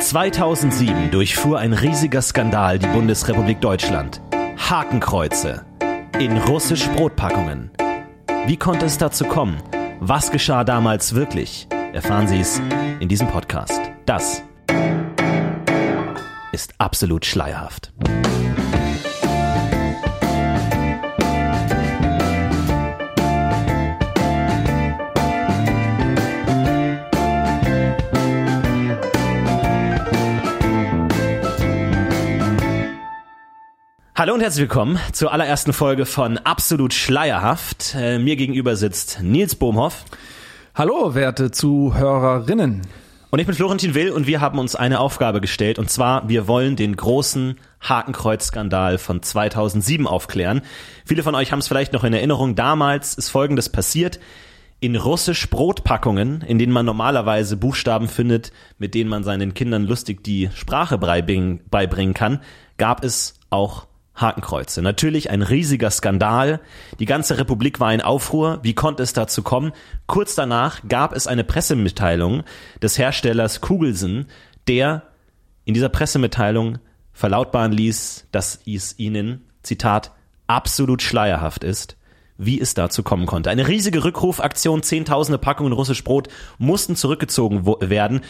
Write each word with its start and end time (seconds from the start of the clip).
2007 0.00 1.10
durchfuhr 1.10 1.58
ein 1.58 1.72
riesiger 1.72 2.22
Skandal 2.22 2.78
die 2.78 2.86
Bundesrepublik 2.86 3.60
Deutschland. 3.60 4.20
Hakenkreuze 4.56 5.64
in 6.18 6.36
russisch 6.38 6.88
Brotpackungen. 6.90 7.70
Wie 8.46 8.56
konnte 8.56 8.86
es 8.86 8.98
dazu 8.98 9.24
kommen? 9.24 9.62
Was 10.00 10.30
geschah 10.30 10.64
damals 10.64 11.14
wirklich? 11.14 11.68
Erfahren 11.92 12.28
Sie 12.28 12.40
es 12.40 12.60
in 13.00 13.08
diesem 13.08 13.28
Podcast. 13.28 13.80
Das 14.06 14.42
ist 16.52 16.74
absolut 16.78 17.24
schleierhaft. 17.24 17.92
Hallo 34.16 34.32
und 34.32 34.42
herzlich 34.42 34.60
willkommen 34.60 35.00
zur 35.10 35.32
allerersten 35.32 35.72
Folge 35.72 36.06
von 36.06 36.38
Absolut 36.38 36.94
Schleierhaft. 36.94 37.96
Äh, 37.96 38.20
mir 38.20 38.36
gegenüber 38.36 38.76
sitzt 38.76 39.18
Nils 39.20 39.56
Bohmhoff. 39.56 40.04
Hallo, 40.72 41.16
werte 41.16 41.50
Zuhörerinnen. 41.50 42.82
Und 43.32 43.38
ich 43.40 43.46
bin 43.46 43.56
Florentin 43.56 43.96
Will 43.96 44.12
und 44.12 44.28
wir 44.28 44.40
haben 44.40 44.60
uns 44.60 44.76
eine 44.76 45.00
Aufgabe 45.00 45.40
gestellt 45.40 45.80
und 45.80 45.90
zwar, 45.90 46.28
wir 46.28 46.46
wollen 46.46 46.76
den 46.76 46.94
großen 46.94 47.58
Hakenkreuz-Skandal 47.80 48.98
von 48.98 49.20
2007 49.20 50.06
aufklären. 50.06 50.62
Viele 51.04 51.24
von 51.24 51.34
euch 51.34 51.50
haben 51.50 51.58
es 51.58 51.66
vielleicht 51.66 51.92
noch 51.92 52.04
in 52.04 52.12
Erinnerung, 52.12 52.54
damals 52.54 53.14
ist 53.14 53.30
Folgendes 53.30 53.68
passiert. 53.68 54.20
In 54.78 54.94
russisch 54.94 55.50
Brotpackungen, 55.50 56.40
in 56.42 56.60
denen 56.60 56.72
man 56.72 56.86
normalerweise 56.86 57.56
Buchstaben 57.56 58.06
findet, 58.06 58.52
mit 58.78 58.94
denen 58.94 59.10
man 59.10 59.24
seinen 59.24 59.54
Kindern 59.54 59.82
lustig 59.82 60.22
die 60.22 60.50
Sprache 60.54 60.98
beibringen 60.98 62.14
kann, 62.14 62.42
gab 62.76 63.02
es 63.02 63.40
auch 63.50 63.88
Hakenkreuze. 64.16 64.80
Natürlich 64.80 65.30
ein 65.30 65.42
riesiger 65.42 65.90
Skandal. 65.90 66.60
Die 66.98 67.04
ganze 67.04 67.38
Republik 67.38 67.80
war 67.80 67.92
in 67.92 68.00
Aufruhr. 68.00 68.60
Wie 68.62 68.74
konnte 68.74 69.02
es 69.02 69.12
dazu 69.12 69.42
kommen? 69.42 69.72
Kurz 70.06 70.34
danach 70.34 70.80
gab 70.88 71.14
es 71.14 71.26
eine 71.26 71.44
Pressemitteilung 71.44 72.44
des 72.80 72.98
Herstellers 72.98 73.60
Kugelsen, 73.60 74.26
der 74.68 75.02
in 75.64 75.74
dieser 75.74 75.88
Pressemitteilung 75.88 76.78
verlautbaren 77.12 77.72
ließ, 77.72 78.26
dass 78.30 78.60
es 78.66 78.98
ihnen, 78.98 79.44
Zitat, 79.62 80.12
absolut 80.46 81.02
schleierhaft 81.02 81.64
ist, 81.64 81.96
wie 82.36 82.60
es 82.60 82.74
dazu 82.74 83.02
kommen 83.02 83.26
konnte. 83.26 83.50
Eine 83.50 83.68
riesige 83.68 84.04
Rückrufaktion, 84.04 84.82
zehntausende 84.82 85.38
Packungen 85.38 85.72
russisch 85.72 86.04
Brot 86.04 86.28
mussten 86.58 86.96
zurückgezogen 86.96 87.66
werden 87.66 88.20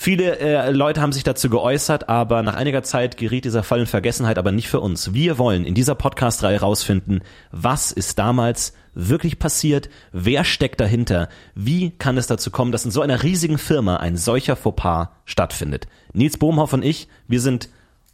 Viele 0.00 0.38
äh, 0.38 0.70
Leute 0.70 1.00
haben 1.00 1.10
sich 1.10 1.24
dazu 1.24 1.50
geäußert, 1.50 2.08
aber 2.08 2.44
nach 2.44 2.54
einiger 2.54 2.84
Zeit 2.84 3.16
geriet 3.16 3.44
dieser 3.44 3.64
Fall 3.64 3.80
in 3.80 3.86
Vergessenheit, 3.86 4.38
aber 4.38 4.52
nicht 4.52 4.68
für 4.68 4.78
uns. 4.78 5.12
Wir 5.12 5.38
wollen 5.38 5.64
in 5.64 5.74
dieser 5.74 5.96
Podcast-Reihe 5.96 6.60
rausfinden, 6.60 7.20
was 7.50 7.90
ist 7.90 8.16
damals 8.16 8.74
wirklich 8.94 9.40
passiert, 9.40 9.90
wer 10.12 10.44
steckt 10.44 10.78
dahinter, 10.78 11.28
wie 11.56 11.90
kann 11.90 12.16
es 12.16 12.28
dazu 12.28 12.52
kommen, 12.52 12.70
dass 12.70 12.84
in 12.84 12.92
so 12.92 13.02
einer 13.02 13.24
riesigen 13.24 13.58
Firma 13.58 13.96
ein 13.96 14.16
solcher 14.16 14.54
Fauxpas 14.54 15.08
stattfindet. 15.24 15.88
Nils 16.12 16.36
Bohmhoff 16.36 16.72
und 16.74 16.84
ich, 16.84 17.08
wir 17.26 17.40
sind 17.40 17.68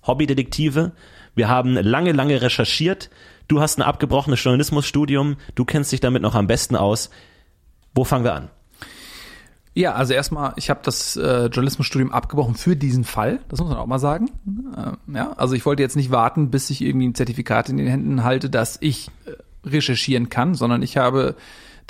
Hobbydetektive, 0.07 0.93
wir 1.35 1.49
haben 1.49 1.75
lange, 1.75 2.13
lange 2.13 2.41
recherchiert, 2.41 3.11
du 3.47 3.61
hast 3.61 3.79
ein 3.79 3.83
abgebrochenes 3.83 4.43
Journalismusstudium, 4.43 5.37
du 5.55 5.67
kennst 5.67 5.93
dich 5.93 6.01
damit 6.01 6.23
noch 6.23 6.35
am 6.35 6.47
besten 6.47 6.77
aus. 6.77 7.11
Wo 7.95 8.05
fangen 8.05 8.25
wir 8.25 8.33
an? 8.33 8.49
Ja, 9.75 9.95
also 9.95 10.15
erstmal, 10.15 10.53
ich 10.57 10.71
habe 10.71 10.81
das 10.85 11.17
äh, 11.17 11.47
Journalismusstudium 11.47 12.13
abgebrochen 12.13 12.55
für 12.55 12.77
diesen 12.77 13.03
Fall, 13.03 13.41
das 13.49 13.61
muss 13.61 13.69
man 13.69 13.79
auch 13.79 13.87
mal 13.87 13.99
sagen. 13.99 14.31
Äh, 14.77 15.17
ja, 15.17 15.33
also 15.33 15.55
ich 15.55 15.67
wollte 15.67 15.83
jetzt 15.83 15.97
nicht 15.97 16.13
warten, 16.13 16.51
bis 16.51 16.71
ich 16.71 16.81
irgendwie 16.81 17.09
ein 17.09 17.15
Zertifikat 17.15 17.69
in 17.69 17.77
den 17.77 17.89
Händen 17.89 18.23
halte, 18.23 18.49
dass 18.49 18.79
ich 18.81 19.11
äh, 19.27 19.33
recherchieren 19.69 20.29
kann, 20.29 20.55
sondern 20.55 20.83
ich 20.83 20.97
habe 20.97 21.35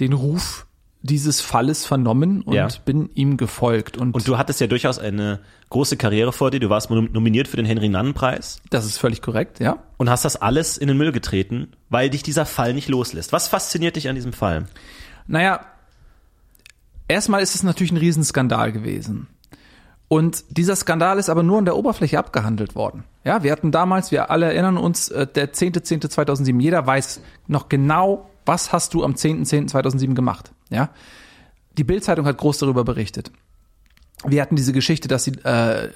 den 0.00 0.14
Ruf 0.14 0.66
dieses 1.02 1.42
Falles 1.42 1.84
vernommen 1.84 2.40
und 2.40 2.54
ja. 2.54 2.68
bin 2.86 3.10
ihm 3.14 3.36
gefolgt. 3.36 3.98
Und, 3.98 4.14
und 4.14 4.26
du 4.26 4.38
hattest 4.38 4.62
ja 4.62 4.66
durchaus 4.66 4.98
eine 4.98 5.40
große 5.68 5.98
Karriere 5.98 6.32
vor 6.32 6.50
dir. 6.50 6.60
Du 6.60 6.70
warst 6.70 6.88
nominiert 6.88 7.46
für 7.46 7.58
den 7.58 7.66
Henry-Nannen-Preis. 7.66 8.62
Das 8.70 8.86
ist 8.86 8.96
völlig 8.96 9.20
korrekt, 9.20 9.60
ja. 9.60 9.76
Und 9.98 10.08
hast 10.08 10.24
das 10.24 10.36
alles 10.36 10.78
in 10.78 10.88
den 10.88 10.96
Müll 10.96 11.12
getreten, 11.12 11.72
weil 11.90 12.08
dich 12.08 12.22
dieser 12.22 12.46
Fall 12.46 12.72
nicht 12.72 12.88
loslässt. 12.88 13.34
Was 13.34 13.48
fasziniert 13.48 13.96
dich 13.96 14.08
an 14.08 14.14
diesem 14.14 14.32
Fall? 14.32 14.64
Naja, 15.26 15.60
erstmal 17.08 17.42
ist 17.42 17.54
es 17.54 17.62
natürlich 17.62 17.92
ein 17.92 17.98
Riesenskandal 17.98 18.72
gewesen. 18.72 19.28
Und 20.08 20.44
dieser 20.50 20.76
Skandal 20.76 21.18
ist 21.18 21.28
aber 21.28 21.42
nur 21.42 21.58
an 21.58 21.64
der 21.64 21.76
Oberfläche 21.76 22.18
abgehandelt 22.18 22.74
worden. 22.74 23.04
Ja, 23.24 23.42
wir 23.42 23.50
hatten 23.50 23.72
damals, 23.72 24.10
wir 24.10 24.30
alle 24.30 24.46
erinnern 24.46 24.76
uns, 24.76 25.08
äh, 25.08 25.26
der 25.26 25.52
10.10.2007, 25.52 26.60
jeder 26.60 26.86
weiß 26.86 27.20
noch 27.46 27.68
genau, 27.68 28.30
was 28.44 28.72
hast 28.72 28.94
du 28.94 29.02
am 29.02 29.14
10.10.2007 29.14 30.14
gemacht. 30.14 30.52
Ja, 30.68 30.90
die 31.78 31.84
Bildzeitung 31.84 32.26
hat 32.26 32.38
groß 32.38 32.58
darüber 32.58 32.84
berichtet. 32.84 33.30
Wir 34.26 34.40
hatten 34.40 34.56
diese 34.56 34.72
Geschichte, 34.72 35.08
dass 35.08 35.24
sie 35.24 35.32
äh, 35.42 35.88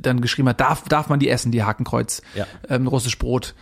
dann 0.00 0.20
geschrieben 0.20 0.48
hat, 0.48 0.60
darf, 0.60 0.84
darf 0.88 1.08
man 1.08 1.20
die 1.20 1.28
essen, 1.28 1.52
die 1.52 1.62
Hakenkreuz, 1.62 2.22
ja. 2.34 2.46
ähm, 2.68 2.86
russisch 2.86 3.18
Brot. 3.18 3.54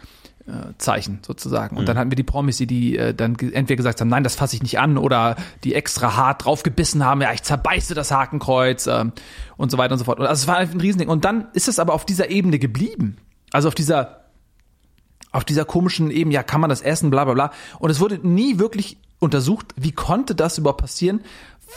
Zeichen 0.79 1.19
sozusagen. 1.27 1.77
Und 1.77 1.83
mhm. 1.83 1.87
dann 1.87 1.99
hatten 1.99 2.11
wir 2.11 2.17
die 2.17 2.23
Promis, 2.23 2.57
die, 2.57 2.67
die 2.67 2.97
äh, 2.97 3.12
dann 3.12 3.37
entweder 3.37 3.77
gesagt 3.77 4.01
haben, 4.01 4.09
nein, 4.09 4.23
das 4.23 4.37
fasse 4.37 4.55
ich 4.55 4.62
nicht 4.62 4.79
an, 4.79 4.97
oder 4.97 5.37
die 5.65 5.75
extra 5.75 6.17
hart 6.17 6.45
draufgebissen 6.45 7.05
haben, 7.05 7.21
ja, 7.21 7.33
ich 7.33 7.43
zerbeiße 7.43 7.95
das 7.95 8.12
Hakenkreuz 8.12 8.87
ähm, 8.87 9.12
und 9.57 9.71
so 9.71 9.79
weiter 9.79 9.93
und 9.93 9.99
so 9.99 10.05
fort. 10.05 10.21
Also 10.21 10.43
es 10.43 10.47
war 10.47 10.59
ein 10.59 10.81
Riesending. 10.81 11.09
Und 11.09 11.25
dann 11.25 11.49
ist 11.53 11.67
es 11.67 11.79
aber 11.79 11.95
auf 11.95 12.07
dieser 12.07 12.31
Ebene 12.31 12.59
geblieben. 12.59 13.17
Also 13.53 13.69
auf 13.69 13.75
dieser 13.75 14.23
auf 15.33 15.45
dieser 15.45 15.67
komischen 15.67 16.11
Ebene, 16.11 16.34
ja, 16.34 16.43
kann 16.43 16.63
man 16.63 16.71
das 16.71 16.81
essen, 16.81 17.11
bla 17.11 17.25
bla 17.25 17.34
bla. 17.34 17.51
Und 17.78 17.91
es 17.91 18.01
wurde 18.01 18.27
nie 18.27 18.59
wirklich 18.59 18.97
untersucht, 19.19 19.75
wie 19.77 19.93
konnte 19.93 20.34
das 20.34 20.57
überhaupt 20.57 20.81
passieren? 20.81 21.21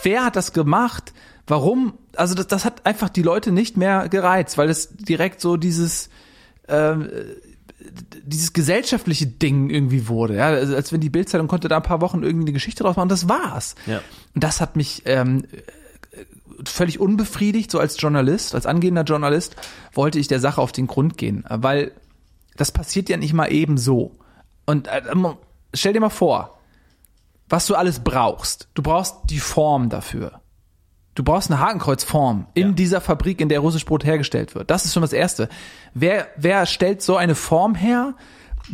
Wer 0.02 0.24
hat 0.24 0.36
das 0.36 0.52
gemacht? 0.52 1.12
Warum? 1.46 1.94
Also 2.14 2.34
das, 2.34 2.46
das 2.46 2.64
hat 2.64 2.86
einfach 2.86 3.10
die 3.10 3.22
Leute 3.22 3.52
nicht 3.52 3.76
mehr 3.76 4.08
gereizt, 4.08 4.56
weil 4.56 4.70
es 4.70 4.94
direkt 4.96 5.40
so 5.40 5.56
dieses 5.56 6.08
äh, 6.68 6.94
dieses 8.24 8.52
gesellschaftliche 8.52 9.26
Ding 9.26 9.70
irgendwie 9.70 10.08
wurde. 10.08 10.36
Ja, 10.36 10.48
also 10.48 10.74
als 10.74 10.92
wenn 10.92 11.00
die 11.00 11.10
Bildzeitung 11.10 11.48
konnte 11.48 11.68
da 11.68 11.76
ein 11.76 11.82
paar 11.82 12.00
Wochen 12.00 12.22
irgendwie 12.22 12.44
eine 12.44 12.52
Geschichte 12.52 12.82
draus 12.82 12.96
machen, 12.96 13.08
das 13.08 13.28
war's. 13.28 13.74
Ja. 13.86 14.00
Und 14.34 14.44
das 14.44 14.60
hat 14.60 14.76
mich 14.76 15.02
ähm, 15.06 15.44
völlig 16.64 17.00
unbefriedigt, 17.00 17.70
so 17.70 17.78
als 17.78 18.00
Journalist, 18.00 18.54
als 18.54 18.66
angehender 18.66 19.02
Journalist, 19.02 19.56
wollte 19.92 20.18
ich 20.18 20.28
der 20.28 20.40
Sache 20.40 20.60
auf 20.60 20.72
den 20.72 20.86
Grund 20.86 21.16
gehen, 21.16 21.44
weil 21.48 21.92
das 22.56 22.72
passiert 22.72 23.08
ja 23.08 23.16
nicht 23.16 23.32
mal 23.32 23.50
eben 23.50 23.78
so. 23.78 24.16
Und 24.66 24.86
äh, 24.88 25.02
stell 25.74 25.92
dir 25.92 26.00
mal 26.00 26.10
vor, 26.10 26.58
was 27.48 27.66
du 27.66 27.74
alles 27.74 28.00
brauchst. 28.00 28.68
Du 28.74 28.82
brauchst 28.82 29.16
die 29.24 29.40
Form 29.40 29.88
dafür. 29.88 30.39
Du 31.14 31.24
brauchst 31.24 31.50
eine 31.50 31.60
Hakenkreuzform 31.60 32.46
in 32.54 32.68
ja. 32.68 32.72
dieser 32.72 33.00
Fabrik, 33.00 33.40
in 33.40 33.48
der 33.48 33.60
russisch 33.60 33.84
Brot 33.84 34.04
hergestellt 34.04 34.54
wird. 34.54 34.70
Das 34.70 34.84
ist 34.84 34.94
schon 34.94 35.02
das 35.02 35.12
Erste. 35.12 35.48
Wer, 35.92 36.28
wer 36.36 36.66
stellt 36.66 37.02
so 37.02 37.16
eine 37.16 37.34
Form 37.34 37.74
her? 37.74 38.14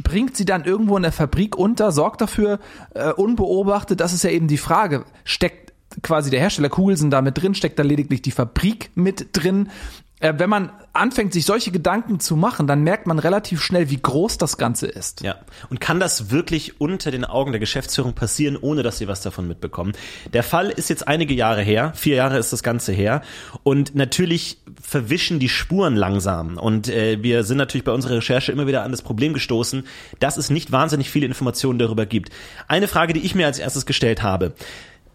Bringt 0.02 0.36
sie 0.36 0.44
dann 0.44 0.64
irgendwo 0.64 0.96
in 0.96 1.02
der 1.02 1.12
Fabrik 1.12 1.56
unter, 1.56 1.92
sorgt 1.92 2.20
dafür, 2.20 2.58
äh, 2.94 3.12
unbeobachtet, 3.12 4.00
das 4.00 4.12
ist 4.12 4.24
ja 4.24 4.30
eben 4.30 4.48
die 4.48 4.58
Frage. 4.58 5.04
Steckt, 5.24 5.72
quasi 6.02 6.28
der 6.28 6.40
Hersteller 6.40 6.68
Kugelsen 6.68 7.10
da 7.10 7.22
mit 7.22 7.40
drin, 7.40 7.54
steckt 7.54 7.78
da 7.78 7.82
lediglich 7.82 8.20
die 8.20 8.32
Fabrik 8.32 8.90
mit 8.94 9.28
drin. 9.32 9.70
Äh, 10.18 10.34
wenn 10.38 10.48
man 10.48 10.70
anfängt, 10.94 11.34
sich 11.34 11.44
solche 11.44 11.70
Gedanken 11.70 12.20
zu 12.20 12.36
machen, 12.36 12.66
dann 12.66 12.82
merkt 12.82 13.06
man 13.06 13.18
relativ 13.18 13.60
schnell, 13.60 13.90
wie 13.90 14.00
groß 14.00 14.38
das 14.38 14.56
Ganze 14.56 14.86
ist. 14.86 15.20
Ja. 15.20 15.36
Und 15.68 15.78
kann 15.78 16.00
das 16.00 16.30
wirklich 16.30 16.80
unter 16.80 17.10
den 17.10 17.26
Augen 17.26 17.52
der 17.52 17.60
Geschäftsführung 17.60 18.14
passieren, 18.14 18.56
ohne 18.58 18.82
dass 18.82 18.96
sie 18.96 19.08
was 19.08 19.20
davon 19.20 19.46
mitbekommen? 19.46 19.92
Der 20.32 20.42
Fall 20.42 20.70
ist 20.70 20.88
jetzt 20.88 21.06
einige 21.06 21.34
Jahre 21.34 21.60
her. 21.60 21.92
Vier 21.94 22.16
Jahre 22.16 22.38
ist 22.38 22.50
das 22.50 22.62
Ganze 22.62 22.92
her. 22.92 23.20
Und 23.62 23.94
natürlich 23.94 24.62
verwischen 24.80 25.38
die 25.38 25.50
Spuren 25.50 25.96
langsam. 25.96 26.56
Und 26.56 26.88
äh, 26.88 27.22
wir 27.22 27.44
sind 27.44 27.58
natürlich 27.58 27.84
bei 27.84 27.92
unserer 27.92 28.16
Recherche 28.16 28.52
immer 28.52 28.66
wieder 28.66 28.84
an 28.84 28.92
das 28.92 29.02
Problem 29.02 29.34
gestoßen, 29.34 29.86
dass 30.18 30.38
es 30.38 30.48
nicht 30.48 30.72
wahnsinnig 30.72 31.10
viele 31.10 31.26
Informationen 31.26 31.78
darüber 31.78 32.06
gibt. 32.06 32.30
Eine 32.68 32.88
Frage, 32.88 33.12
die 33.12 33.20
ich 33.20 33.34
mir 33.34 33.44
als 33.44 33.58
erstes 33.58 33.84
gestellt 33.84 34.22
habe, 34.22 34.54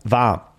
war, 0.03 0.55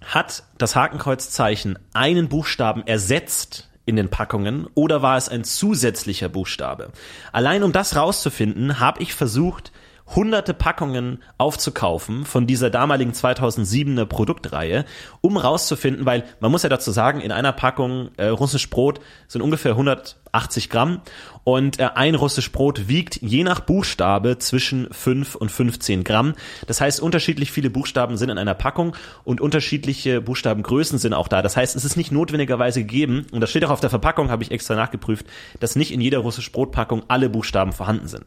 hat 0.00 0.44
das 0.58 0.76
Hakenkreuzzeichen 0.76 1.76
einen 1.92 2.28
Buchstaben 2.28 2.86
ersetzt 2.86 3.69
in 3.86 3.96
den 3.96 4.08
Packungen 4.08 4.66
oder 4.74 5.02
war 5.02 5.16
es 5.16 5.28
ein 5.28 5.44
zusätzlicher 5.44 6.28
Buchstabe? 6.28 6.90
Allein 7.32 7.62
um 7.62 7.72
das 7.72 7.96
rauszufinden, 7.96 8.80
habe 8.80 9.02
ich 9.02 9.14
versucht, 9.14 9.72
hunderte 10.14 10.54
Packungen 10.54 11.22
aufzukaufen 11.38 12.24
von 12.24 12.46
dieser 12.46 12.70
damaligen 12.70 13.12
2007er 13.12 14.06
Produktreihe, 14.06 14.84
um 15.20 15.36
rauszufinden, 15.36 16.06
weil 16.06 16.24
man 16.40 16.50
muss 16.50 16.62
ja 16.62 16.68
dazu 16.68 16.90
sagen, 16.90 17.20
in 17.20 17.32
einer 17.32 17.52
Packung 17.52 18.10
äh, 18.16 18.26
russisch 18.26 18.68
Brot 18.70 19.00
sind 19.28 19.42
ungefähr 19.42 19.72
180 19.72 20.68
Gramm 20.68 21.00
und 21.44 21.78
äh, 21.78 21.90
ein 21.94 22.14
russisch 22.14 22.50
Brot 22.50 22.88
wiegt 22.88 23.22
je 23.22 23.44
nach 23.44 23.60
Buchstabe 23.60 24.38
zwischen 24.38 24.92
5 24.92 25.36
und 25.36 25.50
15 25.50 26.02
Gramm. 26.02 26.34
Das 26.66 26.80
heißt, 26.80 27.00
unterschiedlich 27.00 27.52
viele 27.52 27.70
Buchstaben 27.70 28.16
sind 28.16 28.30
in 28.30 28.38
einer 28.38 28.54
Packung 28.54 28.96
und 29.24 29.40
unterschiedliche 29.40 30.20
Buchstabengrößen 30.20 30.98
sind 30.98 31.14
auch 31.14 31.28
da. 31.28 31.40
Das 31.40 31.56
heißt, 31.56 31.76
es 31.76 31.84
ist 31.84 31.96
nicht 31.96 32.10
notwendigerweise 32.10 32.80
gegeben, 32.80 33.26
und 33.30 33.40
das 33.40 33.50
steht 33.50 33.64
auch 33.64 33.70
auf 33.70 33.80
der 33.80 33.90
Verpackung, 33.90 34.30
habe 34.30 34.42
ich 34.42 34.50
extra 34.50 34.74
nachgeprüft, 34.74 35.26
dass 35.60 35.76
nicht 35.76 35.92
in 35.92 36.00
jeder 36.00 36.18
russisch 36.18 36.50
Brotpackung 36.50 37.04
alle 37.08 37.30
Buchstaben 37.30 37.72
vorhanden 37.72 38.08
sind. 38.08 38.26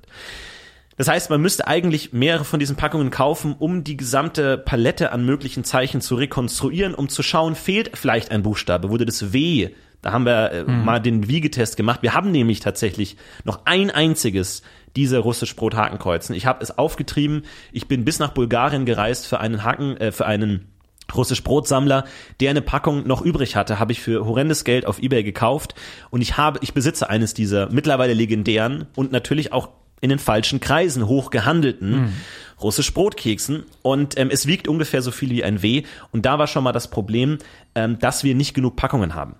Das 0.98 1.08
heißt, 1.08 1.30
man 1.30 1.42
müsste 1.42 1.68
eigentlich 1.68 2.14
mehrere 2.14 2.46
von 2.46 2.60
diesen 2.60 2.76
Packungen 2.76 3.10
kaufen, 3.10 3.56
um 3.58 3.84
die 3.84 3.98
gesamte 3.98 4.58
Palette 4.58 5.12
an 5.12 5.26
möglichen 5.26 5.64
Zeichen 5.64 6.02
zu 6.02 6.16
rekonstruieren, 6.16 6.94
um 6.94 7.10
zu 7.10 7.24
schauen, 7.24 7.56
fehlt 7.56 7.98
vielleicht 7.98 8.32
ein 8.32 8.44
Buchstabe, 8.44 8.90
wurde 8.90 9.06
das 9.06 9.34
W 9.34 9.70
da 10.04 10.12
haben 10.12 10.26
wir 10.26 10.52
äh, 10.52 10.64
mhm. 10.66 10.86
mal 10.86 11.00
den 11.00 11.28
Wiegetest 11.28 11.78
gemacht. 11.78 12.04
Wir 12.04 12.14
haben 12.14 12.30
nämlich 12.30 12.60
tatsächlich 12.60 13.16
noch 13.46 13.62
ein 13.66 13.90
einziges 13.90 14.62
dieser 14.96 15.20
russisch 15.20 15.56
Brot-Hakenkreuzen. 15.56 16.36
Ich 16.36 16.46
habe 16.46 16.62
es 16.62 16.78
aufgetrieben. 16.78 17.44
Ich 17.72 17.88
bin 17.88 18.06
bis 18.06 18.20
nach 18.20 18.32
Bulgarien 18.32 18.86
gereist 18.86 19.26
für 19.26 19.40
einen 19.40 19.64
Haken, 19.64 19.98
äh, 19.98 20.12
für 20.12 20.26
einen 20.28 20.68
russisch 21.16 21.44
Brotsammler, 21.44 22.04
der 22.42 22.50
eine 22.50 22.62
Packung 22.62 23.08
noch 23.08 23.22
übrig 23.22 23.56
hatte, 23.56 23.80
habe 23.80 23.92
ich 23.92 24.02
für 24.02 24.26
horrendes 24.26 24.64
Geld 24.64 24.86
auf 24.86 25.02
eBay 25.02 25.24
gekauft 25.24 25.76
und 26.12 26.22
ich 26.22 26.38
habe, 26.38 26.60
ich 26.64 26.74
besitze 26.74 27.10
eines 27.10 27.34
dieser 27.34 27.70
mittlerweile 27.72 28.14
legendären 28.14 28.88
und 28.96 29.12
natürlich 29.12 29.52
auch 29.52 29.70
in 30.04 30.10
den 30.10 30.20
falschen 30.20 30.60
Kreisen 30.60 31.08
hoch 31.08 31.30
gehandelten 31.30 31.92
mhm. 31.92 32.14
russisch 32.62 32.94
Brotkeksen 32.94 33.64
und 33.82 34.20
ähm, 34.20 34.30
es 34.30 34.46
wiegt 34.48 34.68
ungefähr 34.68 35.02
so 35.02 35.12
viel 35.12 35.30
wie 35.30 35.46
ein 35.46 35.62
W 35.62 35.84
und 36.12 36.26
da 36.26 36.38
war 36.38 36.48
schon 36.48 36.66
mal 36.66 36.74
das 36.74 36.90
Problem, 36.90 37.38
ähm, 37.74 37.98
dass 38.00 38.26
wir 38.26 38.36
nicht 38.36 38.54
genug 38.54 38.76
Packungen 38.76 39.16
haben. 39.16 39.36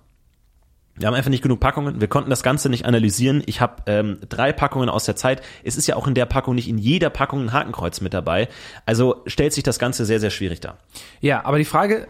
Wir 0.96 1.06
haben 1.06 1.14
einfach 1.14 1.30
nicht 1.30 1.42
genug 1.42 1.60
Packungen. 1.60 2.00
Wir 2.00 2.08
konnten 2.08 2.30
das 2.30 2.44
Ganze 2.44 2.70
nicht 2.70 2.86
analysieren. 2.86 3.42
Ich 3.46 3.60
habe 3.60 3.82
ähm, 3.86 4.18
drei 4.28 4.52
Packungen 4.52 4.88
aus 4.88 5.04
der 5.04 5.16
Zeit. 5.16 5.42
Es 5.64 5.76
ist 5.76 5.88
ja 5.88 5.96
auch 5.96 6.06
in 6.06 6.14
der 6.14 6.24
Packung 6.24 6.54
nicht 6.54 6.68
in 6.68 6.78
jeder 6.78 7.10
Packung 7.10 7.42
ein 7.42 7.52
Hakenkreuz 7.52 8.00
mit 8.00 8.14
dabei. 8.14 8.48
Also 8.86 9.22
stellt 9.26 9.52
sich 9.52 9.64
das 9.64 9.80
Ganze 9.80 10.04
sehr, 10.04 10.20
sehr 10.20 10.30
schwierig 10.30 10.60
dar. 10.60 10.78
Ja, 11.20 11.44
aber 11.44 11.58
die 11.58 11.64
Frage, 11.64 12.06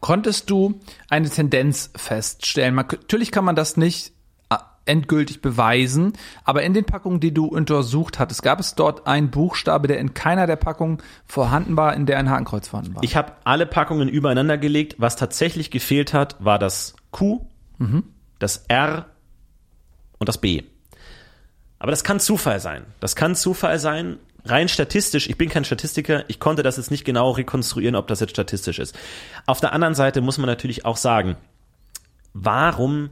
konntest 0.00 0.50
du 0.50 0.80
eine 1.08 1.30
Tendenz 1.30 1.90
feststellen? 1.96 2.74
Man, 2.74 2.86
natürlich 2.86 3.32
kann 3.32 3.44
man 3.44 3.56
das 3.56 3.78
nicht 3.78 4.12
endgültig 4.86 5.42
beweisen, 5.42 6.14
aber 6.44 6.62
in 6.62 6.72
den 6.72 6.84
Packungen, 6.84 7.20
die 7.20 7.34
du 7.34 7.46
untersucht 7.46 8.18
hattest, 8.18 8.42
gab 8.42 8.60
es 8.60 8.74
dort 8.74 9.06
einen 9.06 9.30
Buchstabe, 9.30 9.88
der 9.88 9.98
in 9.98 10.14
keiner 10.14 10.46
der 10.46 10.56
Packungen 10.56 10.98
vorhanden 11.26 11.76
war, 11.76 11.94
in 11.94 12.06
der 12.06 12.18
ein 12.18 12.30
Hakenkreuz 12.30 12.68
vorhanden 12.68 12.94
war. 12.94 13.02
Ich 13.02 13.16
habe 13.16 13.32
alle 13.44 13.66
Packungen 13.66 14.08
übereinander 14.08 14.58
gelegt. 14.58 14.96
Was 14.98 15.16
tatsächlich 15.16 15.70
gefehlt 15.70 16.14
hat, 16.14 16.36
war 16.38 16.58
das 16.58 16.94
Q. 17.10 17.46
Mhm 17.78 18.04
das 18.38 18.64
R 18.68 19.06
und 20.18 20.28
das 20.28 20.38
B. 20.38 20.62
Aber 21.78 21.90
das 21.90 22.04
kann 22.04 22.20
Zufall 22.20 22.60
sein. 22.60 22.84
Das 23.00 23.16
kann 23.16 23.34
Zufall 23.34 23.78
sein, 23.78 24.18
rein 24.44 24.68
statistisch, 24.68 25.28
ich 25.28 25.36
bin 25.36 25.48
kein 25.48 25.64
Statistiker, 25.64 26.24
ich 26.28 26.40
konnte 26.40 26.62
das 26.62 26.76
jetzt 26.76 26.90
nicht 26.90 27.04
genau 27.04 27.32
rekonstruieren, 27.32 27.96
ob 27.96 28.06
das 28.06 28.20
jetzt 28.20 28.30
statistisch 28.30 28.78
ist. 28.78 28.96
Auf 29.46 29.60
der 29.60 29.72
anderen 29.72 29.94
Seite 29.94 30.20
muss 30.20 30.38
man 30.38 30.46
natürlich 30.46 30.84
auch 30.84 30.96
sagen, 30.96 31.36
warum 32.32 33.10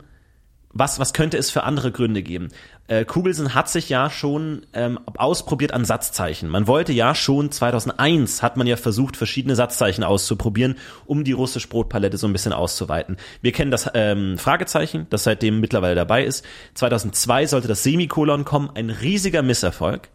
was, 0.74 0.98
was 0.98 1.12
könnte 1.12 1.38
es 1.38 1.50
für 1.50 1.62
andere 1.62 1.92
Gründe 1.92 2.22
geben? 2.22 2.48
Äh, 2.88 3.04
Kugelsen 3.04 3.54
hat 3.54 3.70
sich 3.70 3.88
ja 3.88 4.10
schon 4.10 4.66
ähm, 4.74 4.98
ausprobiert 5.16 5.72
an 5.72 5.84
Satzzeichen. 5.84 6.48
Man 6.50 6.66
wollte 6.66 6.92
ja 6.92 7.14
schon 7.14 7.50
2001 7.50 8.42
hat 8.42 8.56
man 8.56 8.66
ja 8.66 8.76
versucht, 8.76 9.16
verschiedene 9.16 9.56
Satzzeichen 9.56 10.04
auszuprobieren, 10.04 10.76
um 11.06 11.24
die 11.24 11.32
russische 11.32 11.68
Brotpalette 11.68 12.18
so 12.18 12.26
ein 12.26 12.32
bisschen 12.32 12.52
auszuweiten. 12.52 13.16
Wir 13.40 13.52
kennen 13.52 13.70
das 13.70 13.88
ähm, 13.94 14.36
Fragezeichen, 14.36 15.06
das 15.10 15.24
seitdem 15.24 15.60
mittlerweile 15.60 15.94
dabei 15.94 16.24
ist. 16.24 16.44
2002 16.74 17.46
sollte 17.46 17.68
das 17.68 17.82
Semikolon 17.82 18.44
kommen, 18.44 18.70
ein 18.74 18.90
riesiger 18.90 19.42
Misserfolg 19.42 20.10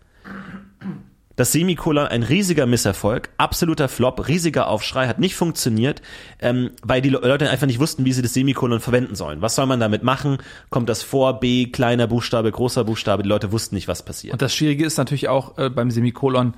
das 1.39 1.53
Semikolon 1.53 2.05
ein 2.05 2.23
riesiger 2.23 2.65
Misserfolg, 2.65 3.29
absoluter 3.37 3.87
Flop, 3.87 4.27
riesiger 4.27 4.67
Aufschrei, 4.67 5.07
hat 5.07 5.19
nicht 5.19 5.35
funktioniert, 5.35 6.01
ähm, 6.41 6.71
weil 6.83 7.01
die 7.01 7.07
Leute 7.07 7.49
einfach 7.49 7.65
nicht 7.65 7.79
wussten, 7.79 8.03
wie 8.03 8.11
sie 8.11 8.21
das 8.21 8.33
Semikolon 8.33 8.81
verwenden 8.81 9.15
sollen. 9.15 9.41
Was 9.41 9.55
soll 9.55 9.65
man 9.65 9.79
damit 9.79 10.03
machen? 10.03 10.39
Kommt 10.69 10.89
das 10.89 11.01
vor, 11.01 11.39
B, 11.39 11.67
kleiner 11.67 12.07
Buchstabe, 12.07 12.51
großer 12.51 12.83
Buchstabe, 12.83 13.23
die 13.23 13.29
Leute 13.29 13.53
wussten 13.53 13.75
nicht, 13.75 13.87
was 13.87 14.03
passiert. 14.03 14.33
Und 14.33 14.41
das 14.41 14.53
Schwierige 14.53 14.85
ist 14.85 14.97
natürlich 14.97 15.29
auch 15.29 15.57
äh, 15.57 15.69
beim 15.69 15.91
Semikolon, 15.91 16.55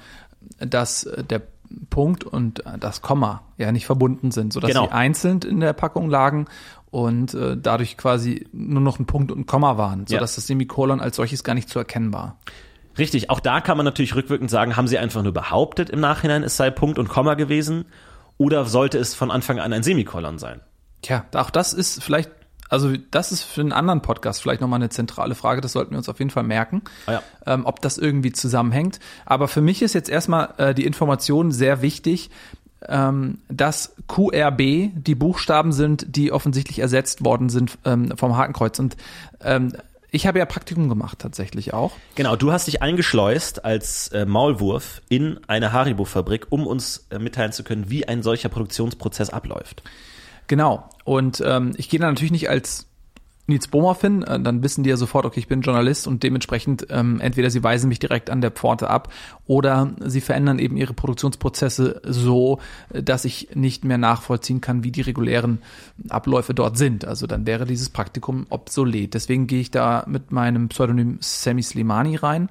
dass 0.58 1.04
äh, 1.04 1.24
der 1.24 1.44
Punkt 1.92 2.24
und 2.24 2.66
äh, 2.66 2.80
das 2.80 3.04
Komma 3.04 3.44
ja 3.60 3.72
nicht 3.72 3.86
verbunden 3.86 4.32
sind, 4.32 4.52
sodass 4.52 4.70
genau. 4.72 4.86
sie 4.86 4.94
einzeln 4.94 5.42
in 5.44 5.60
der 5.60 5.74
Packung 5.74 6.10
lagen 6.10 6.48
und 6.90 7.36
äh, 7.36 7.56
dadurch 7.56 7.98
quasi 7.98 8.48
nur 8.52 8.82
noch 8.82 8.98
ein 8.98 9.06
Punkt 9.06 9.32
und 9.32 9.42
ein 9.42 9.46
Komma 9.46 9.78
waren, 9.78 10.08
sodass 10.08 10.36
ja. 10.36 10.38
das 10.38 10.48
Semikolon 10.48 11.02
als 11.02 11.18
solches 11.18 11.44
gar 11.44 11.54
nicht 11.54 11.70
zu 11.70 11.78
erkennen 11.78 12.12
war. 12.14 12.38
Richtig, 12.98 13.30
auch 13.30 13.40
da 13.40 13.62
kann 13.62 13.78
man 13.78 13.86
natürlich 13.86 14.16
rückwirkend 14.16 14.50
sagen, 14.50 14.76
haben 14.76 14.88
sie 14.88 14.98
einfach 14.98 15.24
nur 15.24 15.34
behauptet 15.34 15.90
im 15.90 16.00
Nachhinein, 16.00 16.44
es 16.44 16.58
sei 16.58 16.70
Punkt 16.70 17.00
und 17.00 17.10
Komma 17.10 17.36
gewesen 17.36 17.86
oder 18.38 18.66
sollte 18.66 18.98
es 18.98 19.14
von 19.14 19.32
Anfang 19.32 19.60
an 19.60 19.72
ein 19.72 19.84
Semikolon 19.84 20.40
sein? 20.40 20.62
Tja, 21.02 21.26
auch 21.34 21.50
das 21.50 21.74
ist 21.74 22.04
vielleicht, 22.04 22.32
also 22.70 22.94
das 23.12 23.32
ist 23.32 23.44
für 23.44 23.62
einen 23.62 23.72
anderen 23.72 24.02
Podcast 24.02 24.42
vielleicht 24.42 24.62
nochmal 24.62 24.80
eine 24.80 24.90
zentrale 24.90 25.36
Frage, 25.36 25.62
das 25.62 25.72
sollten 25.72 25.92
wir 25.92 25.98
uns 25.98 26.10
auf 26.10 26.20
jeden 26.20 26.32
Fall 26.32 26.44
merken, 26.44 26.82
ah 27.06 27.14
ja. 27.14 27.24
ähm, 27.46 27.66
ob 27.66 27.82
das 27.82 27.98
irgendwie 27.98 28.32
zusammenhängt. 28.32 29.00
Aber 29.26 29.48
für 29.48 29.62
mich 29.62 29.82
ist 29.82 29.94
jetzt 29.94 30.10
erstmal 30.10 30.54
äh, 30.58 30.74
die 30.74 30.86
Information 30.86 31.52
sehr 31.52 31.82
wichtig, 31.82 32.30
ähm, 32.88 33.40
dass 33.48 33.96
QRB 34.08 34.92
die 34.94 35.16
Buchstaben 35.16 35.72
sind, 35.72 36.16
die 36.16 36.32
offensichtlich 36.32 36.80
ersetzt 36.80 37.24
worden 37.24 37.50
sind 37.50 37.78
ähm, 37.86 38.16
vom 38.18 38.36
Hakenkreuz. 38.36 38.80
Und 38.80 38.98
ähm, 39.44 39.74
ich 40.12 40.28
habe 40.28 40.40
ja 40.40 40.46
Praktikum 40.46 40.90
gemacht 40.90 41.20
tatsächlich 41.20 41.74
auch. 41.74 41.94
Genau, 42.16 42.36
du 42.36 42.52
hast 42.52 42.68
dich 42.68 42.82
eingeschleust 42.82 43.64
als 43.64 44.10
äh, 44.10 44.26
Maulwurf 44.26 45.02
in 45.08 45.40
eine 45.48 45.72
Haribo-Fabrik, 45.72 46.48
um 46.50 46.68
uns 46.68 47.08
äh, 47.10 47.18
mitteilen 47.18 47.54
zu 47.54 47.64
können, 47.64 47.90
wie 47.90 48.08
ein 48.08 48.22
solcher 48.22 48.50
Produktionsprozess 48.50 49.30
abläuft. 49.30 49.84
Genau. 50.48 50.90
Und 51.06 51.42
ähm, 51.46 51.74
ich 51.78 51.88
gehe 51.88 52.00
da 52.00 52.08
natürlich 52.08 52.34
nicht 52.34 52.50
als 52.50 52.91
Nils 53.48 53.68
Bohmer 53.68 53.98
äh, 54.04 54.40
dann 54.40 54.64
wissen 54.64 54.84
die 54.84 54.90
ja 54.90 54.98
sofort, 54.98 55.26
okay, 55.26 55.40
ich 55.40 55.48
bin 55.48 55.62
Journalist 55.62 56.08
und 56.08 56.24
dementsprechend 56.24 56.88
ähm, 56.90 57.20
entweder 57.20 57.50
sie 57.50 57.64
weisen 57.64 57.90
mich 57.90 58.00
direkt 58.00 58.30
an 58.30 58.42
der 58.42 58.52
Pforte 58.52 58.90
ab 58.90 59.12
oder 59.46 59.94
sie 60.00 60.22
verändern 60.22 60.60
eben 60.60 60.78
ihre 60.78 60.94
Produktionsprozesse 60.94 62.02
so, 62.06 62.60
äh, 62.94 63.04
dass 63.04 63.26
ich 63.26 63.50
nicht 63.56 63.84
mehr 63.84 63.98
nachvollziehen 63.98 64.62
kann, 64.62 64.84
wie 64.84 64.92
die 64.92 65.02
regulären 65.02 65.60
Abläufe 66.10 66.54
dort 66.54 66.78
sind. 66.78 67.06
Also 67.06 67.28
dann 67.28 67.46
wäre 67.46 67.66
dieses 67.66 67.90
Praktikum 67.90 68.46
obsolet. 68.50 69.14
Deswegen 69.14 69.48
gehe 69.48 69.62
ich 69.62 69.72
da 69.72 70.06
mit 70.08 70.32
meinem 70.32 70.70
Pseudonym 70.70 71.18
Sammy 71.20 71.64
Slimani 71.64 72.16
rein 72.16 72.50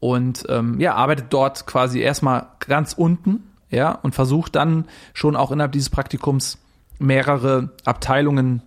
und 0.00 0.46
ähm, 0.48 0.80
ja, 0.80 0.94
arbeite 0.94 1.24
dort 1.28 1.66
quasi 1.66 2.00
erstmal 2.00 2.46
ganz 2.60 2.94
unten, 2.94 3.44
ja, 3.70 3.92
und 3.92 4.14
versuche 4.14 4.50
dann 4.50 4.86
schon 5.12 5.36
auch 5.36 5.52
innerhalb 5.52 5.72
dieses 5.72 5.90
Praktikums 5.90 6.58
mehrere 6.98 7.70
Abteilungen 7.84 8.62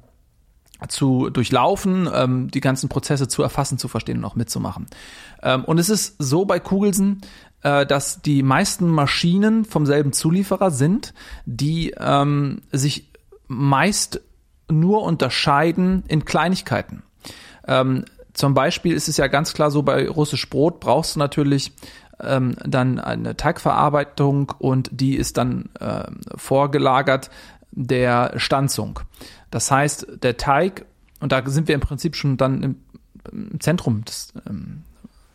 zu 0.88 1.30
durchlaufen, 1.30 2.10
ähm, 2.14 2.52
die 2.52 2.62
ganzen 2.62 2.90
Prozesse 2.90 3.28
zu 3.28 3.44
erfassen, 3.44 3.78
zu 3.78 3.88
verstehen 3.88 4.18
und 4.18 4.26
auch 4.26 4.36
mitzumachen. 4.36 4.88
Ähm, 5.42 5.64
und 5.66 5.78
es 5.78 5.90
ist 5.90 6.16
so 6.20 6.46
bei 6.46 6.60
Kugelsen, 6.60 7.22
äh, 7.64 7.86
dass 7.86 8.22
die 8.22 8.44
meisten 8.44 8.88
Maschinen 8.88 9.66
vom 9.66 9.86
selben 9.86 10.14
Zulieferer 10.14 10.72
sind, 10.72 11.14
die 11.46 11.94
ähm, 12.00 12.62
sich 12.72 13.10
meist 13.48 14.22
nur 14.70 15.04
unterscheiden 15.04 16.04
in 16.08 16.26
Kleinigkeiten. 16.26 17.04
Ähm, 17.68 18.06
zum 18.34 18.54
Beispiel 18.54 18.94
ist 18.94 19.08
es 19.08 19.18
ja 19.18 19.28
ganz 19.28 19.54
klar 19.54 19.70
so, 19.72 19.84
bei 19.84 20.08
russisch 20.10 20.50
Brot 20.50 20.80
brauchst 20.80 21.16
du 21.16 21.20
natürlich 21.20 21.72
ähm, 22.20 22.56
dann 22.66 23.00
eine 23.00 23.36
Teigverarbeitung 23.38 24.54
und 24.58 24.90
die 24.92 25.16
ist 25.16 25.38
dann 25.38 25.70
äh, 25.80 26.06
vorgelagert 26.36 27.30
der 27.76 28.34
Stanzung. 28.38 29.00
Das 29.52 29.72
heißt, 29.72 30.08
der 30.22 30.38
Teig, 30.38 30.86
und 31.20 31.32
da 31.32 31.44
sind 31.46 31.68
wir 31.68 31.76
im 31.76 31.82
Prinzip 31.82 32.16
schon 32.16 32.38
dann 32.38 32.64
im, 32.64 32.76
im 33.32 33.60
Zentrum 33.60 34.04
des, 34.06 34.34
ähm, 34.48 34.84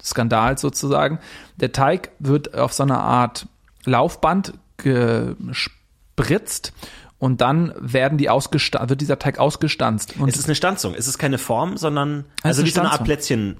Skandals 0.02 0.61
sozusagen, 0.61 1.18
der 1.57 1.73
Teig 1.73 2.11
wird 2.18 2.54
auf 2.54 2.73
so 2.73 2.83
einer 2.83 3.00
Art 3.00 3.47
Laufband 3.85 4.54
gespritzt 4.76 6.73
und 7.18 7.40
dann 7.40 7.75
werden 7.78 8.18
die 8.18 8.30
ausgestanzt, 8.30 8.90
wird 8.90 9.00
dieser 9.00 9.18
Teig 9.18 9.38
ausgestanzt. 9.38 10.14
Und 10.18 10.28
Es 10.28 10.37
ist 10.37 10.47
eine 10.47 10.54
Stanzung. 10.54 10.95
Es 10.95 11.09
ist 11.09 11.18
keine 11.18 11.38
Form, 11.38 11.76
sondern 11.76 12.26
Es 12.38 12.45
also 12.45 12.62
ist 12.62 12.68
wie 12.68 12.71
so 12.73 12.80
eine 12.80 12.90
Art 12.92 13.07
Stanzung. 13.07 13.57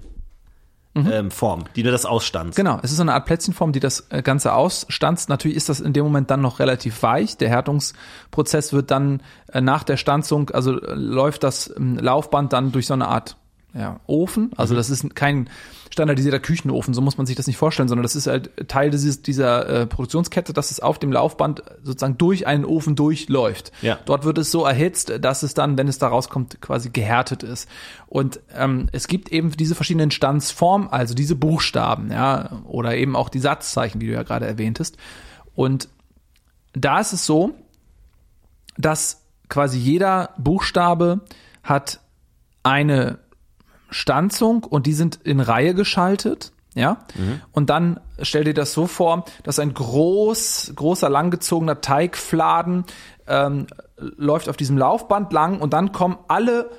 Plätzchen 0.95 1.13
ähm, 1.13 1.31
Form, 1.31 1.65
die 1.77 1.83
nur 1.83 1.93
das 1.93 2.07
ausstanzt. 2.07 2.57
Genau, 2.57 2.79
es 2.83 2.91
ist 2.91 2.97
so 2.97 3.03
eine 3.03 3.15
Art 3.15 3.27
Plätzchenform, 3.27 3.73
die 3.73 3.81
das 3.81 4.07
äh, 4.11 4.23
Ganze 4.23 4.53
ausstanzt. 4.53 5.29
Natürlich 5.29 5.57
ist 5.57 5.69
das 5.69 5.81
in 5.81 5.93
dem 5.93 6.05
Moment 6.05 6.31
dann 6.31 6.41
noch 6.41 6.59
relativ 6.59 7.03
weich. 7.03 7.37
Der 7.37 7.49
Härtungsprozess 7.49 8.73
wird 8.73 8.91
dann 8.91 9.23
äh, 9.53 9.61
nach 9.61 9.85
der 9.85 9.97
Stanzung, 9.97 10.51
also 10.51 10.81
äh, 10.81 10.95
läuft 10.95 11.43
das 11.43 11.73
ähm, 11.77 11.97
Laufband 11.99 12.53
dann 12.53 12.73
durch 12.73 12.87
so 12.87 12.95
eine 12.95 13.09
Art 13.09 13.37
ja, 13.75 14.01
Ofen. 14.07 14.51
Also 14.57 14.75
das 14.75 14.91
ist 14.91 15.15
kein 15.15 15.51
standardisierter 15.99 16.39
Küchenofen, 16.39 16.95
so 16.95 17.01
muss 17.01 17.19
man 17.19 17.27
sich 17.27 17.35
das 17.35 17.49
nicht 17.49 17.57
vorstellen, 17.57 17.89
sondern 17.89 18.05
das 18.05 18.15
ist 18.15 18.29
halt 18.29 18.69
Teil 18.69 18.91
dieses, 18.91 19.21
dieser 19.21 19.69
äh, 19.69 19.87
Produktionskette, 19.87 20.53
dass 20.53 20.71
es 20.71 20.79
auf 20.79 21.01
dem 21.01 21.11
Laufband 21.11 21.63
sozusagen 21.83 22.17
durch 22.19 22.47
einen 22.47 22.65
Ofen 22.65 22.95
durchläuft. 22.95 23.73
Ja. 23.83 23.99
Dort 24.05 24.25
wird 24.25 24.39
es 24.39 24.53
so 24.53 24.65
erhitzt, 24.65 25.13
dass 25.21 25.43
es 25.43 25.55
dann, 25.55 25.77
wenn 25.77 25.89
es 25.89 25.99
da 25.99 26.07
rauskommt, 26.07 26.61
quasi 26.61 26.91
gehärtet 26.91 27.43
ist. 27.43 27.69
Und 28.07 28.39
ähm, 28.55 28.89
es 28.93 29.09
gibt 29.09 29.31
eben 29.31 29.51
diese 29.51 29.75
verschiedenen 29.75 30.13
Stanzformen, 30.13 30.89
also 30.89 31.15
diese 31.15 31.35
Buchstaben, 31.35 32.13
ja, 32.13 32.63
oder 32.65 32.97
eben 32.97 33.17
auch 33.17 33.29
die 33.29 33.41
Satzzeichen, 33.41 34.01
wie 34.01 34.07
du 34.07 34.13
ja 34.13 34.23
gerade 34.23 34.47
erwähntest. 34.47 34.97
Und 35.57 35.89
da 36.75 37.01
ist 37.01 37.13
es 37.13 37.27
so, 37.27 37.55
dass 38.77 39.25
quasi 39.49 39.79
jeder 39.79 40.31
Buchstabe 40.39 41.23
hat 41.65 41.99
eine 42.63 43.19
Stanzung 43.91 44.65
und 44.65 44.87
die 44.87 44.93
sind 44.95 45.17
in 45.25 45.41
Reihe 45.41 45.75
geschaltet. 45.75 46.53
Ja, 46.75 46.99
und 47.53 47.71
dann 47.71 47.99
stell 48.23 48.45
dir 48.45 48.55
das 48.55 48.73
so 48.73 48.87
vor, 48.87 49.25
dass 49.43 49.59
ein 49.59 49.75
groß, 49.75 50.73
großer, 50.77 51.09
langgezogener 51.09 51.81
Teigfladen 51.81 52.85
ähm, 53.27 53.67
läuft 53.97 54.49
auf 54.49 54.57
diesem 54.57 54.79
Laufband 54.79 55.33
lang 55.33 55.61
und 55.61 55.73
dann 55.73 55.91
kommen 55.93 56.19
alle 56.29 56.71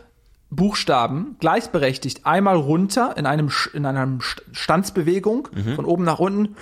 Buchstaben 0.51 1.35
gleichberechtigt 1.39 2.25
einmal 2.25 2.55
runter 2.55 3.15
in 3.17 3.25
einem 3.25 3.51
in 3.73 3.85
einer 3.85 4.05
St- 4.19 4.41
Stanzbewegung 4.53 5.49
von 5.75 5.85
oben 5.85 6.05
nach 6.05 6.19
unten 6.19 6.55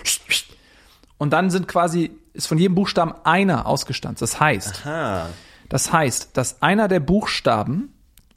und 1.17 1.31
dann 1.31 1.49
sind 1.49 1.67
quasi 1.67 2.11
ist 2.33 2.47
von 2.47 2.57
jedem 2.57 2.75
Buchstaben 2.75 3.13
einer 3.23 3.65
ausgestanzt. 3.67 4.21
Das 4.21 4.39
heißt, 4.39 4.85
Ah, 4.85 5.27
das 5.69 5.91
heißt, 5.93 6.35
dass 6.37 6.61
einer 6.61 6.87
der 6.87 6.99
Buchstaben 7.01 7.93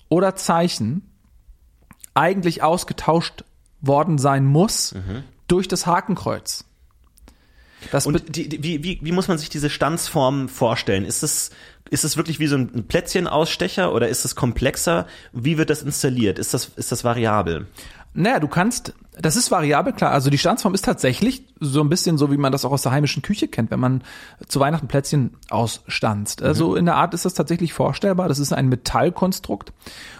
oder 0.09 0.37
Zeichen 0.37 1.10
eigentlich 2.15 2.63
ausgetauscht 2.63 3.45
worden 3.81 4.19
sein 4.19 4.45
muss 4.45 4.95
durch 5.49 5.69
das 5.69 5.87
Hakenkreuz. 5.87 6.65
Das 7.91 8.07
Und 8.07 8.37
die, 8.37 8.49
die, 8.49 8.63
wie, 8.63 8.85
wie, 8.85 8.99
wie 9.03 9.13
muss 9.13 9.29
man 9.29 9.39
sich 9.39 9.49
diese 9.49 9.71
Stanzform 9.71 10.49
vorstellen? 10.49 11.05
Ist 11.05 11.23
es, 11.23 11.51
ist 11.89 12.05
es 12.05 12.17
wirklich 12.17 12.39
wie 12.39 12.47
so 12.47 12.57
ein 12.57 12.87
Plätzchenausstecher 12.87 13.95
oder 13.95 14.09
ist 14.09 14.25
es 14.25 14.37
komplexer? 14.37 15.07
Wie 15.33 15.57
wird 15.57 15.71
das 15.71 15.83
installiert? 15.83 16.39
Ist 16.39 16.53
das, 16.53 16.73
ist 16.77 16.93
das 16.93 17.05
variabel? 17.05 17.67
Naja, 18.13 18.41
du 18.41 18.49
kannst, 18.49 18.95
das 19.21 19.37
ist 19.37 19.51
variabel, 19.51 19.93
klar. 19.93 20.11
Also 20.11 20.31
die 20.31 20.39
Stanzform 20.39 20.75
ist 20.75 20.85
tatsächlich 20.85 21.45
so 21.61 21.81
ein 21.81 21.89
bisschen 21.89 22.19
so, 22.19 22.33
wie 22.33 22.37
man 22.37 22.51
das 22.51 22.65
auch 22.65 22.73
aus 22.73 22.83
der 22.83 22.93
heimischen 22.93 23.23
Küche 23.23 23.47
kennt, 23.47 23.71
wenn 23.71 23.79
man 23.79 24.03
zu 24.49 24.59
Weihnachten 24.59 24.89
Plätzchen 24.89 25.37
ausstanzt. 25.49 26.43
Also 26.43 26.75
in 26.75 26.87
der 26.87 26.97
Art 26.97 27.15
ist 27.15 27.25
das 27.25 27.35
tatsächlich 27.35 27.73
vorstellbar. 27.73 28.29
Das 28.29 28.41
ist 28.41 28.53
ein 28.53 28.69
Metallkonstrukt 28.69 29.73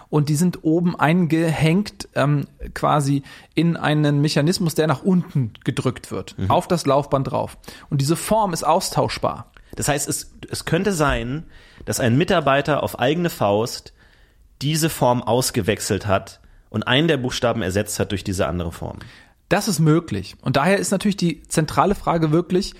und 0.09 0.29
die 0.29 0.35
sind 0.35 0.63
oben 0.63 0.97
eingehängt 0.97 2.07
ähm, 2.15 2.45
quasi 2.73 3.23
in 3.55 3.75
einen 3.75 4.21
Mechanismus, 4.21 4.75
der 4.75 4.87
nach 4.87 5.03
unten 5.03 5.53
gedrückt 5.63 6.11
wird, 6.11 6.35
auf 6.49 6.67
das 6.67 6.85
Laufband 6.85 7.31
drauf. 7.31 7.57
Und 7.89 8.01
diese 8.01 8.15
Form 8.15 8.53
ist 8.53 8.63
austauschbar. 8.63 9.51
Das 9.75 9.87
heißt, 9.87 10.07
es, 10.07 10.33
es 10.49 10.65
könnte 10.65 10.91
sein, 10.91 11.45
dass 11.85 11.99
ein 11.99 12.17
Mitarbeiter 12.17 12.83
auf 12.83 12.99
eigene 12.99 13.29
Faust 13.29 13.93
diese 14.61 14.89
Form 14.89 15.23
ausgewechselt 15.23 16.07
hat 16.07 16.40
und 16.71 16.87
einen 16.87 17.07
der 17.07 17.17
Buchstaben 17.17 17.61
ersetzt 17.61 17.99
hat 17.99 18.09
durch 18.11 18.23
diese 18.23 18.47
andere 18.47 18.71
Form. 18.71 18.97
Das 19.49 19.67
ist 19.67 19.79
möglich. 19.79 20.35
Und 20.41 20.55
daher 20.55 20.77
ist 20.77 20.89
natürlich 20.91 21.17
die 21.17 21.43
zentrale 21.43 21.93
Frage 21.93 22.31
wirklich, 22.31 22.73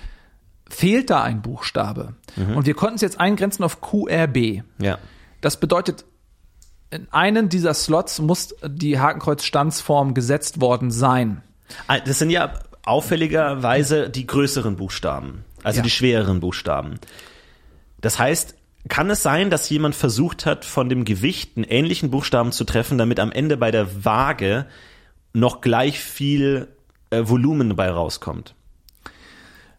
fehlt 0.68 1.10
da 1.10 1.22
ein 1.22 1.42
Buchstabe? 1.42 2.14
Und 2.54 2.64
wir 2.66 2.72
konnten 2.74 2.94
es 2.96 3.02
jetzt 3.02 3.20
eingrenzen 3.20 3.62
auf 3.62 3.80
QRB. 3.82 4.62
Ja. 4.78 4.98
Das 5.42 5.60
bedeutet, 5.60 6.04
in 6.90 7.06
einen 7.12 7.50
dieser 7.50 7.74
Slots 7.74 8.18
muss 8.20 8.54
die 8.66 8.98
Hakenkreuz-Stanzform 8.98 10.14
gesetzt 10.14 10.60
worden 10.62 10.90
sein. 10.90 11.42
Ah, 11.86 11.98
Das 12.00 12.18
sind 12.18 12.30
ja 12.30 12.54
auffälligerweise 12.84 14.08
die 14.08 14.26
größeren 14.26 14.76
Buchstaben, 14.76 15.44
also 15.62 15.78
Ja. 15.78 15.82
die 15.82 15.90
schwereren 15.90 16.40
Buchstaben. 16.40 16.98
Das 18.00 18.18
heißt, 18.18 18.54
kann 18.88 19.10
es 19.10 19.22
sein, 19.22 19.50
dass 19.50 19.70
jemand 19.70 19.94
versucht 19.94 20.44
hat, 20.44 20.64
von 20.64 20.88
dem 20.88 21.04
Gewicht 21.04 21.56
einen 21.56 21.64
ähnlichen 21.64 22.10
Buchstaben 22.10 22.52
zu 22.52 22.64
treffen, 22.64 22.98
damit 22.98 23.20
am 23.20 23.32
Ende 23.32 23.56
bei 23.56 23.70
der 23.70 24.04
Waage 24.04 24.66
noch 25.32 25.60
gleich 25.60 26.00
viel 26.00 26.68
äh, 27.10 27.22
Volumen 27.24 27.68
dabei 27.70 27.90
rauskommt? 27.90 28.54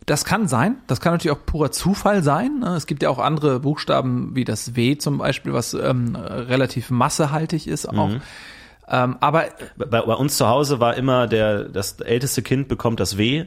Das 0.05 0.25
kann 0.25 0.47
sein. 0.47 0.77
Das 0.87 0.99
kann 0.99 1.13
natürlich 1.13 1.37
auch 1.37 1.45
purer 1.45 1.71
Zufall 1.71 2.23
sein. 2.23 2.59
ne? 2.59 2.75
Es 2.75 2.87
gibt 2.87 3.03
ja 3.03 3.09
auch 3.09 3.19
andere 3.19 3.59
Buchstaben 3.59 4.35
wie 4.35 4.43
das 4.43 4.75
W 4.75 4.97
zum 4.97 5.17
Beispiel, 5.17 5.53
was 5.53 5.73
ähm, 5.73 6.15
relativ 6.15 6.89
massehaltig 6.89 7.67
ist 7.67 7.87
auch. 7.87 8.11
Ähm, 8.87 9.17
aber 9.21 9.45
Bei, 9.77 9.85
bei 10.01 10.13
uns 10.13 10.37
zu 10.37 10.47
Hause 10.47 10.81
war 10.81 10.95
immer 10.95 11.27
der, 11.27 11.69
das 11.69 11.99
älteste 12.01 12.41
Kind 12.41 12.67
bekommt 12.67 12.99
das 12.99 13.17
W. 13.17 13.45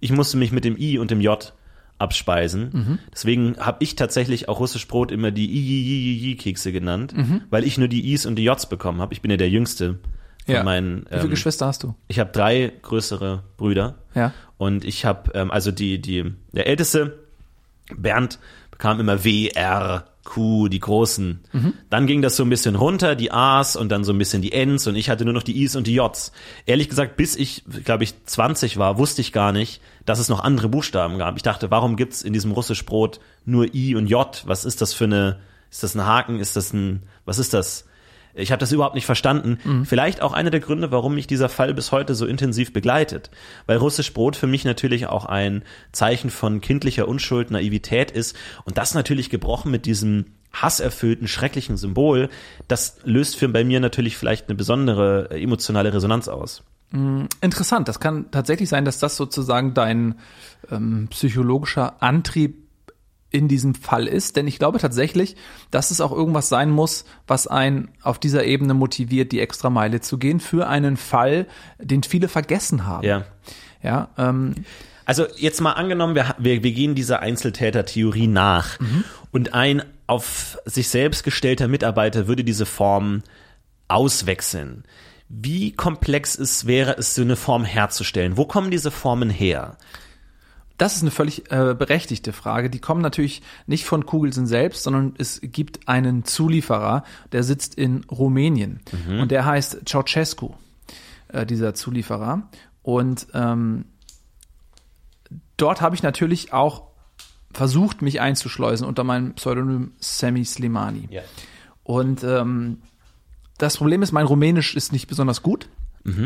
Ich 0.00 0.10
musste 0.12 0.38
mich 0.38 0.50
mit 0.50 0.64
dem 0.64 0.78
I 0.78 0.98
und 0.98 1.10
dem 1.10 1.20
J 1.20 1.52
abspeisen. 1.98 2.98
Deswegen 3.12 3.56
habe 3.58 3.78
ich 3.80 3.96
tatsächlich 3.96 4.48
auch 4.48 4.60
russisch 4.60 4.86
Brot 4.86 5.10
immer 5.10 5.30
die 5.30 5.50
I, 5.50 5.58
I, 5.58 5.82
I, 5.82 6.28
I, 6.28 6.32
I 6.32 6.36
Kekse 6.36 6.72
genannt, 6.72 7.14
weil 7.50 7.64
ich 7.64 7.78
nur 7.78 7.88
die 7.88 8.12
Is 8.12 8.26
und 8.26 8.36
die 8.36 8.44
Js 8.44 8.66
bekommen 8.66 9.00
habe. 9.00 9.12
Ich 9.12 9.20
bin 9.20 9.30
ja 9.30 9.36
der 9.36 9.50
Jüngste 9.50 9.98
von 10.46 10.54
ja. 10.54 10.62
meinen. 10.62 11.02
wie 11.02 11.14
viele 11.14 11.24
Ähm, 11.24 11.30
Geschwister 11.30 11.66
hast 11.66 11.82
du? 11.82 11.94
ich 12.08 12.18
habe 12.18 12.30
drei 12.32 12.72
größere 12.82 13.42
Brüder. 13.56 13.96
Ja. 14.14 14.32
Und 14.56 14.84
ich 14.84 15.04
habe, 15.04 15.30
ähm, 15.34 15.50
also 15.50 15.70
die, 15.70 16.00
die, 16.00 16.32
der 16.52 16.66
älteste, 16.66 17.18
Bernd, 17.96 18.38
bekam 18.70 19.00
immer 19.00 19.24
W, 19.24 19.48
R, 19.48 20.06
Q, 20.28 20.68
die 20.68 20.78
großen. 20.78 21.40
Dann 21.88 22.06
ging 22.06 22.20
das 22.20 22.36
so 22.36 22.42
ein 22.42 22.50
bisschen 22.50 22.76
runter, 22.76 23.14
die 23.14 23.32
A's 23.32 23.76
und 23.76 23.88
dann 23.88 24.04
so 24.04 24.12
ein 24.12 24.18
bisschen 24.18 24.42
die 24.42 24.52
N's 24.52 24.86
und 24.86 24.94
ich 24.94 25.08
hatte 25.08 25.24
nur 25.24 25.32
noch 25.32 25.42
die 25.42 25.62
I's 25.62 25.74
und 25.74 25.86
die 25.86 25.94
J's. 25.94 26.32
Ehrlich 26.66 26.90
gesagt, 26.90 27.16
bis 27.16 27.34
ich, 27.34 27.64
glaube 27.84 28.04
ich, 28.04 28.12
20 28.26 28.76
war, 28.76 28.98
wusste 28.98 29.22
ich 29.22 29.32
gar 29.32 29.52
nicht, 29.52 29.80
dass 30.04 30.18
es 30.18 30.28
noch 30.28 30.40
andere 30.40 30.68
Buchstaben 30.68 31.16
gab. 31.16 31.36
Ich 31.36 31.42
dachte, 31.42 31.70
warum 31.70 31.96
gibt's 31.96 32.20
in 32.20 32.34
diesem 32.34 32.52
russisch 32.52 32.84
Brot 32.84 33.20
nur 33.46 33.74
I 33.74 33.94
und 33.96 34.06
J? 34.06 34.42
Was 34.44 34.66
ist 34.66 34.82
das 34.82 34.92
für 34.92 35.04
eine, 35.04 35.38
ist 35.70 35.82
das 35.82 35.94
ein 35.94 36.04
Haken? 36.04 36.40
Ist 36.40 36.56
das 36.56 36.74
ein, 36.74 37.04
was 37.24 37.38
ist 37.38 37.54
das? 37.54 37.87
Ich 38.38 38.52
habe 38.52 38.60
das 38.60 38.72
überhaupt 38.72 38.94
nicht 38.94 39.06
verstanden. 39.06 39.58
Vielleicht 39.84 40.22
auch 40.22 40.32
einer 40.32 40.50
der 40.50 40.60
Gründe, 40.60 40.90
warum 40.90 41.14
mich 41.14 41.26
dieser 41.26 41.48
Fall 41.48 41.74
bis 41.74 41.92
heute 41.92 42.14
so 42.14 42.26
intensiv 42.26 42.72
begleitet. 42.72 43.30
Weil 43.66 43.78
russisch 43.78 44.12
Brot 44.14 44.36
für 44.36 44.46
mich 44.46 44.64
natürlich 44.64 45.06
auch 45.06 45.24
ein 45.24 45.62
Zeichen 45.92 46.30
von 46.30 46.60
kindlicher 46.60 47.08
Unschuld, 47.08 47.50
Naivität 47.50 48.10
ist. 48.10 48.36
Und 48.64 48.78
das 48.78 48.94
natürlich 48.94 49.30
gebrochen 49.30 49.70
mit 49.70 49.86
diesem 49.86 50.26
hasserfüllten, 50.52 51.28
schrecklichen 51.28 51.76
Symbol, 51.76 52.28
das 52.68 52.98
löst 53.04 53.36
für 53.36 53.48
bei 53.48 53.64
mir 53.64 53.80
natürlich 53.80 54.16
vielleicht 54.16 54.48
eine 54.48 54.56
besondere 54.56 55.28
äh, 55.30 55.42
emotionale 55.42 55.92
Resonanz 55.92 56.28
aus. 56.28 56.62
Interessant. 56.90 57.86
Das 57.86 58.00
kann 58.00 58.30
tatsächlich 58.30 58.70
sein, 58.70 58.86
dass 58.86 58.98
das 58.98 59.16
sozusagen 59.16 59.74
dein 59.74 60.14
ähm, 60.70 61.08
psychologischer 61.10 62.02
Antrieb 62.02 62.67
in 63.30 63.48
diesem 63.48 63.74
Fall 63.74 64.06
ist. 64.06 64.36
Denn 64.36 64.46
ich 64.46 64.58
glaube 64.58 64.78
tatsächlich, 64.78 65.36
dass 65.70 65.90
es 65.90 66.00
auch 66.00 66.12
irgendwas 66.12 66.48
sein 66.48 66.70
muss, 66.70 67.04
was 67.26 67.46
einen 67.46 67.88
auf 68.02 68.18
dieser 68.18 68.44
Ebene 68.44 68.74
motiviert, 68.74 69.32
die 69.32 69.40
extra 69.40 69.70
Meile 69.70 70.00
zu 70.00 70.18
gehen 70.18 70.40
für 70.40 70.66
einen 70.66 70.96
Fall, 70.96 71.46
den 71.78 72.02
viele 72.02 72.28
vergessen 72.28 72.86
haben. 72.86 73.06
Ja. 73.06 73.24
Ja, 73.82 74.08
ähm, 74.18 74.54
Also 75.04 75.26
jetzt 75.36 75.60
mal 75.60 75.72
angenommen, 75.72 76.14
wir, 76.14 76.34
wir, 76.38 76.62
wir 76.62 76.72
gehen 76.72 76.94
dieser 76.94 77.20
Einzeltäter-Theorie 77.20 78.26
nach 78.26 78.78
und 79.30 79.54
ein 79.54 79.82
auf 80.06 80.58
sich 80.64 80.88
selbst 80.88 81.22
gestellter 81.22 81.68
Mitarbeiter 81.68 82.26
würde 82.26 82.44
diese 82.44 82.66
Form 82.66 83.22
auswechseln. 83.88 84.84
Wie 85.28 85.72
komplex 85.72 86.38
es 86.38 86.66
wäre 86.66 86.96
es, 86.98 87.14
so 87.14 87.22
eine 87.22 87.36
Form 87.36 87.64
herzustellen? 87.64 88.36
Wo 88.36 88.46
kommen 88.46 88.70
diese 88.70 88.90
Formen 88.90 89.30
her? 89.30 89.76
Das 90.78 90.96
ist 90.96 91.02
eine 91.02 91.10
völlig 91.10 91.50
äh, 91.50 91.74
berechtigte 91.74 92.32
Frage. 92.32 92.70
Die 92.70 92.78
kommen 92.78 93.02
natürlich 93.02 93.42
nicht 93.66 93.84
von 93.84 94.06
Kugelsen 94.06 94.46
selbst, 94.46 94.84
sondern 94.84 95.14
es 95.18 95.40
gibt 95.42 95.88
einen 95.88 96.24
Zulieferer, 96.24 97.04
der 97.32 97.42
sitzt 97.42 97.74
in 97.74 98.04
Rumänien 98.04 98.80
und 99.20 99.30
der 99.30 99.44
heißt 99.44 99.88
Ceausescu, 99.88 100.54
äh, 101.28 101.44
dieser 101.44 101.74
Zulieferer. 101.74 102.48
Und 102.82 103.26
ähm, 103.34 103.84
dort 105.56 105.80
habe 105.80 105.96
ich 105.96 106.02
natürlich 106.02 106.52
auch 106.52 106.84
versucht, 107.52 108.00
mich 108.00 108.20
einzuschleusen 108.20 108.86
unter 108.86 109.04
meinem 109.04 109.34
Pseudonym 109.34 109.92
Sammy 109.98 110.44
Slimani. 110.44 111.08
Ja. 111.10 111.22
Und 111.82 112.22
ähm, 112.22 112.78
das 113.58 113.76
Problem 113.76 114.02
ist, 114.02 114.12
mein 114.12 114.26
Rumänisch 114.26 114.76
ist 114.76 114.92
nicht 114.92 115.08
besonders 115.08 115.42
gut. 115.42 115.68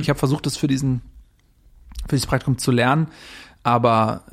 Ich 0.00 0.08
habe 0.08 0.18
versucht, 0.18 0.46
das 0.46 0.56
für 0.56 0.68
diesen 0.68 1.00
für 2.06 2.16
dieses 2.16 2.26
Praktikum 2.26 2.58
zu 2.58 2.70
lernen, 2.70 3.08
aber 3.62 4.24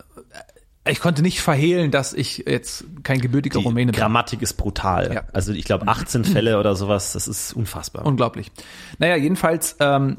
ich 0.88 1.00
konnte 1.00 1.22
nicht 1.22 1.42
verhehlen, 1.42 1.92
dass 1.92 2.14
ich 2.14 2.46
jetzt 2.48 2.86
kein 3.04 3.20
gebürtiger 3.20 3.60
Die 3.60 3.66
Rumäne 3.66 3.92
bin. 3.92 4.00
Grammatik 4.00 4.42
ist 4.42 4.54
brutal. 4.54 5.14
Ja. 5.14 5.24
Also 5.34 5.52
ich 5.54 5.66
glaube 5.66 5.88
18 5.88 6.24
Fälle 6.26 6.60
oder 6.60 6.76
sowas, 6.76 7.14
das 7.14 7.28
ist 7.28 7.54
unfassbar. 7.54 8.06
Unglaublich. 8.06 8.52
Naja, 8.98 9.16
jedenfalls 9.16 9.76
ähm, 9.80 10.18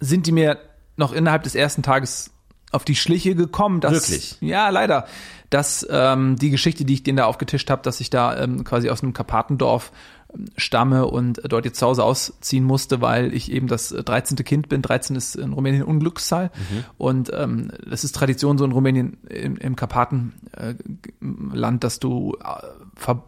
sind 0.00 0.26
die 0.26 0.32
mir 0.32 0.58
noch 0.96 1.12
innerhalb 1.12 1.42
des 1.42 1.54
ersten 1.54 1.82
Tages 1.82 2.30
auf 2.72 2.84
die 2.84 2.96
Schliche 2.96 3.34
gekommen. 3.34 3.80
Dass, 3.80 3.92
Wirklich? 3.92 4.36
Ja, 4.40 4.68
leider. 4.70 5.06
Dass 5.50 5.86
ähm, 5.90 6.36
die 6.36 6.50
Geschichte, 6.50 6.84
die 6.84 6.94
ich 6.94 7.02
denen 7.02 7.16
da 7.16 7.26
aufgetischt 7.26 7.70
habe, 7.70 7.82
dass 7.82 8.00
ich 8.00 8.10
da 8.10 8.36
ähm, 8.42 8.64
quasi 8.64 8.90
aus 8.90 9.02
einem 9.02 9.12
Karpatendorf 9.12 9.92
stamme 10.56 11.06
und 11.06 11.40
dort 11.48 11.64
jetzt 11.64 11.78
zu 11.78 11.86
Hause 11.86 12.04
ausziehen 12.04 12.64
musste, 12.64 13.00
weil 13.00 13.34
ich 13.34 13.50
eben 13.50 13.66
das 13.66 13.92
äh, 13.92 14.02
13. 14.02 14.36
Kind 14.38 14.68
bin. 14.68 14.82
13 14.82 15.16
ist 15.16 15.34
in 15.34 15.52
Rumänien 15.52 15.82
Unglückszahl. 15.82 16.50
Und 16.98 17.30
ähm, 17.34 17.70
es 17.90 18.04
ist 18.04 18.14
Tradition 18.14 18.58
so 18.58 18.64
in 18.64 18.72
Rumänien 18.72 19.18
im, 19.28 19.56
im 19.56 19.76
Karpatenland, 19.76 21.84
dass 21.84 21.98
du 21.98 22.36
äh, 22.40 22.66
ver, 22.94 23.24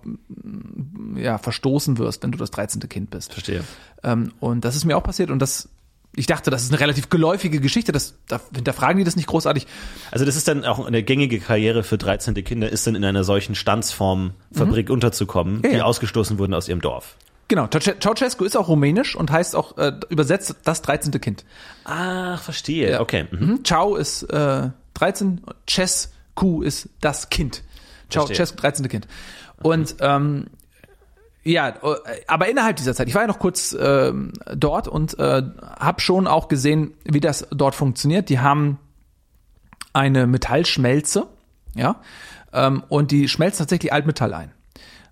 ja, 1.17 1.39
verstoßen 1.39 1.99
wirst, 1.99 2.23
wenn 2.23 2.33
du 2.33 2.39
das 2.39 2.51
13. 2.51 2.81
Kind 2.89 3.11
bist. 3.11 3.33
Verstehe. 3.33 3.65
Ähm, 4.03 4.33
und 4.41 4.65
das 4.65 4.77
ist 4.77 4.85
mir 4.85 4.97
auch 4.97 5.03
passiert 5.03 5.31
und 5.31 5.41
das, 5.41 5.69
ich 6.15 6.27
dachte, 6.27 6.51
das 6.51 6.63
ist 6.63 6.71
eine 6.71 6.81
relativ 6.81 7.09
geläufige 7.09 7.61
Geschichte, 7.61 7.93
das, 7.93 8.15
da 8.29 8.41
hinterfragen 8.55 8.99
die 8.99 9.05
das 9.05 9.17
nicht 9.17 9.29
großartig. 9.29 9.67
Also 10.11 10.25
das 10.25 10.37
ist 10.37 10.47
dann 10.47 10.65
auch 10.65 10.85
eine 10.87 11.03
gängige 11.03 11.41
Karriere 11.41 11.83
für 11.83 11.97
13. 11.97 12.35
Kinder, 12.45 12.69
ist 12.69 12.87
dann 12.87 12.95
in 12.95 13.05
einer 13.05 13.25
solchen 13.25 13.55
Standsform-Fabrik 13.55 14.91
unterzukommen, 14.91 15.63
Ja, 15.65 15.71
die 15.71 15.77
ja. 15.77 15.85
ausgestoßen 15.85 16.39
wurden 16.39 16.55
aus 16.55 16.69
ihrem 16.69 16.81
Dorf. 16.81 17.17
Genau, 17.49 17.67
Ceausescu 17.67 18.45
ist 18.45 18.57
auch 18.57 18.69
rumänisch 18.69 19.15
und 19.17 19.31
heißt 19.31 19.57
auch 19.57 19.77
äh, 19.77 19.93
übersetzt 20.09 20.57
das 20.65 20.81
13. 20.83 21.13
Kind. 21.21 21.45
Ach, 21.85 22.41
verstehe. 22.43 23.01
Okay. 23.01 23.27
Mhm. 23.31 23.47
Mhm. 23.47 23.65
Ciao 23.65 23.97
ist 23.97 24.23
äh, 24.25 24.71
13, 24.95 25.43
Cescu 25.69 26.63
ist 26.63 26.89
das 27.01 27.31
Kind. 27.31 27.63
Ciao. 28.11 28.27
Cescu, 28.27 28.57
13. 28.57 28.89
Kind. 28.89 29.07
Und 29.63 29.97
ähm, 30.01 30.47
ja, 31.45 31.69
äh, 31.69 31.75
aber 32.29 32.49
innerhalb 32.49 32.77
dieser 32.77 32.95
Zeit, 32.95 33.09
ich 33.09 33.15
war 33.15 33.23
ja 33.23 33.29
noch 33.29 33.39
kurz 33.39 33.77
ähm, 33.79 34.33
dort 34.55 34.89
und 34.89 35.19
äh, 35.19 35.43
habe 35.79 36.01
schon 36.01 36.27
auch 36.27 36.49
gesehen, 36.49 36.95
wie 37.05 37.21
das 37.21 37.47
dort 37.51 37.75
funktioniert. 37.75 38.29
Die 38.29 38.39
haben 38.39 38.79
eine 39.93 40.27
Metallschmelze, 40.27 41.27
ja, 41.75 42.01
ähm, 42.53 42.85
und 42.89 43.11
die 43.11 43.29
schmelzen 43.29 43.59
tatsächlich 43.59 43.93
Altmetall 43.93 44.35
ein. 44.35 44.53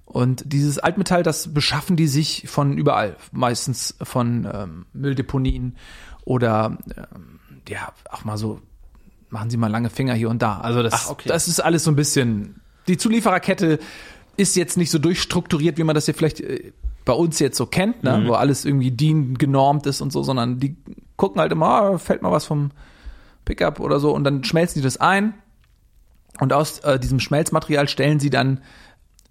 Und 0.04 0.42
dieses 0.52 0.78
Altmetall, 0.78 1.22
das 1.22 1.54
beschaffen 1.54 1.96
die 1.96 2.08
sich 2.08 2.48
von 2.48 2.76
überall, 2.76 3.16
meistens 3.30 3.96
von 4.02 4.48
ähm, 4.52 4.86
Mülldeponien 4.92 5.76
oder 6.24 6.78
ähm, 6.96 7.40
ja, 7.68 7.92
auch 8.10 8.24
mal 8.24 8.36
so, 8.36 8.60
machen 9.28 9.50
sie 9.50 9.56
mal 9.56 9.70
lange 9.70 9.90
Finger 9.90 10.14
hier 10.14 10.28
und 10.28 10.42
da. 10.42 10.58
Also 10.58 10.82
das, 10.82 10.92
Ach, 10.94 11.10
okay. 11.10 11.28
das 11.28 11.46
ist 11.46 11.60
alles 11.60 11.84
so 11.84 11.92
ein 11.92 11.96
bisschen, 11.96 12.60
die 12.88 12.96
Zuliefererkette 12.96 13.78
ist 14.40 14.56
jetzt 14.56 14.76
nicht 14.76 14.90
so 14.90 14.98
durchstrukturiert, 14.98 15.78
wie 15.78 15.84
man 15.84 15.94
das 15.94 16.06
hier 16.06 16.14
vielleicht 16.14 16.40
äh, 16.40 16.72
bei 17.04 17.12
uns 17.12 17.38
jetzt 17.38 17.56
so 17.56 17.66
kennt, 17.66 18.02
ne? 18.04 18.24
wo 18.26 18.34
alles 18.34 18.64
irgendwie 18.64 18.90
DIN 18.90 19.36
genormt 19.36 19.86
ist 19.86 20.00
und 20.00 20.12
so, 20.12 20.22
sondern 20.22 20.58
die 20.58 20.76
gucken 21.16 21.40
halt 21.40 21.52
immer, 21.52 21.66
ah, 21.66 21.98
fällt 21.98 22.22
mal 22.22 22.30
was 22.32 22.44
vom 22.44 22.70
Pickup 23.44 23.80
oder 23.80 24.00
so 24.00 24.14
und 24.14 24.24
dann 24.24 24.44
schmelzen 24.44 24.80
die 24.80 24.84
das 24.84 24.98
ein 24.98 25.34
und 26.40 26.52
aus 26.52 26.80
äh, 26.80 26.98
diesem 26.98 27.20
Schmelzmaterial 27.20 27.88
stellen 27.88 28.20
sie 28.20 28.30
dann 28.30 28.60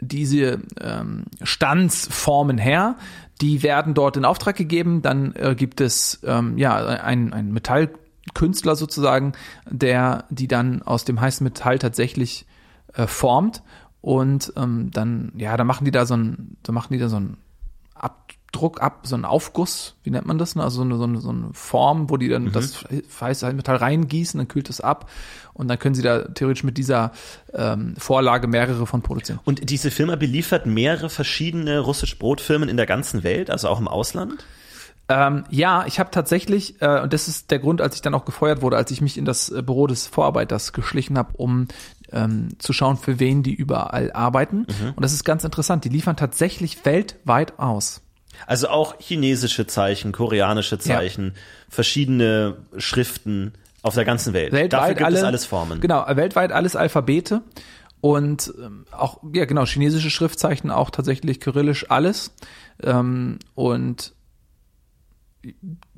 diese 0.02 0.62
ähm, 0.80 1.26
Stanzformen 1.42 2.58
her. 2.58 2.96
Die 3.42 3.64
werden 3.64 3.94
dort 3.94 4.18
in 4.18 4.26
Auftrag 4.26 4.56
gegeben. 4.56 5.02
Dann 5.02 5.34
äh, 5.36 5.56
gibt 5.56 5.82
es 5.82 6.20
ähm, 6.24 6.58
ja 6.58 6.76
ein, 6.76 7.34
ein 7.34 7.52
Metallkünstler 7.52 8.76
sozusagen, 8.76 9.34
der 9.70 10.26
die 10.30 10.48
dann 10.48 10.82
aus 10.82 11.06
dem 11.06 11.20
heißen 11.20 11.44
Metall 11.44 11.80
tatsächlich 11.80 12.46
äh, 12.94 13.08
formt. 13.08 13.64
Und 14.02 14.54
ähm, 14.56 14.92
dann, 14.92 15.34
ja, 15.36 15.58
da 15.58 15.64
machen 15.64 15.86
die 15.86 15.92
da 15.92 16.06
so 16.06 16.16
ein, 16.16 16.58
da 16.64 16.72
machen 16.72 16.94
die 16.94 17.00
da 17.00 17.10
so 17.10 17.20
ein 17.20 17.38
Abdruck 17.94 18.82
ab, 18.82 19.02
so 19.04 19.16
ein 19.16 19.26
Aufguss, 19.26 19.96
wie 20.04 20.10
nennt 20.10 20.26
man 20.26 20.38
das? 20.38 20.56
Ne? 20.56 20.64
Also 20.64 20.78
so 20.78 20.82
eine, 20.84 20.98
so 20.98 21.04
eine, 21.04 21.20
so 21.20 21.30
eine 21.30 21.50
Form, 21.54 22.10
wo 22.10 22.18
die 22.18 22.30
dann 22.30 22.52
das 22.52 22.86
heiße 23.20 23.52
Metall 23.54 23.76
reingießen, 23.76 24.38
dann 24.38 24.48
kühlt 24.48 24.70
es 24.70 24.80
ab 24.80 25.10
und 25.54 25.68
dann 25.68 25.78
können 25.78 25.96
sie 25.96 26.02
da 26.02 26.24
theoretisch 26.24 26.64
mit 26.64 26.78
dieser 26.78 27.12
ähm, 27.54 27.96
Vorlage 27.98 28.48
mehrere 28.48 28.86
von 28.88 29.02
produzieren. 29.02 29.40
Und 29.44 29.70
diese 29.70 29.92
Firma 29.92 30.16
beliefert 30.16 30.66
mehrere 30.66 31.10
verschiedene 31.10 31.80
russisch 31.80 32.18
Brotfirmen 32.18 32.70
in 32.70 32.78
der 32.78 32.86
ganzen 32.86 33.24
Welt, 33.24 33.50
also 33.50 33.68
auch 33.68 33.80
im 33.80 33.90
Ausland? 33.90 34.46
Ähm, 35.10 35.44
ja, 35.50 35.86
ich 35.88 36.00
habe 36.00 36.12
tatsächlich, 36.12 36.82
äh, 36.82 37.02
und 37.02 37.14
das 37.14 37.28
ist 37.28 37.50
der 37.50 37.58
Grund, 37.58 37.82
als 37.82 37.96
ich 37.96 38.02
dann 38.02 38.14
auch 38.14 38.26
gefeuert 38.26 38.62
wurde, 38.62 38.78
als 38.78 38.92
ich 38.92 39.02
mich 39.02 39.18
in 39.18 39.26
das 39.26 39.50
äh, 39.50 39.64
Büro 39.64 39.88
des 39.88 40.06
Vorarbeiters 40.06 40.72
geschlichen 40.72 41.18
habe, 41.18 41.34
um 41.36 41.68
ähm, 42.12 42.50
zu 42.60 42.74
schauen, 42.74 42.98
für 42.98 43.20
wen 43.20 43.44
die 43.44 43.54
überall 43.54 44.12
arbeiten. 44.12 44.66
Und 44.96 45.02
das 45.02 45.14
ist 45.14 45.24
ganz 45.24 45.44
interessant. 45.44 45.86
Die 45.86 45.90
liefern 45.90 46.18
tatsächlich 46.18 46.86
weltweit 46.86 47.60
aus. 47.60 48.02
Also 48.48 48.70
auch 48.70 48.96
chinesische 49.00 49.68
Zeichen, 49.68 50.12
koreanische 50.12 50.80
Zeichen, 50.80 51.34
verschiedene 51.70 52.58
Schriften 52.78 53.54
auf 53.82 53.96
der 53.96 54.06
ganzen 54.06 54.34
Welt. 54.34 54.52
Weltweit 54.52 54.74
Dafür 54.74 54.94
gibt 54.96 55.06
alle, 55.06 55.18
es 55.18 55.24
alles 55.24 55.46
Formen. 55.46 55.82
Genau, 55.82 56.06
weltweit 56.08 56.52
alles 56.52 56.76
Alphabete 56.76 57.42
und 58.02 58.54
ähm, 58.58 58.86
auch, 58.92 59.20
ja 59.34 59.46
genau, 59.46 59.66
chinesische 59.66 60.10
Schriftzeichen, 60.10 60.72
auch 60.72 60.90
tatsächlich 60.90 61.40
kyrillisch 61.40 61.90
alles. 61.90 62.34
Ähm, 62.82 63.40
und 63.56 64.14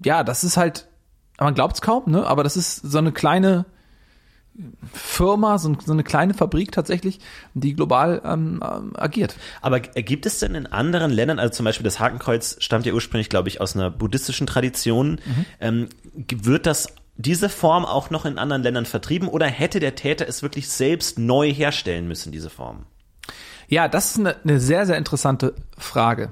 ja, 0.03 0.23
das 0.23 0.43
ist 0.43 0.57
halt, 0.57 0.87
man 1.39 1.53
glaubt 1.53 1.75
es 1.75 1.81
kaum, 1.81 2.03
ne? 2.07 2.25
aber 2.25 2.43
das 2.43 2.57
ist 2.57 2.77
so 2.77 2.97
eine 2.97 3.11
kleine 3.11 3.65
Firma, 4.93 5.57
so, 5.57 5.75
eine 5.87 6.03
kleine 6.03 6.33
Fabrik 6.33 6.71
tatsächlich, 6.71 7.19
die 7.53 7.73
global 7.73 8.21
ähm, 8.25 8.61
ähm, 8.63 8.93
agiert. 8.95 9.35
Aber 9.61 9.79
gibt 9.79 10.25
es 10.25 10.39
denn 10.39 10.55
in 10.55 10.67
anderen 10.67 11.11
Ländern, 11.11 11.39
also 11.39 11.53
zum 11.53 11.63
Beispiel 11.63 11.85
das 11.85 11.99
Hakenkreuz 11.99 12.57
stammt 12.59 12.85
ja 12.85 12.93
ursprünglich, 12.93 13.29
glaube 13.29 13.47
ich, 13.47 13.61
aus 13.61 13.75
einer 13.75 13.89
buddhistischen 13.89 14.47
Tradition, 14.47 15.19
Mhm. 15.25 15.45
ähm, 15.59 15.89
wird 16.13 16.65
das 16.65 16.87
diese 17.17 17.49
Form 17.49 17.85
auch 17.85 18.09
noch 18.09 18.25
in 18.25 18.37
anderen 18.37 18.63
Ländern 18.63 18.85
vertrieben 18.85 19.27
oder 19.27 19.45
hätte 19.45 19.79
der 19.79 19.95
Täter 19.95 20.27
es 20.27 20.41
wirklich 20.41 20.69
selbst 20.69 21.19
neu 21.19 21.51
herstellen 21.53 22.07
müssen, 22.07 22.31
diese 22.31 22.49
Form? 22.49 22.85
Ja, 23.67 23.87
das 23.87 24.11
ist 24.11 24.19
eine, 24.19 24.35
eine 24.43 24.59
sehr, 24.59 24.85
sehr 24.85 24.97
interessante 24.97 25.53
Frage. 25.77 26.31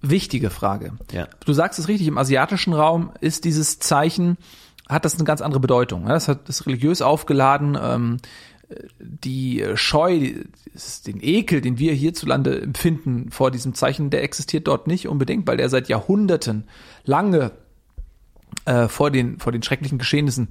Wichtige 0.00 0.50
Frage. 0.50 0.94
Ja. 1.12 1.28
Du 1.44 1.52
sagst 1.52 1.78
es 1.78 1.86
richtig, 1.86 2.08
im 2.08 2.18
asiatischen 2.18 2.72
Raum 2.72 3.12
ist 3.20 3.44
dieses 3.44 3.78
Zeichen, 3.78 4.36
hat 4.88 5.04
das 5.04 5.14
eine 5.14 5.24
ganz 5.24 5.40
andere 5.40 5.60
Bedeutung. 5.60 6.02
Ja, 6.02 6.14
Das 6.14 6.28
hat 6.28 6.48
das 6.48 6.66
religiös 6.66 7.02
aufgeladen, 7.02 7.78
ähm, 7.80 8.16
die 8.98 9.64
Scheu, 9.74 10.32
den 11.06 11.22
Ekel, 11.22 11.60
den 11.60 11.78
wir 11.78 11.92
hierzulande 11.92 12.62
empfinden 12.62 13.30
vor 13.30 13.50
diesem 13.50 13.74
Zeichen, 13.74 14.10
der 14.10 14.22
existiert 14.22 14.66
dort 14.66 14.86
nicht 14.86 15.08
unbedingt, 15.08 15.46
weil 15.46 15.58
der 15.58 15.68
seit 15.68 15.88
Jahrhunderten 15.88 16.64
lange 17.04 17.52
äh, 18.64 18.88
vor 18.88 19.10
den 19.10 19.38
vor 19.38 19.52
den 19.52 19.62
schrecklichen 19.62 19.98
Geschehnissen 19.98 20.48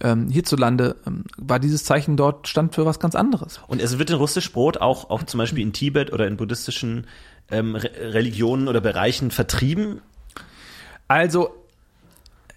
ähm, 0.00 0.28
hierzulande 0.28 0.96
ähm, 1.06 1.24
war 1.36 1.58
dieses 1.58 1.84
Zeichen 1.84 2.16
dort 2.16 2.48
stand 2.48 2.74
für 2.74 2.84
was 2.84 2.98
ganz 2.98 3.14
anderes. 3.14 3.60
Und 3.66 3.80
es 3.80 3.98
wird 3.98 4.10
in 4.10 4.16
russisch 4.16 4.52
Brot 4.52 4.78
auch, 4.78 5.10
auch 5.10 5.22
zum 5.22 5.38
Beispiel 5.38 5.62
in 5.62 5.72
Tibet 5.72 6.12
oder 6.12 6.26
in 6.26 6.36
buddhistischen 6.36 7.06
ähm, 7.50 7.76
Re 7.76 7.90
Religionen 8.12 8.68
oder 8.68 8.80
Bereichen 8.80 9.30
vertrieben? 9.30 10.00
Also 11.06 11.54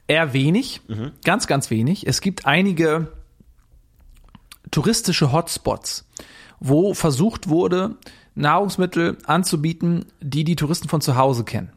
eher 0.08 0.34
wenig, 0.34 0.82
ganz, 1.24 1.48
ganz 1.48 1.70
wenig. 1.70 2.08
Es 2.08 2.22
gibt 2.22 2.46
einige 2.46 3.12
touristische 4.72 5.32
Hotspots, 5.32 6.06
wo 6.60 6.94
versucht 6.94 7.50
wurde, 7.50 7.96
Nahrungsmittel 8.36 9.18
anzubieten, 9.26 10.06
die 10.22 10.44
die 10.44 10.56
Touristen 10.56 10.90
von 10.90 11.02
zu 11.02 11.16
Hause 11.16 11.44
kennen. 11.44 11.72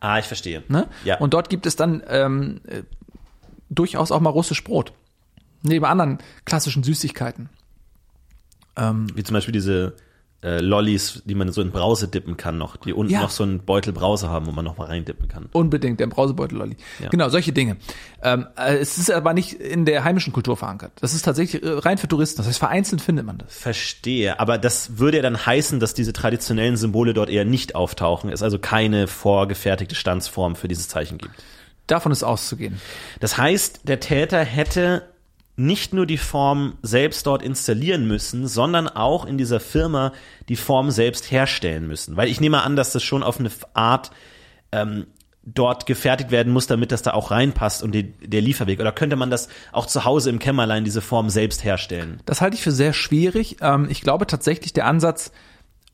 Ah, 0.00 0.18
ich 0.18 0.26
verstehe. 0.26 0.64
Ne? 0.68 0.88
Ja. 1.04 1.18
Und 1.18 1.32
dort 1.32 1.48
gibt 1.48 1.64
es 1.66 1.76
dann 1.76 2.02
ähm, 2.08 2.60
äh, 2.66 2.82
durchaus 3.70 4.10
auch 4.10 4.20
mal 4.20 4.30
russisch 4.30 4.64
Brot. 4.64 4.92
Neben 5.62 5.84
anderen 5.84 6.18
klassischen 6.44 6.82
Süßigkeiten. 6.82 7.48
Wie 8.74 9.22
zum 9.22 9.34
Beispiel 9.34 9.52
diese 9.52 9.94
äh, 10.42 10.60
Lollis, 10.60 11.22
die 11.24 11.34
man 11.34 11.52
so 11.52 11.62
in 11.62 11.70
Brause 11.70 12.08
dippen 12.08 12.36
kann 12.36 12.58
noch, 12.58 12.76
die 12.76 12.92
unten 12.92 13.12
Ja. 13.12 13.20
noch 13.22 13.30
so 13.30 13.44
einen 13.44 13.60
Beutel 13.64 13.92
Brause 13.92 14.28
haben, 14.28 14.46
wo 14.46 14.50
man 14.50 14.64
noch 14.64 14.76
mal 14.76 14.86
reindippen 14.86 15.28
kann. 15.28 15.48
Unbedingt, 15.52 16.00
der 16.00 16.08
Brausebeutel-Lolli. 16.08 16.76
Ja. 17.00 17.10
Genau, 17.10 17.28
solche 17.28 17.52
Dinge. 17.52 17.76
Ähm, 18.22 18.46
äh, 18.56 18.76
es 18.78 18.98
ist 18.98 19.10
aber 19.10 19.34
nicht 19.34 19.52
in 19.54 19.84
der 19.84 20.04
heimischen 20.04 20.32
Kultur 20.32 20.56
verankert. 20.56 20.92
Das 21.00 21.14
ist 21.14 21.22
tatsächlich 21.22 21.62
äh, 21.62 21.68
rein 21.68 21.98
für 21.98 22.08
Touristen. 22.08 22.38
Das 22.38 22.46
heißt, 22.48 22.58
vereinzelt 22.58 23.00
findet 23.00 23.24
man 23.24 23.38
das. 23.38 23.54
Verstehe, 23.56 24.40
aber 24.40 24.58
das 24.58 24.98
würde 24.98 25.18
ja 25.18 25.22
dann 25.22 25.46
heißen, 25.46 25.78
dass 25.78 25.94
diese 25.94 26.12
traditionellen 26.12 26.76
Symbole 26.76 27.14
dort 27.14 27.30
eher 27.30 27.44
nicht 27.44 27.74
auftauchen, 27.74 28.30
es 28.30 28.42
also 28.42 28.58
keine 28.58 29.06
vorgefertigte 29.06 29.94
Standsform 29.94 30.56
für 30.56 30.68
dieses 30.68 30.88
Zeichen 30.88 31.18
gibt. 31.18 31.34
Davon 31.86 32.10
ist 32.12 32.22
auszugehen. 32.22 32.80
Das 33.20 33.36
heißt, 33.38 33.82
der 33.88 34.00
Täter 34.00 34.42
hätte 34.44 35.02
nicht 35.56 35.92
nur 35.92 36.06
die 36.06 36.18
Form 36.18 36.78
selbst 36.82 37.26
dort 37.26 37.42
installieren 37.42 38.06
müssen, 38.06 38.46
sondern 38.46 38.88
auch 38.88 39.26
in 39.26 39.36
dieser 39.36 39.60
Firma 39.60 40.12
die 40.48 40.56
Form 40.56 40.90
selbst 40.90 41.30
herstellen 41.30 41.86
müssen. 41.86 42.16
Weil 42.16 42.28
ich 42.28 42.40
nehme 42.40 42.62
an, 42.62 42.76
dass 42.76 42.92
das 42.92 43.02
schon 43.02 43.22
auf 43.22 43.38
eine 43.38 43.50
Art 43.74 44.10
ähm, 44.72 45.06
dort 45.44 45.86
gefertigt 45.86 46.30
werden 46.30 46.52
muss, 46.52 46.66
damit 46.66 46.92
das 46.92 47.02
da 47.02 47.12
auch 47.12 47.30
reinpasst 47.30 47.82
und 47.82 47.92
die, 47.92 48.12
der 48.12 48.40
Lieferweg. 48.40 48.80
Oder 48.80 48.92
könnte 48.92 49.16
man 49.16 49.30
das 49.30 49.48
auch 49.72 49.86
zu 49.86 50.04
Hause 50.04 50.30
im 50.30 50.38
Kämmerlein, 50.38 50.84
diese 50.84 51.00
Form 51.00 51.30
selbst 51.30 51.64
herstellen? 51.64 52.20
Das 52.24 52.40
halte 52.40 52.56
ich 52.56 52.62
für 52.62 52.72
sehr 52.72 52.92
schwierig. 52.92 53.56
Ähm, 53.60 53.88
ich 53.90 54.00
glaube 54.00 54.26
tatsächlich, 54.26 54.72
der 54.72 54.86
Ansatz 54.86 55.32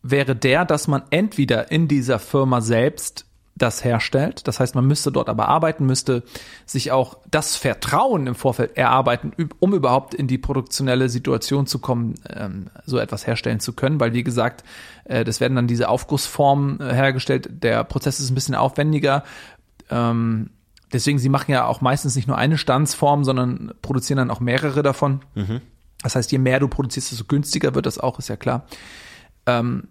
wäre 0.02 0.36
der, 0.36 0.64
dass 0.64 0.86
man 0.86 1.02
entweder 1.10 1.70
in 1.70 1.88
dieser 1.88 2.18
Firma 2.18 2.60
selbst 2.60 3.27
das 3.58 3.84
herstellt. 3.84 4.46
Das 4.48 4.60
heißt, 4.60 4.74
man 4.74 4.86
müsste 4.86 5.12
dort 5.12 5.28
aber 5.28 5.48
arbeiten, 5.48 5.84
müsste 5.84 6.22
sich 6.64 6.92
auch 6.92 7.18
das 7.30 7.56
Vertrauen 7.56 8.26
im 8.26 8.34
Vorfeld 8.34 8.76
erarbeiten, 8.76 9.32
um 9.58 9.74
überhaupt 9.74 10.14
in 10.14 10.26
die 10.26 10.38
produktionelle 10.38 11.08
Situation 11.08 11.66
zu 11.66 11.78
kommen, 11.78 12.14
ähm, 12.28 12.70
so 12.86 12.98
etwas 12.98 13.26
herstellen 13.26 13.60
zu 13.60 13.72
können. 13.72 14.00
Weil, 14.00 14.12
wie 14.12 14.24
gesagt, 14.24 14.64
äh, 15.04 15.24
das 15.24 15.40
werden 15.40 15.56
dann 15.56 15.66
diese 15.66 15.88
Aufgussformen 15.88 16.80
äh, 16.80 16.94
hergestellt. 16.94 17.48
Der 17.62 17.84
Prozess 17.84 18.20
ist 18.20 18.30
ein 18.30 18.34
bisschen 18.34 18.54
aufwendiger. 18.54 19.24
Ähm, 19.90 20.50
deswegen, 20.92 21.18
sie 21.18 21.28
machen 21.28 21.50
ja 21.50 21.66
auch 21.66 21.80
meistens 21.80 22.16
nicht 22.16 22.28
nur 22.28 22.38
eine 22.38 22.58
Stanzform, 22.58 23.24
sondern 23.24 23.72
produzieren 23.82 24.18
dann 24.18 24.30
auch 24.30 24.40
mehrere 24.40 24.82
davon. 24.82 25.20
Mhm. 25.34 25.60
Das 26.02 26.14
heißt, 26.14 26.30
je 26.30 26.38
mehr 26.38 26.60
du 26.60 26.68
produzierst, 26.68 27.10
desto 27.10 27.24
günstiger 27.24 27.74
wird 27.74 27.86
das 27.86 27.98
auch, 27.98 28.18
ist 28.18 28.28
ja 28.28 28.36
klar. 28.36 28.66
Ähm, 29.46 29.88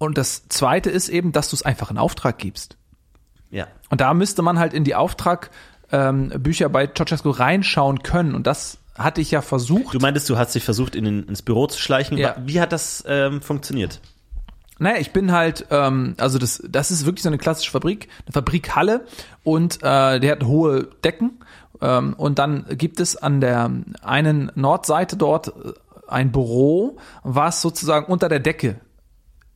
und 0.00 0.16
das 0.16 0.48
zweite 0.48 0.88
ist 0.88 1.10
eben, 1.10 1.30
dass 1.30 1.50
du 1.50 1.56
es 1.56 1.62
einfach 1.62 1.90
in 1.90 1.98
Auftrag 1.98 2.38
gibst. 2.38 2.78
Ja. 3.50 3.66
Und 3.90 4.00
da 4.00 4.14
müsste 4.14 4.40
man 4.40 4.58
halt 4.58 4.72
in 4.72 4.82
die 4.82 4.94
Auftragbücher 4.94 5.50
ähm, 6.66 6.72
bei 6.72 6.86
Ceausescu 6.86 7.28
reinschauen 7.28 8.02
können. 8.02 8.34
Und 8.34 8.46
das 8.46 8.78
hatte 8.96 9.20
ich 9.20 9.30
ja 9.30 9.42
versucht. 9.42 9.92
Du 9.94 9.98
meintest, 9.98 10.30
du 10.30 10.38
hast 10.38 10.54
dich 10.54 10.64
versucht, 10.64 10.96
in 10.96 11.04
den, 11.04 11.24
ins 11.24 11.42
Büro 11.42 11.66
zu 11.66 11.78
schleichen. 11.78 12.16
Ja. 12.16 12.34
Wie 12.46 12.62
hat 12.62 12.72
das 12.72 13.04
ähm, 13.06 13.42
funktioniert? 13.42 14.00
Naja, 14.78 14.96
ich 14.98 15.12
bin 15.12 15.32
halt, 15.32 15.66
ähm, 15.70 16.14
also 16.16 16.38
das, 16.38 16.62
das 16.66 16.90
ist 16.90 17.04
wirklich 17.04 17.22
so 17.22 17.28
eine 17.28 17.36
klassische 17.36 17.70
Fabrik, 17.70 18.08
eine 18.24 18.32
Fabrikhalle 18.32 19.04
und 19.44 19.82
äh, 19.82 20.18
der 20.18 20.32
hat 20.32 20.44
hohe 20.44 20.88
Decken 21.04 21.40
ähm, 21.82 22.14
und 22.14 22.38
dann 22.38 22.64
gibt 22.70 23.00
es 23.00 23.18
an 23.18 23.42
der 23.42 23.70
einen 24.00 24.50
Nordseite 24.54 25.18
dort 25.18 25.48
äh, 25.48 25.72
ein 26.08 26.32
Büro, 26.32 26.96
was 27.22 27.60
sozusagen 27.60 28.10
unter 28.10 28.30
der 28.30 28.40
Decke 28.40 28.80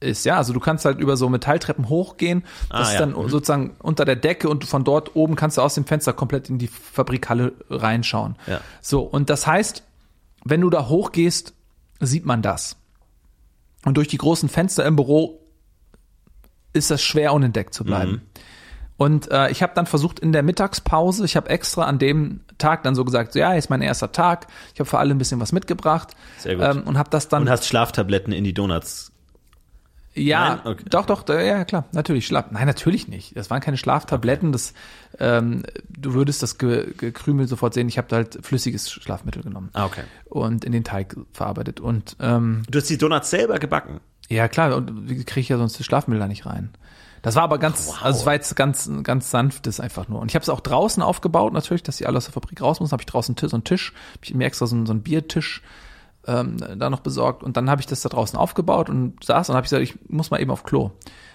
ist, 0.05 0.25
ja. 0.25 0.37
Also 0.37 0.53
du 0.53 0.61
kannst 0.61 0.85
halt 0.85 0.99
über 1.01 1.17
so 1.17 1.29
Metalltreppen 1.29 1.89
hochgehen, 1.89 2.45
das 2.71 2.79
Ah, 2.79 2.83
ist 2.83 2.93
ja. 2.95 2.99
dann 3.01 3.11
Mhm. 3.11 3.29
sozusagen 3.29 3.77
unter 3.81 4.05
der 4.05 4.17
Decke 4.17 4.49
und 4.49 4.65
von 4.65 4.85
dort 4.85 5.17
oben 5.17 5.35
kannst 5.37 5.57
du 5.59 5.63
aus 5.63 5.75
dem 5.75 5.85
Fenster 5.85 6.13
komplett 6.13 6.49
in 6.51 6.59
die 6.59 6.69
Fabrikhalle 6.69 7.53
reinschauen. 7.71 8.37
Ja. 8.47 8.61
So, 8.81 9.01
und 9.03 9.31
das 9.31 9.47
heißt, 9.47 9.83
wenn 10.45 10.61
du 10.61 10.71
da 10.71 10.89
hochgehst, 10.89 11.55
sieht 12.01 12.27
man 12.27 12.43
das. 12.43 12.77
Und 13.85 13.97
durch 13.97 14.09
die 14.09 14.19
großen 14.19 14.49
Fenster 14.49 14.85
im 14.85 14.97
Büro 14.97 15.41
ist 16.73 16.91
das 16.91 17.03
schwer 17.03 17.33
unentdeckt 17.33 17.75
zu 17.75 17.85
bleiben. 17.85 18.11
Mhm. 18.13 18.21
Und 18.97 19.31
äh, 19.31 19.51
ich 19.51 19.63
habe 19.63 19.73
dann 19.75 19.87
versucht 19.87 20.21
in 20.21 20.33
der 20.33 20.45
Mittagspause, 20.45 21.25
ich 21.25 21.35
habe 21.37 21.51
extra 21.51 21.85
an 21.85 21.99
dem 21.99 22.41
Tag 22.59 22.85
dann 22.85 22.95
so 22.95 23.05
gesagt, 23.05 23.33
so, 23.33 23.41
ja, 23.41 23.53
ist 23.55 23.69
mein 23.69 23.83
erster 23.83 24.13
Tag, 24.13 24.47
ich 24.73 24.79
habe 24.79 24.89
für 24.89 24.99
alle 24.99 25.13
ein 25.13 25.19
bisschen 25.19 25.41
was 25.41 25.51
mitgebracht 25.51 26.15
Sehr 26.39 26.55
gut. 26.55 26.65
Ähm, 26.65 26.83
und 26.85 26.97
habe 26.97 27.11
das 27.11 27.29
dann 27.29 27.43
Und 27.43 27.51
hast 27.51 27.67
Schlaftabletten 27.67 28.33
in 28.33 28.45
die 28.45 28.55
Donuts. 28.55 29.11
Ja? 30.15 30.61
Okay. 30.65 30.85
doch, 30.89 31.07
doch, 31.07 31.29
ja 31.29 31.65
klar, 31.65 31.85
natürlich 31.93 32.27
Schlaf. 32.27 32.47
Nein, 32.51 32.67
natürlich 32.67 33.09
nicht. 33.09 33.37
Das 33.37 33.51
waren 33.51 33.61
keine 33.61 33.77
Schlaftabletten. 33.77 34.53
Das, 34.53 34.73
ähm, 35.19 35.63
du 35.89 36.15
würdest 36.15 36.43
das 36.43 36.59
Ge 36.59 36.93
Gekrümel 36.97 37.47
sofort 37.49 37.75
sehen. 37.75 37.89
Ich 37.89 37.99
habe 37.99 38.09
da 38.09 38.17
halt 38.17 38.39
flüssiges 38.43 38.91
Schlafmittel 38.91 39.43
genommen 39.43 39.71
Ah, 39.73 39.87
okay. 39.87 40.03
und 40.27 40.65
in 40.65 40.73
den 40.73 40.85
Teig 40.85 41.17
verarbeitet. 41.33 41.81
Und 41.81 42.17
ähm, 42.21 42.63
Du 42.71 42.79
hast 42.79 42.89
die 42.91 42.99
Donuts 42.99 43.31
selber 43.31 43.59
gebacken. 43.59 44.01
ja 44.29 44.49
klar, 44.49 44.77
und 44.77 45.09
wie 45.09 45.23
kriege 45.25 45.41
ich 45.41 45.49
ja 45.49 45.59
sonst 45.59 45.79
das 45.79 45.87
Schlafmittel 45.87 46.21
da 46.21 46.29
nicht 46.29 46.47
rein? 46.47 46.71
Das 47.23 47.37
war 47.37 47.43
aber 47.43 47.57
ganz, 47.59 47.89
Wow. 47.89 48.03
also 48.03 48.21
es 48.21 48.27
war 48.27 48.35
jetzt 48.35 48.55
ganz, 48.55 48.91
ganz 49.03 49.31
sanftes 49.31 49.81
einfach 49.81 50.09
nur. 50.09 50.21
Und 50.21 50.31
ich 50.31 50.35
habe 50.35 50.43
es 50.43 50.51
auch 50.51 50.61
draußen 50.61 51.03
aufgebaut, 51.03 51.55
natürlich, 51.55 51.83
dass 51.83 51.97
die 51.97 52.07
alle 52.07 52.19
aus 52.19 52.27
der 52.27 52.35
Fabrik 52.35 52.61
raus 52.61 52.81
müssen. 52.81 52.93
Habe 52.93 53.01
ich 53.01 53.07
draußen 53.07 53.35
so 53.41 53.57
einen 53.57 53.65
Tisch, 53.65 53.95
hab 54.15 54.25
ich 54.25 54.35
mir 54.35 54.45
extra 54.45 54.67
so 54.67 54.77
einen, 54.77 54.85
so 54.85 54.93
einen 54.93 55.03
Biertisch 55.03 55.63
ähm, 56.27 56.57
da 56.79 56.91
noch 56.91 57.01
besorgt. 57.01 57.43
Und 57.43 57.57
dann 57.57 57.71
habe 57.71 57.81
ich 57.81 57.87
das 57.87 58.03
da 58.03 58.09
draußen 58.09 58.39
aufgebaut 58.39 58.89
und 58.89 59.23
saß 59.25 59.49
und 59.49 59.57
habe 59.57 59.65
ich 59.65 59.71
gesagt, 59.71 59.83
ich 59.83 60.11
muss 60.11 60.31
mal 60.31 60.41
eben 60.41 60.51
auf 60.51 60.65
Klo. 60.65 60.91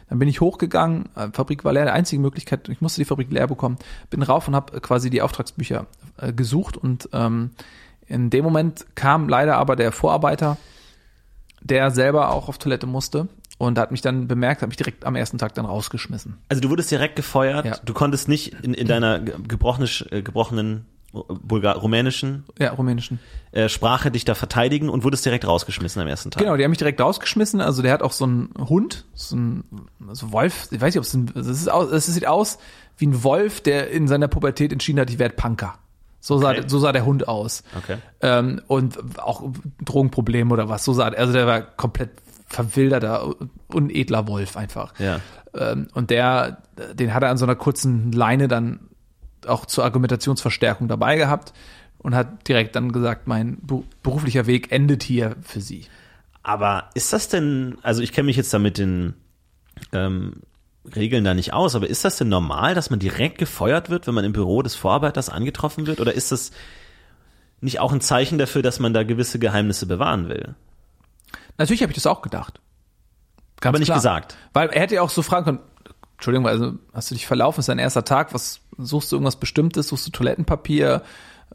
Dann 0.10 0.20
bin 0.20 0.28
ich 0.28 0.42
hochgegangen, 0.42 1.10
äh, 1.16 1.30
Fabrik 1.32 1.64
war 1.64 1.74
leer, 1.74 1.86
die 1.86 1.92
einzige 1.92 2.22
Möglichkeit, 2.22 2.68
ich 2.70 2.82
musste 2.82 3.02
die 3.02 3.06
Fabrik 3.06 3.32
leer 3.32 3.48
bekommen, 3.48 3.78
bin 4.10 4.24
rauf 4.24 4.48
und 4.48 4.56
habe 4.56 4.82
quasi 4.82 5.10
die 5.10 5.22
Auftragsbücher 5.22 5.86
äh, 6.18 6.34
gesucht 6.34 6.78
und 6.78 7.10
ähm, 7.14 7.52
in 8.08 8.32
dem 8.32 8.44
Moment 8.44 8.88
kam 8.96 9.30
leider 9.30 9.58
aber 9.58 9.76
der 9.76 9.92
Vorarbeiter, 9.92 10.58
der 11.62 11.92
selber 11.92 12.32
auch 12.32 12.50
auf 12.50 12.58
Toilette 12.58 12.88
musste 12.88 13.28
und 13.60 13.78
hat 13.78 13.92
mich 13.92 14.02
dann 14.02 14.28
bemerkt, 14.28 14.64
hat 14.64 14.70
mich 14.70 14.78
direkt 14.78 15.06
am 15.06 15.16
ersten 15.16 15.38
Tag 15.38 15.54
dann 15.54 15.66
rausgeschmissen. 15.66 16.38
Also 16.50 16.62
du 16.62 16.70
wurdest 16.70 16.90
direkt 16.90 17.16
gefeuert. 17.16 17.66
Ja. 17.66 17.78
Du 17.86 17.94
konntest 17.94 18.28
nicht 18.28 18.54
in, 18.64 18.74
in 18.74 18.88
deiner 18.88 19.18
äh, 19.18 20.22
gebrochenen 20.24 20.86
Bulgar 21.12 21.78
rumänischen 21.78 22.44
Ja, 22.60 22.72
rumänischen. 22.74 23.20
äh, 23.52 23.68
Sprache 23.68 24.12
dich 24.12 24.26
da 24.26 24.36
verteidigen 24.36 24.90
und 24.90 25.04
wurdest 25.04 25.26
direkt 25.26 25.48
rausgeschmissen 25.48 26.02
am 26.02 26.08
ersten 26.08 26.30
Tag. 26.30 26.42
Genau, 26.44 26.56
die 26.56 26.64
haben 26.64 26.70
mich 26.70 26.78
direkt 26.78 27.02
rausgeschmissen. 27.02 27.62
Also 27.62 27.82
der 27.82 27.92
hat 27.94 28.04
auch 28.04 28.12
so 28.12 28.26
einen 28.26 28.50
Hund, 28.60 29.06
so 29.16 29.36
ein 29.36 29.64
so 30.12 30.32
Wolf. 30.32 30.68
Ich 30.72 30.80
weiß 30.80 30.94
nicht, 30.94 31.00
ob 31.00 31.04
es 31.06 31.14
ein, 31.16 31.32
es 31.36 31.48
ist 31.48 31.68
aus, 31.70 31.92
es 31.92 32.06
sieht 32.06 32.28
aus 32.28 32.60
wie 32.98 33.08
ein 33.08 33.24
Wolf, 33.24 33.62
der 33.62 33.90
in 33.90 34.08
seiner 34.08 34.28
Pubertät 34.28 34.72
entschieden 34.72 35.00
hat, 35.00 35.10
ich 35.10 35.18
werde 35.20 35.36
Punker. 35.36 35.76
So 36.20 36.38
sah, 36.38 36.50
Okay. 36.52 36.64
so 36.68 36.78
sah 36.80 36.92
der 36.92 37.06
Hund 37.06 37.28
aus. 37.28 37.64
Okay. 37.78 37.98
Ähm, 38.22 38.62
und 38.68 39.20
auch 39.20 39.50
Drogenprobleme 39.84 40.54
oder 40.54 40.70
was. 40.70 40.84
So 40.84 40.94
sah, 40.94 41.08
also 41.08 41.34
der 41.34 41.48
war 41.48 41.62
komplett 41.62 42.10
verwilderter, 42.48 43.36
unedler 43.74 44.28
Wolf 44.28 44.58
einfach. 44.58 44.94
Ja. 45.00 45.22
Ähm, 45.56 45.88
und 45.94 46.10
der, 46.10 46.64
den 46.94 47.14
hat 47.14 47.24
er 47.24 47.30
an 47.30 47.38
so 47.38 47.46
einer 47.46 47.56
kurzen 47.56 48.12
Leine 48.12 48.48
dann 48.48 48.82
auch 49.50 49.66
zur 49.66 49.84
Argumentationsverstärkung 49.84 50.88
dabei 50.88 51.16
gehabt 51.16 51.54
und 51.98 52.16
hat 52.16 52.48
direkt 52.48 52.76
dann 52.76 52.92
gesagt, 52.92 53.28
mein 53.28 53.58
beruflicher 54.04 54.48
Weg 54.48 54.72
endet 54.72 55.04
hier 55.04 55.36
für 55.42 55.62
Sie. 55.62 55.86
Aber 56.44 56.90
ist 56.94 57.14
das 57.14 57.28
denn, 57.28 57.78
also 57.82 58.02
ich 58.02 58.14
kenne 58.14 58.28
mich 58.28 58.38
jetzt 58.38 58.54
da 58.54 58.60
mit 58.60 58.78
den 58.78 59.14
ähm, 59.92 60.42
Regeln 60.96 61.24
da 61.24 61.34
nicht 61.34 61.54
aus, 61.54 61.76
aber 61.76 61.88
ist 61.88 62.06
das 62.06 62.18
denn 62.18 62.30
normal, 62.30 62.74
dass 62.74 62.90
man 62.90 63.00
direkt 63.00 63.38
gefeuert 63.38 63.90
wird, 63.90 64.08
wenn 64.08 64.14
man 64.14 64.26
im 64.26 64.34
Büro 64.34 64.62
des 64.62 64.76
Vorarbeiters 64.76 65.30
angetroffen 65.30 65.88
wird? 65.88 66.00
Oder 66.00 66.14
ist 66.14 66.32
das 66.32 66.52
nicht 67.62 67.80
auch 67.80 67.92
ein 67.92 68.02
Zeichen 68.02 68.38
dafür, 68.38 68.62
dass 68.62 68.80
man 68.80 68.94
da 68.94 69.04
gewisse 69.04 69.38
Geheimnisse 69.40 69.86
bewahren 69.86 70.30
will? 70.30 70.56
Natürlich 71.58 71.82
habe 71.82 71.92
ich 71.92 71.96
das 71.98 72.08
auch 72.08 72.22
gedacht. 72.22 72.62
Ganz 73.60 73.74
Aber 73.74 73.80
nicht 73.80 73.94
gesagt. 73.94 74.38
Weil 74.54 74.70
er 74.70 74.82
hätte 74.82 74.96
ja 74.96 75.02
auch 75.02 75.10
so 75.10 75.22
fragen 75.22 75.46
können, 75.46 75.60
Entschuldigung, 76.20 76.48
also 76.48 76.74
hast 76.94 77.10
du 77.12 77.16
dich 77.16 77.26
verlaufen, 77.26 77.62
ist 77.62 77.70
dein 77.70 77.80
erster 77.80 78.04
Tag, 78.04 78.34
was 78.34 78.60
suchst 78.78 79.10
du 79.12 79.16
irgendwas 79.16 79.38
Bestimmtes, 79.38 79.88
suchst 79.88 80.06
du 80.08 80.12
Toilettenpapier, 80.12 81.02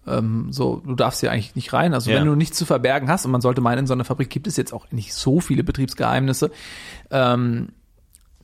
ähm, 0.06 0.48
so, 0.52 0.76
du 0.84 0.94
darfst 0.94 1.20
hier 1.20 1.30
eigentlich 1.30 1.54
nicht 1.54 1.72
rein. 1.74 1.92
Also 1.92 2.10
Ja. 2.10 2.16
wenn 2.18 2.24
du 2.26 2.34
nichts 2.34 2.56
zu 2.56 2.64
verbergen 2.64 3.10
hast, 3.10 3.26
und 3.26 3.30
man 3.32 3.42
sollte 3.42 3.60
meinen, 3.60 3.80
in 3.80 3.86
so 3.86 3.92
einer 3.92 4.04
Fabrik 4.04 4.30
gibt 4.30 4.46
es 4.46 4.56
jetzt 4.56 4.72
auch 4.72 4.90
nicht 4.90 5.12
so 5.12 5.40
viele 5.40 5.64
Betriebsgeheimnisse, 5.64 6.50
ähm, 7.10 7.68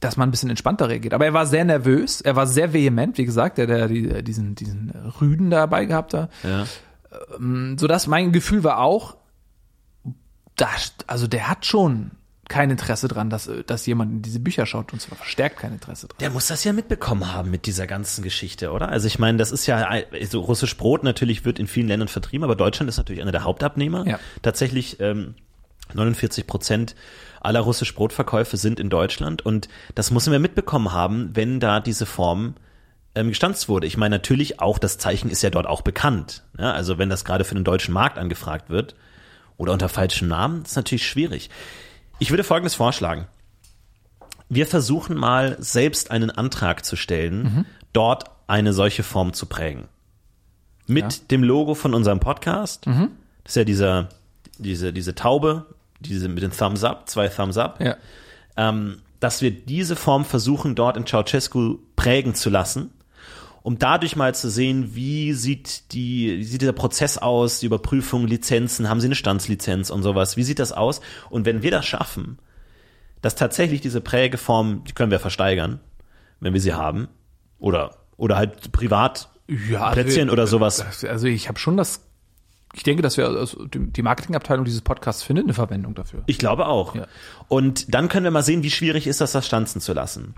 dass 0.01 0.19
man 0.19 0.29
ein 0.29 0.31
bisschen 0.31 0.51
entspannter 0.51 0.89
reagiert. 0.91 1.15
Aber 1.15 1.25
er 1.25 1.33
war 1.33 1.47
sehr 1.47 1.65
nervös, 1.65 2.21
er 2.21 2.37
war 2.37 2.47
sehr 2.47 2.73
vehement, 2.75 3.17
wie 3.17 3.25
gesagt, 3.25 3.57
der, 3.59 3.67
der 3.67 3.89
die, 3.89 4.23
diesen, 4.23 4.55
diesen 4.55 4.91
Rüden 5.21 5.51
dabei 5.51 5.87
gehabt 5.87 6.13
hat 6.15 6.31
Ja. 6.43 6.67
so 7.77 7.87
dass 7.87 8.07
mein 8.07 8.31
Gefühl 8.33 8.63
war 8.63 8.79
auch, 8.79 9.17
das, 10.57 10.95
also 11.07 11.27
der 11.27 11.49
hat 11.49 11.65
schon 11.67 12.11
kein 12.51 12.71
Interesse 12.71 13.09
dran, 13.09 13.31
dass, 13.31 13.49
dass 13.67 13.87
jemand 13.87 14.13
in 14.13 14.23
diese 14.23 14.41
Bücher 14.41 14.67
schaut 14.67 14.93
und 14.93 15.01
zwar 15.01 15.17
verstärkt 15.17 15.61
kein 15.61 15.73
Interesse 15.73 16.09
dran. 16.09 16.19
Der 16.21 16.31
muss 16.31 16.49
das 16.49 16.65
ja 16.65 16.75
mitbekommen 16.75 17.33
haben 17.33 17.51
mit 17.51 17.65
dieser 17.65 17.87
ganzen 17.87 18.23
Geschichte, 18.23 18.73
oder? 18.73 18.91
Also 18.91 19.07
ich 19.07 19.19
meine, 19.19 19.39
das 19.39 19.53
ist 19.53 19.67
ja, 19.67 19.89
also 20.13 20.41
russisch 20.41 20.77
Brot 20.77 21.05
natürlich 21.05 21.47
wird 21.47 21.59
in 21.59 21.67
vielen 21.67 21.89
Ländern 21.89 22.09
vertrieben, 22.09 22.45
aber 22.45 22.57
Deutschland 22.57 22.91
ist 22.91 22.99
natürlich 22.99 23.23
einer 23.23 23.33
der 23.33 23.45
Hauptabnehmer. 23.45 24.07
Ja. 24.07 24.19
Tatsächlich 24.43 25.01
ähm, 25.01 25.37
49 25.95 26.47
Prozent 26.47 26.97
aller 27.41 27.61
russisch 27.61 27.95
Brotverkäufe 27.95 28.57
sind 28.57 28.81
in 28.81 28.91
Deutschland 28.91 29.47
und 29.47 29.69
das 29.95 30.11
müssen 30.11 30.33
wir 30.33 30.41
mitbekommen 30.41 30.93
haben, 30.93 31.31
wenn 31.35 31.61
da 31.61 31.81
diese 31.81 32.05
Form 32.05 32.57
ähm, 33.15 33.29
gestanzt 33.29 33.69
wurde. 33.69 33.87
Ich 33.87 33.97
meine, 33.97 34.17
natürlich 34.17 34.61
auch, 34.61 34.79
das 34.79 34.99
Zeichen 34.99 35.31
ist 35.31 35.43
ja 35.43 35.51
dort 35.51 35.67
auch 35.67 35.83
bekannt. 35.83 36.43
Ja, 36.59 36.73
also 36.73 36.99
wenn 36.99 37.09
das 37.09 37.25
gerade 37.25 37.45
für 37.45 37.55
den 37.55 37.65
deutschen 37.65 37.95
Markt 37.95 38.19
angefragt 38.19 38.71
wird 38.71 38.95
oder 39.57 39.73
unter 39.73 39.89
falschem 39.89 40.29
Namen, 40.29 40.63
ist 40.65 40.77
natürlich 40.77 41.07
schwierig. 41.07 41.49
Ich 42.21 42.31
würde 42.31 42.45
Folgendes 42.45 42.75
vorschlagen. 42.75 43.27
Wir 44.49 44.67
versuchen 44.67 45.17
mal 45.17 45.57
selbst 45.61 46.11
einen 46.11 46.31
Antrag 46.31 46.85
zu 46.85 46.97
stellen, 46.97 47.67
dort 47.93 48.25
eine 48.47 48.73
solche 48.73 49.03
Form 49.03 49.33
zu 49.33 49.47
prägen. 49.47 49.89
Mit 50.87 51.13
Ja. 51.13 51.19
dem 51.31 51.43
Logo 51.45 51.75
von 51.75 51.95
unserem 51.95 52.21
Podcast. 52.21 52.87
Das 52.87 52.97
ist 53.47 53.57
ja 53.57 53.65
dieser, 53.65 54.09
diese, 54.59 54.93
diese 54.93 55.15
Taube, 55.15 55.67
diese 56.01 56.29
mit 56.29 56.43
den 56.43 56.51
Thumbs 56.51 56.83
Up, 56.85 57.09
zwei 57.09 57.29
Thumbs 57.29 57.57
Up 57.59 57.81
Ja. 57.81 57.97
ähm, 58.57 59.01
dass 59.21 59.41
wir 59.43 59.51
diese 59.51 59.97
Form 59.97 60.25
versuchen, 60.25 60.75
dort 60.75 60.97
in 60.97 61.07
Ceausescu 61.07 61.79
prägen 61.95 62.35
zu 62.35 62.49
lassen 62.51 62.91
um 63.63 63.79
dadurch 63.79 64.17
mal 64.17 64.35
zu 64.35 64.51
sehen, 64.51 64.95
wie 64.95 65.33
sieht 65.33 65.93
die, 65.93 66.39
wie 66.39 66.45
sieht 66.45 66.63
dieser 66.63 66.73
Prozess 66.73 67.19
aus, 67.19 67.61
die 67.61 67.67
Überprüfung, 67.67 68.27
Lizenzen, 68.27 68.89
haben 68.89 69.01
sie 69.01 69.07
eine 69.07 69.15
Standslizenz 69.15 69.91
und 69.91 70.03
sowas, 70.03 70.37
wie 70.37 70.43
sieht 70.43 70.59
das 70.59 70.73
aus? 70.73 71.01
Und 71.29 71.45
wenn 71.45 71.63
wir 71.63 71.71
das 71.71 71.87
schaffen, 71.87 72.39
dass 73.21 73.35
tatsächlich 73.35 73.81
diese 73.81 74.01
Prägeform, 74.01 74.85
die 74.85 74.93
können 74.93 75.11
wir 75.11 75.21
versteigern, 75.21 75.81
wenn 76.41 76.55
wir 76.55 76.61
sie 76.61 76.73
haben, 76.73 77.09
oder, 77.59 77.97
oder 78.17 78.37
halt 78.37 78.73
privat 78.73 79.29
Ja, 79.69 79.91
Plätzchen 79.91 80.23
also, 80.23 80.33
oder 80.33 80.47
sowas. 80.47 81.05
Also 81.05 81.27
ich 81.27 81.49
habe 81.49 81.59
schon 81.59 81.77
das, 81.77 82.07
ich 82.73 82.83
denke, 82.83 83.03
dass 83.03 83.19
wir, 83.19 83.29
also 83.29 83.67
die 83.67 83.93
die 83.93 84.03
Marketingabteilung 84.03 84.65
dieses 84.65 84.81
Podcasts 84.81 85.23
findet 85.23 85.45
eine 85.45 85.55
Verwendung 85.55 85.95
dafür. 85.95 86.23
Ich 86.27 86.39
glaube 86.39 86.67
auch. 86.67 86.95
Ja. 86.95 87.07
Und 87.49 87.93
dann 87.95 88.09
können 88.09 88.25
wir 88.25 88.31
mal 88.31 88.43
sehen, 88.43 88.63
wie 88.63 88.71
schwierig 88.71 89.07
ist 89.07 89.21
das, 89.21 89.33
das 89.33 89.47
stanzen 89.47 89.83
zu 89.83 89.93
lassen. 89.93 90.35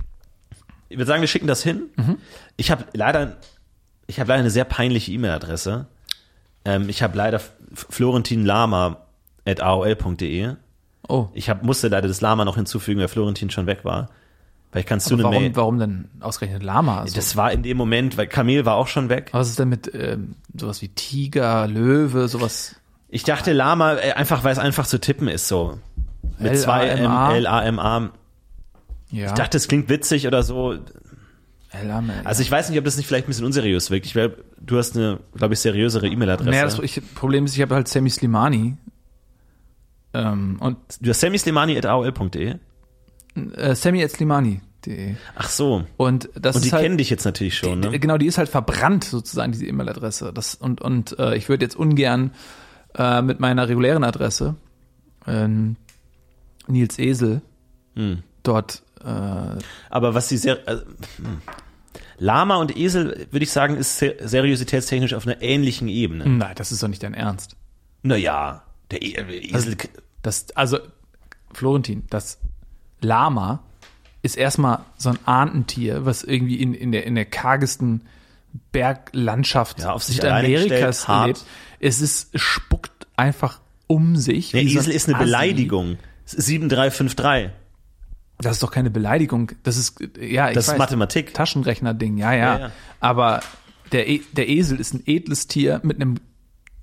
Ich 0.93 0.99
würde 0.99 1.07
sagen, 1.09 1.21
wir 1.23 1.29
schicken 1.29 1.47
das 1.47 1.63
hin. 1.63 1.85
Mhm. 1.97 2.19
Ich 2.57 2.71
habe 2.71 2.85
leider, 2.93 3.37
ich 4.07 4.21
habe 4.21 4.29
leider 4.29 4.41
eine 4.41 4.51
sehr 4.51 4.65
peinliche 4.65 5.11
E-Mail-Adresse. 5.13 5.87
Ähm, 6.65 6.89
ich 6.89 7.03
habe 7.03 7.17
leider 7.17 7.41
florentinlama.aol.de. 9.45 10.55
Oh, 11.09 11.27
Ich 11.35 11.51
hab, 11.51 11.63
musste 11.65 11.89
leider 11.89 12.09
das 12.09 12.21
Lama 12.21 12.45
noch 12.45 12.57
hinzufügen, 12.57 13.01
weil 13.01 13.09
Florentin 13.09 13.51
schon 13.51 13.67
weg 13.67 13.85
war. 13.85 14.11
Weil 14.71 14.85
kannst 14.85 15.11
du 15.11 15.15
aber 15.15 15.25
eine 15.25 15.31
warum, 15.33 15.43
Mail. 15.43 15.57
warum 15.57 15.79
denn 15.79 16.09
ausgerechnet 16.21 16.63
Lama? 16.63 17.01
Also, 17.01 17.15
Das 17.15 17.37
war 17.37 17.53
in 17.53 17.63
dem 17.63 17.77
Moment, 17.77 18.17
weil 18.17 18.27
Kamel 18.27 18.65
war 18.65 18.77
auch 18.77 18.87
schon 18.87 19.09
weg. 19.11 19.29
was 19.33 19.49
ist 19.51 19.59
denn 19.59 19.69
mit 19.69 19.91
ähm, 19.95 20.37
sowas 20.57 20.81
wie 20.81 20.89
Tiger, 20.89 21.67
Löwe, 21.67 22.29
sowas? 22.29 22.77
Ich 23.09 23.25
dachte 23.25 23.53
Lama, 23.53 23.95
äh, 23.97 24.13
einfach 24.13 24.45
weil 24.45 24.53
es 24.53 24.59
einfach 24.59 24.87
zu 24.87 24.99
tippen 24.99 25.29
ist 25.29 25.49
so. 25.49 25.79
Mit 26.39 26.57
zwei 26.59 26.87
M, 26.87 27.05
L-A-M-A. 27.05 28.11
Ja, 29.13 29.27
Ich 29.27 29.33
dachte, 29.33 29.57
es 29.59 29.69
klingt 29.69 29.89
witzig 29.89 30.27
oder 30.27 30.43
so. 30.43 30.75
Lama. 31.85 32.13
Also 32.25 32.43
ich 32.43 32.51
weiß 32.51 32.69
nicht, 32.69 32.79
ob 32.79 32.85
das 32.85 32.97
nicht 32.99 33.07
vielleicht 33.07 33.27
ein 33.27 33.29
bisschen 33.29 33.47
unseriös 33.47 33.91
wirkt. 33.91 34.05
Ich 34.07 34.13
glaube, 34.13 34.45
du 34.61 34.77
hast 34.77 34.95
eine, 34.97 35.21
glaube 35.35 35.55
ich, 35.55 35.61
seriösere 35.61 36.07
E-Mail-Adresse. 36.09 36.51
naja, 36.51 36.65
das 36.65 36.79
ich, 36.81 37.01
Problem 37.15 37.45
ist, 37.47 37.55
ich 37.55 37.63
habe 37.63 37.75
halt 37.75 37.89
Sammy 37.89 38.11
Slimani. 38.11 38.77
Ähm, 40.15 40.57
und 40.61 40.77
du 41.01 41.09
hast 41.11 41.21
sammyslimani.aol.de. 41.21 42.57
äh, 43.57 43.75
Sammy.slimani.de. 43.75 45.15
Ach 45.35 45.49
so. 45.49 45.85
Und 45.97 46.29
das 46.35 46.57
Und 46.57 46.65
die 46.67 46.73
halt, 46.73 46.83
kennen 46.83 46.99
dich 46.99 47.09
jetzt 47.09 47.25
natürlich 47.25 47.57
schon, 47.57 47.81
Die- 47.81 47.89
ne? 47.89 47.99
Genau, 47.99 48.19
die 48.19 48.27
ist 48.27 48.37
halt 48.37 48.49
verbrannt 48.51 49.05
sozusagen, 49.05 49.53
diese 49.53 49.65
E-Mail-Adresse. 49.67 50.33
Das, 50.35 50.55
und 50.55 50.83
und 50.83 51.19
äh, 51.19 51.37
ich 51.37 51.49
würde 51.49 51.65
jetzt 51.65 51.77
ungern 51.77 52.33
äh, 52.95 53.23
mit 53.23 53.41
meiner 53.41 53.69
regulären 53.69 54.05
Adresse, 54.05 54.57
ähm, 55.27 55.77
Nils 56.67 56.99
Esel, 56.99 57.41
Hm. 57.95 58.23
dort, 58.43 58.83
äh, 59.05 59.59
Aber 59.91 60.15
was 60.15 60.29
die 60.29 60.37
sehr, 60.37 60.59
also, 60.67 60.83
hm. 61.17 61.43
Lama 62.19 62.57
und 62.57 62.77
Esel, 62.77 63.27
würde 63.31 63.43
ich 63.43 63.51
sagen, 63.51 63.77
ist 63.77 63.99
ser 63.99 64.15
seriositätstechnisch 64.21 65.15
auf 65.15 65.27
einer 65.27 65.43
ähnlichen 65.43 65.89
Ebene. 65.89 66.29
nein, 66.29 66.53
das 66.55 66.73
ist 66.73 66.83
doch 66.83 66.89
nicht 66.89 67.03
dein 67.03 67.15
Ernst. 67.15 67.57
Naja, 68.03 68.63
der 68.91 69.03
e 69.03 69.15
Esel, 69.53 69.77
Das, 70.23 70.51
also, 70.55 70.79
Florentin, 71.53 72.05
das 72.11 72.39
Lama 73.01 73.63
ist 74.23 74.37
erstmal 74.37 74.85
so 74.97 75.11
ein 75.11 75.19
Ahnentier, 75.27 76.05
was 76.05 76.23
irgendwie 76.23 76.57
in, 76.57 76.75
in, 76.75 76.93
der, 76.93 77.05
in 77.05 77.15
der 77.17 77.25
kargesten 77.25 78.03
Berglandschaft 78.71 79.81
Ja, 79.81 79.93
auf 79.93 80.05
Südamerikas 80.05 81.09
lebt. 81.09 81.45
Es 81.81 82.01
ist, 82.01 82.39
spuckt 82.39 83.07
einfach 83.17 83.61
um 83.87 84.17
sich. 84.17 84.53
der 84.53 84.63
Esel 84.63 84.93
ist 84.93 85.09
eine. 85.09 85.19
Beleidigung. 85.19 85.99
7353. 86.27 87.51
Das 88.39 88.53
ist 88.53 88.63
doch 88.63 88.71
keine 88.73 88.91
Beleidigung. 88.91 89.53
Das 89.63 89.77
ist, 89.77 90.01
ja, 90.21 90.49
ich 90.49 90.55
Das 90.55 90.67
ist 90.67 90.73
weiß, 90.73 90.79
Mathematik. 90.79 91.33
Taschenrechner-Ding, 91.35 92.17
ja, 92.19 92.33
ja, 92.33 92.59
Ja. 92.59 92.71
Aber 93.01 93.41
der, 93.93 94.09
e 94.09 94.21
der 94.33 94.49
Esel 94.49 94.81
ist 94.81 94.95
ein 94.95 95.03
edles 95.07 95.47
Tier 95.47 95.81
mit 95.85 96.01
einem 96.01 96.17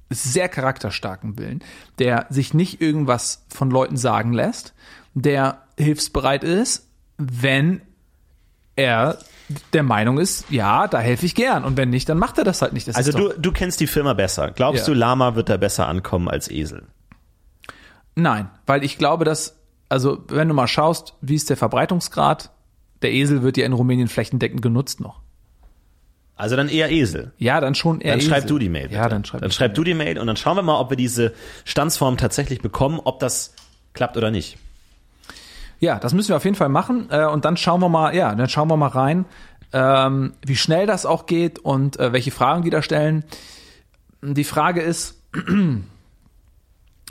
sehr 0.10 0.50
charakterstarken 0.50 1.38
Willen, 1.38 1.62
der 2.00 2.26
sich 2.30 2.54
nicht 2.54 2.82
irgendwas 2.82 3.46
von 3.50 3.70
Leuten 3.70 3.98
sagen 3.98 4.34
lässt, 4.34 4.74
der 5.14 5.64
hilfsbereit 5.78 6.44
ist, 6.44 6.88
wenn 7.18 7.82
er 8.76 9.18
der 9.74 9.84
Meinung 9.84 10.20
ist, 10.20 10.46
ja, 10.50 10.88
da 10.88 11.00
helfe 11.00 11.26
ich 11.26 11.36
gern. 11.36 11.64
Und 11.64 11.76
wenn 11.78 11.90
nicht, 11.90 12.08
dann 12.08 12.18
macht 12.18 12.38
er 12.38 12.44
das 12.44 12.62
halt 12.62 12.72
nicht. 12.74 12.88
Das 12.88 12.96
Also 12.96 13.10
ist 13.10 13.18
du, 13.18 13.40
du 13.40 13.52
kennst 13.52 13.80
die 13.80 13.88
Firma 13.88 14.14
besser. 14.14 14.52
Glaubst 14.52 14.88
Ja. 14.88 14.94
du, 14.94 14.98
Lama 14.98 15.36
wird 15.36 15.50
da 15.50 15.58
besser 15.58 15.88
ankommen 15.88 16.30
als 16.30 16.50
Esel? 16.50 16.88
Nein, 18.16 18.50
weil 18.66 18.84
ich 18.84 18.98
glaube, 18.98 19.26
dass, 19.26 19.59
also 19.90 20.24
wenn 20.28 20.48
du 20.48 20.54
mal 20.54 20.68
schaust, 20.68 21.16
wie 21.22 21.36
ist 21.36 21.50
der 21.50 21.58
Verbreitungsgrad, 21.58 22.52
der 23.02 23.12
Esel 23.12 23.44
wird 23.44 23.58
ja 23.58 23.66
in 23.66 23.74
Rumänien 23.74 24.08
flächendeckend 24.08 24.62
genutzt 24.62 25.00
noch. 25.02 25.20
Also 26.36 26.56
dann 26.56 26.70
eher 26.70 26.90
Esel. 26.90 27.34
Ja, 27.38 27.60
dann 27.60 27.76
schon 27.76 28.00
eher 28.00 28.14
Dann 28.14 28.22
schreib 28.22 28.40
Esel. 28.40 28.48
du 28.48 28.60
die 28.60 28.70
Mail. 28.70 28.84
Bitte. 28.84 28.96
Ja, 28.96 29.10
dann 29.10 29.26
schreib 29.26 29.42
Dann 29.42 29.52
schreib 29.52 29.74
du 29.74 29.84
die 29.84 29.94
Mail 29.94 30.18
und 30.20 30.28
dann 30.28 30.38
schauen 30.38 30.56
wir 30.56 30.62
mal, 30.62 30.80
ob 30.80 30.90
wir 30.90 30.96
diese 30.96 31.34
Standsform 31.66 32.16
tatsächlich 32.16 32.62
bekommen, 32.62 33.02
ob 33.04 33.20
das 33.20 33.54
klappt 33.94 34.16
oder 34.16 34.32
nicht. 34.32 34.58
Ja, 35.82 36.00
das 36.00 36.14
müssen 36.14 36.30
wir 36.30 36.38
auf 36.38 36.46
jeden 36.46 36.56
Fall 36.56 36.70
machen. 36.70 37.08
Äh, 37.10 37.26
und 37.26 37.44
dann 37.44 37.58
schauen 37.58 37.82
wir 37.82 37.90
mal, 37.90 38.16
ja, 38.16 38.34
dann 38.36 38.48
schauen 38.48 38.70
wir 38.70 38.78
mal 38.78 38.88
rein, 38.88 39.26
ähm, 39.74 40.34
wie 40.46 40.56
schnell 40.56 40.88
das 40.88 41.06
auch 41.06 41.26
geht 41.26 41.60
und 41.60 42.00
äh, 42.00 42.14
welche 42.14 42.32
Fragen 42.32 42.64
die 42.64 42.70
da 42.70 42.82
stellen. 42.82 43.24
Die 44.22 44.44
Frage 44.44 44.82
ist, 44.82 45.22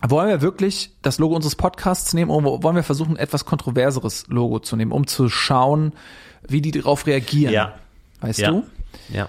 wollen 0.07 0.29
wir 0.29 0.43
wirklich 0.43 0.93
das 1.03 1.19
Logo 1.19 1.35
unseres 1.35 1.57
Podcasts 1.57 2.13
nehmen 2.15 2.31
oder 2.31 2.63
wollen 2.63 2.77
wir 2.77 2.83
versuchen, 2.83 3.17
ein 3.17 3.23
etwas 3.23 3.45
kontroverseres 3.45 4.27
Logo 4.29 4.59
zu 4.61 4.77
nehmen, 4.77 4.93
um 4.93 5.07
zu 5.07 5.29
schauen, 5.29 5.93
wie 6.47 6.61
die 6.61 6.71
darauf 6.71 7.07
reagieren? 7.07 7.53
Ja. 7.53 7.75
Weißt 8.21 8.39
Ja. 8.39 8.51
du? 8.51 8.65
Ja. 9.09 9.29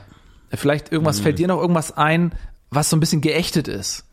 Vielleicht 0.53 0.91
irgendwas, 0.91 1.19
fällt 1.19 1.39
dir 1.39 1.47
noch 1.47 1.61
irgendwas 1.61 1.95
ein, 1.95 2.33
was 2.69 2.89
so 2.89 2.95
ein 2.95 2.99
bisschen 2.99 3.21
geächtet 3.21 3.67
ist? 3.67 4.05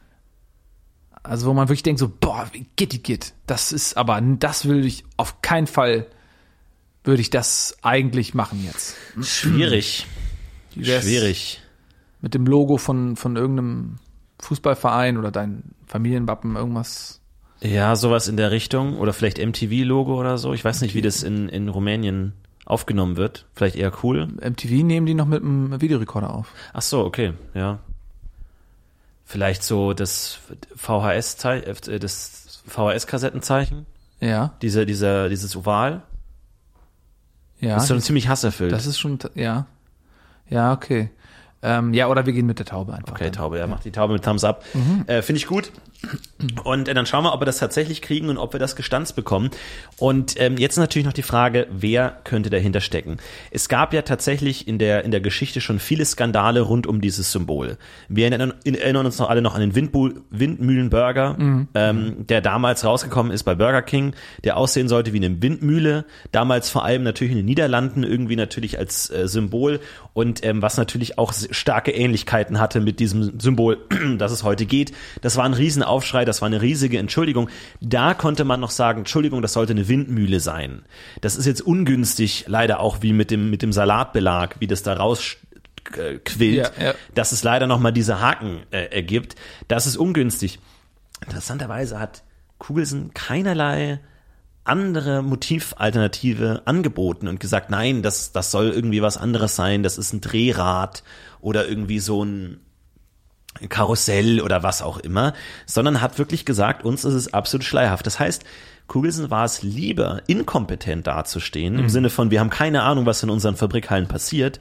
Also 1.22 1.46
wo 1.48 1.54
man 1.54 1.68
wirklich 1.68 1.82
denkt 1.82 1.98
so, 1.98 2.08
boah, 2.08 2.48
wie 2.52 2.66
gitti 2.76 2.98
git. 2.98 3.32
Das 3.46 3.72
ist 3.72 3.96
aber, 3.96 4.20
das 4.20 4.66
will 4.68 4.84
ich 4.86 5.04
auf 5.16 5.42
keinen 5.42 5.66
Fall, 5.66 6.06
würde 7.04 7.20
ich 7.20 7.30
das 7.30 7.76
eigentlich 7.82 8.34
machen 8.34 8.64
jetzt. 8.64 8.94
Schwierig. 9.22 10.06
Schwierig. 10.72 11.60
Mit 12.20 12.34
dem 12.34 12.46
Logo 12.46 12.76
von, 12.76 13.16
von 13.16 13.36
irgendeinem 13.36 13.96
Fußballverein 14.40 15.16
oder 15.18 15.30
dein 15.30 15.62
Familienwappen, 15.86 16.56
irgendwas. 16.56 17.20
Ja, 17.60 17.96
sowas 17.96 18.28
in 18.28 18.36
der 18.36 18.50
Richtung. 18.50 18.98
Oder 18.98 19.12
vielleicht 19.12 19.38
MTV-Logo 19.38 20.18
oder 20.18 20.36
so. 20.38 20.52
Ich 20.52 20.64
weiß 20.64 20.82
nicht, 20.82 20.94
wie 20.94 21.02
das 21.02 21.22
in, 21.22 21.48
in 21.48 21.68
Rumänien 21.68 22.34
aufgenommen 22.66 23.16
wird. 23.16 23.46
Vielleicht 23.54 23.76
eher 23.76 23.92
cool. 24.02 24.26
MTV 24.26 24.82
nehmen 24.84 25.06
die 25.06 25.14
noch 25.14 25.26
mit 25.26 25.42
einem 25.42 25.80
Videorekorder 25.80 26.30
auf. 26.34 26.52
Ach 26.72 26.82
so, 26.82 27.04
okay, 27.04 27.32
ja. 27.54 27.78
Vielleicht 29.24 29.62
so 29.62 29.92
das 29.92 30.38
VHS, 30.76 31.44
äh, 31.44 31.98
das 31.98 32.62
VHS-Kassettenzeichen. 32.68 33.86
Ja, 34.20 34.54
Diese, 34.62 34.86
dieser, 34.86 35.28
dieses 35.28 35.54
Oval. 35.56 36.02
ja. 37.60 37.74
Das 37.74 37.82
ist 37.84 37.88
schon 37.88 38.00
ziemlich 38.00 38.28
hasserfüllt. 38.28 38.72
das 38.72 38.86
ist 38.86 38.98
schon, 38.98 39.18
ja. 39.34 39.66
Ja, 40.48 40.72
okay. 40.72 41.10
Ähm, 41.62 41.94
ja, 41.94 42.08
oder 42.08 42.26
wir 42.26 42.32
gehen 42.32 42.46
mit 42.46 42.58
der 42.58 42.66
Taube 42.66 42.94
einfach. 42.94 43.12
Okay, 43.12 43.24
dann. 43.24 43.32
Taube, 43.32 43.58
ja, 43.58 43.66
macht 43.66 43.84
die 43.84 43.90
Taube 43.90 44.12
mit 44.12 44.24
Thumbs 44.24 44.44
up. 44.44 44.64
Äh, 45.06 45.22
Finde 45.22 45.38
ich 45.38 45.46
gut. 45.46 45.72
Und 46.64 46.88
äh, 46.88 46.94
dann 46.94 47.06
schauen 47.06 47.24
wir, 47.24 47.32
ob 47.32 47.40
wir 47.40 47.46
das 47.46 47.58
tatsächlich 47.58 48.02
kriegen 48.02 48.28
und 48.28 48.38
ob 48.38 48.52
wir 48.52 48.60
das 48.60 48.76
gestanzt 48.76 49.16
bekommen. 49.16 49.50
Und 49.98 50.38
ähm, 50.38 50.58
jetzt 50.58 50.76
natürlich 50.76 51.06
noch 51.06 51.12
die 51.12 51.22
Frage, 51.22 51.66
wer 51.70 52.20
könnte 52.24 52.50
dahinter 52.50 52.80
stecken? 52.80 53.16
Es 53.50 53.68
gab 53.68 53.94
ja 53.94 54.02
tatsächlich 54.02 54.68
in 54.68 54.78
der, 54.78 55.04
in 55.04 55.10
der 55.10 55.20
Geschichte 55.20 55.60
schon 55.60 55.78
viele 55.78 56.04
Skandale 56.04 56.60
rund 56.60 56.86
um 56.86 57.00
dieses 57.00 57.32
Symbol. 57.32 57.78
Wir 58.08 58.26
erinnern, 58.26 58.54
erinnern 58.64 59.06
uns 59.06 59.18
noch 59.18 59.30
alle 59.30 59.42
noch 59.42 59.54
an 59.54 59.60
den 59.60 59.74
Windbu 59.74 60.10
Windmühlenburger, 60.30 61.36
ähm, 61.74 62.26
der 62.26 62.40
damals 62.42 62.84
rausgekommen 62.84 63.32
ist 63.32 63.44
bei 63.44 63.54
Burger 63.54 63.82
King, 63.82 64.14
der 64.44 64.56
aussehen 64.56 64.88
sollte 64.88 65.12
wie 65.12 65.24
eine 65.24 65.42
Windmühle. 65.42 66.04
Damals 66.30 66.70
vor 66.70 66.84
allem 66.84 67.02
natürlich 67.02 67.32
in 67.32 67.38
den 67.38 67.46
Niederlanden 67.46 68.02
irgendwie 68.02 68.36
natürlich 68.36 68.78
als 68.78 69.10
äh, 69.10 69.26
Symbol 69.26 69.80
und 70.12 70.44
ähm, 70.44 70.62
was 70.62 70.76
natürlich 70.76 71.18
auch 71.18 71.32
starke 71.50 71.90
Ähnlichkeiten 71.90 72.58
hatte 72.58 72.80
mit 72.80 73.00
diesem 73.00 73.38
Symbol, 73.40 73.78
das 74.18 74.32
es 74.32 74.42
heute 74.42 74.66
geht. 74.66 74.92
Das 75.20 75.36
war 75.36 75.44
ein 75.44 75.54
Riesenaufschrei, 75.54 76.24
das 76.24 76.42
war 76.42 76.46
eine 76.46 76.62
riesige 76.62 76.98
Entschuldigung. 76.98 77.48
Da 77.80 78.14
konnte 78.14 78.44
man 78.44 78.60
noch 78.60 78.70
sagen, 78.70 79.00
Entschuldigung, 79.00 79.42
das 79.42 79.52
sollte 79.52 79.72
eine 79.72 79.88
Windmühle 79.88 80.40
sein. 80.40 80.82
Das 81.20 81.36
ist 81.36 81.46
jetzt 81.46 81.60
ungünstig, 81.60 82.44
leider 82.48 82.80
auch 82.80 83.02
wie 83.02 83.12
mit 83.12 83.30
dem, 83.30 83.50
mit 83.50 83.62
dem 83.62 83.72
Salatbelag, 83.72 84.56
wie 84.60 84.66
das 84.66 84.82
da 84.82 84.94
raus 84.94 85.36
äh, 85.96 86.18
quillt, 86.18 86.72
Ja, 86.78 86.86
ja. 86.86 86.94
dass 87.14 87.32
es 87.32 87.42
leider 87.42 87.66
noch 87.66 87.80
mal 87.80 87.92
diese 87.92 88.20
Haken 88.20 88.60
äh, 88.70 88.86
ergibt. 88.86 89.36
Das 89.68 89.86
ist 89.86 89.96
ungünstig. 89.96 90.58
Interessanterweise 91.24 91.98
hat 91.98 92.22
Kugelsen 92.58 93.12
keinerlei 93.14 94.00
andere 94.66 95.22
Motivalternative 95.22 96.62
angeboten 96.64 97.28
und 97.28 97.40
gesagt, 97.40 97.70
nein, 97.70 98.02
das, 98.02 98.32
das 98.32 98.50
soll 98.50 98.70
irgendwie 98.70 99.00
was 99.00 99.16
anderes 99.16 99.56
sein, 99.56 99.82
das 99.82 99.96
ist 99.96 100.12
ein 100.12 100.20
Drehrad 100.20 101.02
oder 101.46 101.68
irgendwie 101.68 102.00
so 102.00 102.24
ein 102.24 102.58
Karussell 103.68 104.40
oder 104.40 104.64
was 104.64 104.82
auch 104.82 104.98
immer, 104.98 105.32
sondern 105.64 106.00
hat 106.00 106.18
wirklich 106.18 106.44
gesagt, 106.44 106.84
uns 106.84 107.04
ist 107.04 107.14
es 107.14 107.32
absolut 107.32 107.62
schleierhaft. 107.62 108.04
Das 108.04 108.18
heißt, 108.18 108.42
Kugelsen 108.88 109.30
war 109.30 109.44
es 109.44 109.62
lieber, 109.62 110.22
inkompetent 110.26 111.06
dazustehen, 111.06 111.78
im 111.78 111.88
Sinne 111.88 112.10
von, 112.10 112.32
wir 112.32 112.40
haben 112.40 112.50
keine 112.50 112.82
Ahnung, 112.82 113.06
was 113.06 113.22
in 113.22 113.30
unseren 113.30 113.54
Fabrikhallen 113.54 114.08
passiert, 114.08 114.58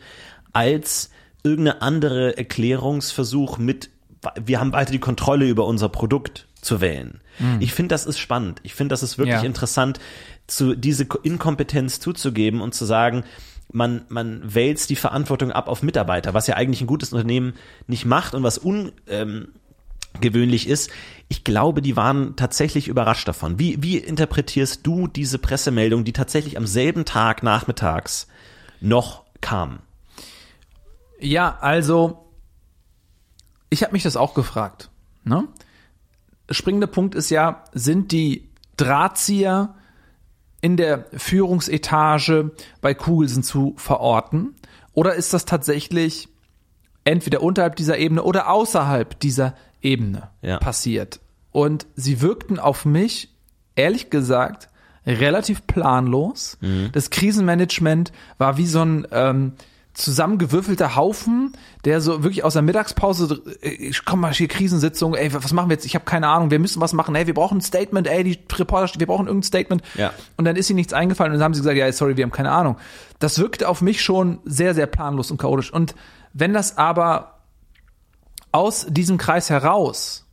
als 0.54 1.10
irgendeine 1.44 1.82
andere 1.82 2.38
Erklärungsversuch 2.38 3.58
mit, 3.58 3.90
wir 4.44 4.60
haben 4.60 4.72
weiter 4.72 4.92
die 4.92 5.00
Kontrolle 5.00 5.48
über 5.48 5.66
unser 5.66 5.90
Produkt 5.90 6.46
zu 6.62 6.82
wählen. 6.82 7.20
Ich 7.60 7.74
finde, 7.74 7.94
das 7.94 8.06
ist 8.06 8.20
spannend. 8.20 8.60
Ich 8.64 8.76
finde, 8.76 8.94
das 8.94 9.02
ist 9.04 9.18
wirklich 9.18 9.42
Ja. 9.42 9.44
interessant, 9.44 10.00
zu 10.48 10.76
diese 10.76 11.08
Inkompetenz 11.24 12.00
zuzugeben 12.00 12.62
und 12.62 12.74
zu 12.76 12.86
sagen, 12.86 13.24
man, 13.76 14.06
man 14.08 14.42
wälzt 14.56 14.90
die 14.90 14.96
Verantwortung 14.96 15.52
ab 15.52 15.68
auf 15.68 15.84
Mitarbeiter, 15.84 16.34
was 16.34 16.48
ja 16.48 16.56
eigentlich 16.56 16.82
ein 16.82 16.88
gutes 16.88 17.14
Unternehmen 17.14 17.54
nicht 17.88 18.06
macht 18.06 18.34
und 18.34 18.42
was 18.42 18.58
un, 18.58 18.94
ähm, 19.08 19.50
ist. 20.22 20.90
Ich 21.28 21.44
glaube, 21.44 21.82
die 21.82 21.98
waren 21.98 22.38
tatsächlich 22.38 22.88
überrascht 22.88 23.28
davon. 23.28 23.60
Wie, 23.60 23.84
wie 23.84 23.98
interpretierst 23.98 24.88
du 24.88 25.08
diese 25.08 25.40
Pressemeldung, 25.40 26.06
die 26.06 26.14
tatsächlich 26.14 26.58
am 26.58 26.66
selben 26.66 27.04
Tag 27.04 27.44
nachmittags 27.44 28.28
noch 28.80 29.24
kam? 29.42 29.80
Ja, 31.20 31.58
also 31.60 32.26
ich 33.70 33.84
habe 33.84 33.92
mich 33.92 34.04
das 34.04 34.16
auch 34.16 34.34
gefragt. 34.34 34.90
Ne? 35.26 35.48
Springender 36.50 36.88
Punkt 36.88 37.14
ist 37.14 37.30
ja, 37.30 37.66
sind 37.74 38.14
die 38.14 38.48
Drahtzieher 38.78 39.76
in 40.66 40.78
der 40.78 41.06
Führungsetage 41.16 42.50
bei 42.82 42.96
Kugelsen 42.96 43.44
zu 43.44 43.76
verorten? 43.78 44.56
Oder 44.94 45.14
ist 45.14 45.32
das 45.32 45.46
tatsächlich 45.46 46.28
entweder 47.04 47.44
unterhalb 47.44 47.76
dieser 47.76 48.00
Ebene 48.00 48.24
oder 48.24 48.50
außerhalb 48.50 49.20
dieser 49.20 49.54
Ebene 49.84 50.32
Ja. 50.42 50.58
passiert? 50.58 51.20
Und 51.52 51.86
sie 51.96 52.20
wirkten 52.20 52.58
auf 52.58 52.84
mich, 52.84 53.30
ehrlich 53.76 54.10
gesagt, 54.10 54.70
relativ 55.06 55.68
planlos. 55.68 56.58
Das 56.94 57.12
Krisenmanagement 57.12 58.12
war 58.40 58.58
wie 58.58 58.66
so 58.66 58.82
ein 58.82 59.08
ähm, 59.12 59.54
zusammengewürfelter 59.96 60.96
Haufen, 60.96 61.54
der 61.86 62.02
so 62.02 62.22
wirklich 62.22 62.44
aus 62.44 62.54
der 62.54 62.62
Mittagspause, 62.62 63.42
äh, 63.62 63.70
ich 63.70 64.06
komm 64.06 64.20
mal 64.20 64.34
hier 64.34 64.48
Krisensitzung, 64.48 65.16
ey, 65.16 65.34
was 65.34 65.54
machen 65.54 65.70
wir 65.70 65.76
jetzt? 65.76 65.86
Ich 65.86 65.96
habe 65.96 66.06
keine 66.06 66.28
Ahnung, 66.28 66.52
wir 66.52 66.60
müssen 66.60 66.82
was 66.82 66.94
machen, 66.94 67.16
ey, 67.16 67.26
wir 67.28 67.34
brauchen 67.34 67.58
ein 67.58 67.62
Statement, 67.62 68.08
ey, 68.08 68.24
die 68.24 68.40
Reporter, 68.54 69.00
wir 69.00 69.08
brauchen 69.08 69.28
irgendein 69.28 69.48
Statement. 69.48 69.84
Ja. 69.96 70.14
Und 70.38 70.46
dann 70.46 70.58
ist 70.58 70.70
ihnen 70.70 70.78
nichts 70.78 70.94
eingefallen 70.94 71.32
und 71.32 71.40
dann 71.40 71.46
haben 71.46 71.54
sie 71.54 71.62
gesagt, 71.62 71.78
ja, 71.78 71.92
sorry, 71.92 72.18
wir 72.18 72.24
haben 72.24 72.32
keine 72.32 72.52
Ahnung. 72.52 72.78
Das 73.20 73.40
wirkte 73.40 73.70
auf 73.70 73.82
mich 73.82 74.04
schon 74.04 74.40
sehr, 74.44 74.76
sehr 74.76 74.86
planlos 74.86 75.32
und 75.32 75.38
chaotisch. 75.38 75.72
Und 75.72 75.96
wenn 76.34 76.54
das 76.54 76.78
aber 76.78 77.40
aus 78.52 78.86
diesem 78.90 79.18
Kreis 79.18 79.50
heraus 79.50 80.25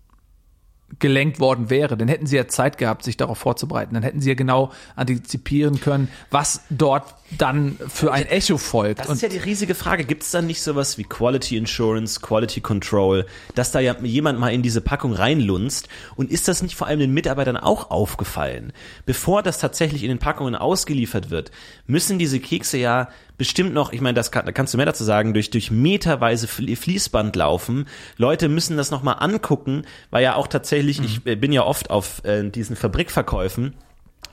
gelenkt 0.98 1.40
worden 1.40 1.70
wäre, 1.70 1.96
dann 1.96 2.08
hätten 2.08 2.26
sie 2.26 2.36
ja 2.36 2.48
Zeit 2.48 2.78
gehabt, 2.78 3.02
sich 3.04 3.16
darauf 3.16 3.38
vorzubereiten. 3.38 3.94
Dann 3.94 4.02
hätten 4.02 4.20
sie 4.20 4.28
ja 4.28 4.34
genau 4.34 4.72
antizipieren 4.94 5.80
können, 5.80 6.08
was 6.30 6.62
dort 6.70 7.14
dann 7.38 7.78
für 7.88 8.12
ein 8.12 8.26
Echo 8.26 8.58
folgt. 8.58 9.00
Das 9.00 9.08
Und 9.08 9.16
ist 9.16 9.22
ja 9.22 9.28
die 9.28 9.38
riesige 9.38 9.74
Frage. 9.74 10.04
Gibt 10.04 10.22
es 10.22 10.30
dann 10.30 10.46
nicht 10.46 10.60
sowas 10.62 10.98
wie 10.98 11.04
Quality 11.04 11.56
Insurance, 11.56 12.20
Quality 12.20 12.60
Control, 12.60 13.26
dass 13.54 13.72
da 13.72 13.80
ja 13.80 13.96
jemand 14.02 14.38
mal 14.38 14.52
in 14.52 14.62
diese 14.62 14.80
Packung 14.80 15.14
reinlunzt? 15.14 15.88
Und 16.14 16.30
ist 16.30 16.48
das 16.48 16.62
nicht 16.62 16.76
vor 16.76 16.86
allem 16.86 17.00
den 17.00 17.14
Mitarbeitern 17.14 17.56
auch 17.56 17.90
aufgefallen? 17.90 18.72
Bevor 19.06 19.42
das 19.42 19.58
tatsächlich 19.58 20.02
in 20.02 20.10
den 20.10 20.18
Packungen 20.18 20.54
ausgeliefert 20.54 21.30
wird, 21.30 21.50
müssen 21.86 22.18
diese 22.18 22.38
Kekse 22.38 22.78
ja 22.78 23.08
bestimmt 23.38 23.74
noch, 23.74 23.92
ich 23.92 24.00
meine, 24.00 24.14
das 24.14 24.30
kann, 24.30 24.46
da 24.46 24.52
kannst 24.52 24.72
du 24.72 24.76
mehr 24.76 24.86
dazu 24.86 25.04
sagen, 25.04 25.34
durch, 25.34 25.50
durch 25.50 25.70
meterweise 25.70 26.46
Flie- 26.46 26.76
Fließband 26.76 27.34
laufen. 27.36 27.86
Leute 28.16 28.48
müssen 28.48 28.76
das 28.76 28.90
nochmal 28.90 29.16
angucken, 29.18 29.82
weil 30.10 30.22
ja 30.22 30.36
auch 30.36 30.46
tatsächlich, 30.46 31.00
ich 31.00 31.26
äh, 31.26 31.36
bin 31.36 31.52
ja 31.52 31.64
oft 31.64 31.90
auf 31.90 32.24
äh, 32.24 32.48
diesen 32.48 32.76
Fabrikverkäufen, 32.76 33.74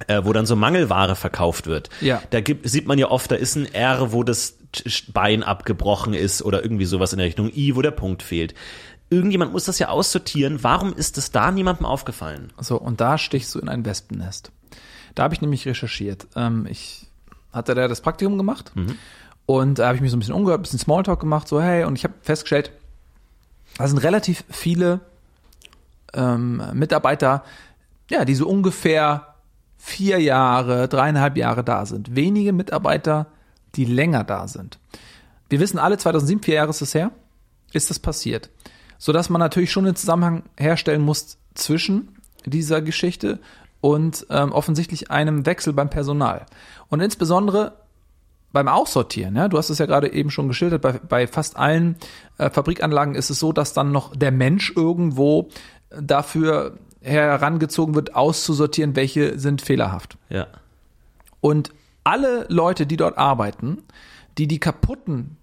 äh, 0.08 0.22
wo 0.24 0.34
dann 0.34 0.46
so 0.46 0.56
Mangelware 0.56 1.16
verkauft 1.16 1.68
wird. 1.68 1.90
Ja. 2.02 2.22
Da 2.30 2.42
gibt, 2.42 2.70
sieht 2.70 2.88
man 2.88 3.00
ja 3.00 3.10
oft, 3.10 3.32
da 3.32 3.36
ist 3.36 3.56
ein 3.56 3.74
R, 3.74 4.12
wo 4.12 4.24
das 4.24 4.58
Bein 5.12 5.42
abgebrochen 5.42 6.14
ist 6.14 6.44
oder 6.44 6.62
irgendwie 6.64 6.86
sowas 6.86 7.12
in 7.12 7.18
der 7.18 7.26
Richtung 7.28 7.52
I, 7.56 7.76
wo 7.76 7.82
der 7.82 7.92
Punkt 7.92 8.22
fehlt. 8.22 8.54
Irgendjemand 9.10 9.52
muss 9.52 9.66
das 9.66 9.80
ja 9.80 9.90
aussortieren. 9.90 10.64
Warum 10.64 10.94
ist 10.94 11.18
es 11.18 11.32
da 11.32 11.52
niemandem 11.52 11.88
aufgefallen? 11.88 12.54
So, 12.60 12.78
und 12.78 13.02
da 13.02 13.18
stichst 13.18 13.56
du 13.56 13.60
in 13.60 13.68
ein 13.68 13.84
Wespennest. 13.84 14.52
Da 15.16 15.24
habe 15.24 15.34
ich 15.34 15.42
nämlich 15.42 15.68
recherchiert. 15.68 16.28
Ähm, 16.36 16.68
ich 16.70 17.09
hatte 17.52 17.76
da 17.76 17.88
das 17.88 18.02
Praktikum 18.02 18.38
gemacht 18.38 18.72
und 19.46 19.80
da 19.80 19.88
habe 19.88 19.96
ich 19.96 20.02
mich 20.02 20.12
so 20.12 20.18
ein 20.18 20.20
bisschen 20.20 20.36
umgehört, 20.36 20.60
ein 20.60 20.64
bisschen 20.64 20.80
Smalltalk 20.80 21.20
gemacht, 21.20 21.48
so 21.48 21.62
hey, 21.62 21.84
und 21.84 21.96
ich 21.96 22.04
habe 22.04 22.14
festgestellt, 22.22 22.72
da 23.78 23.88
sind 23.88 23.98
relativ 24.00 24.44
viele 24.50 25.00
ähm, 26.14 26.62
Mitarbeiter, 26.74 27.44
ja, 28.10 28.26
die 28.26 28.36
so 28.36 28.48
ungefähr 28.48 29.36
vier 29.78 30.20
Jahre, 30.22 30.88
dreieinhalb 30.88 31.38
Jahre 31.38 31.64
da 31.64 31.86
sind. 31.86 32.16
Wenige 32.16 32.54
Mitarbeiter, 32.54 33.28
die 33.76 33.86
länger 33.86 34.24
da 34.24 34.48
sind. 34.48 34.78
Wir 35.50 35.60
wissen 35.60 35.80
alle, 35.80 35.98
2007, 35.98 36.44
vier 36.44 36.56
Jahre 36.56 36.70
ist 36.70 36.82
es 36.82 36.94
her, 36.94 37.12
ist 37.74 37.90
das 37.90 37.98
passiert. 37.98 38.50
Sodass 38.98 39.30
man 39.30 39.40
natürlich 39.40 39.72
schon 39.72 39.86
einen 39.86 39.96
Zusammenhang 39.96 40.44
herstellen 40.58 41.02
muss 41.02 41.38
zwischen 41.56 42.18
dieser 42.46 42.82
Geschichte 42.82 43.40
und 43.82 44.26
ähm, 44.30 44.52
offensichtlich 44.52 45.12
einem 45.12 45.46
Wechsel 45.46 45.74
beim 45.74 45.90
Personal. 45.90 46.46
Und 46.90 47.00
insbesondere 47.00 47.74
beim 48.52 48.68
Aussortieren, 48.68 49.36
ja, 49.36 49.48
du 49.48 49.58
hast 49.58 49.70
es 49.70 49.78
ja 49.78 49.86
gerade 49.86 50.12
eben 50.12 50.32
schon 50.32 50.48
geschildert, 50.48 50.82
bei, 50.82 50.94
bei 50.94 51.28
fast 51.28 51.56
allen 51.56 51.98
äh, 52.38 52.50
Fabrikanlagen 52.50 53.16
ist 53.16 53.30
es 53.30 53.40
so, 53.40 53.54
dass 53.54 53.74
dann 53.74 53.92
noch 53.92 54.16
der 54.16 54.32
Mensch 54.32 54.74
irgendwo 54.76 55.50
dafür 55.90 56.78
herangezogen 57.02 57.96
wird, 57.96 58.16
auszusortieren, 58.16 58.96
welche 58.96 59.40
sind 59.40 59.62
fehlerhaft. 59.62 60.18
Ja. 60.30 60.48
Und 61.42 61.72
alle 62.04 62.46
Leute, 62.50 62.86
die 62.86 62.98
dort 62.98 63.18
arbeiten, 63.18 63.84
die 64.38 64.48
die 64.48 64.60
kaputten 64.60 65.38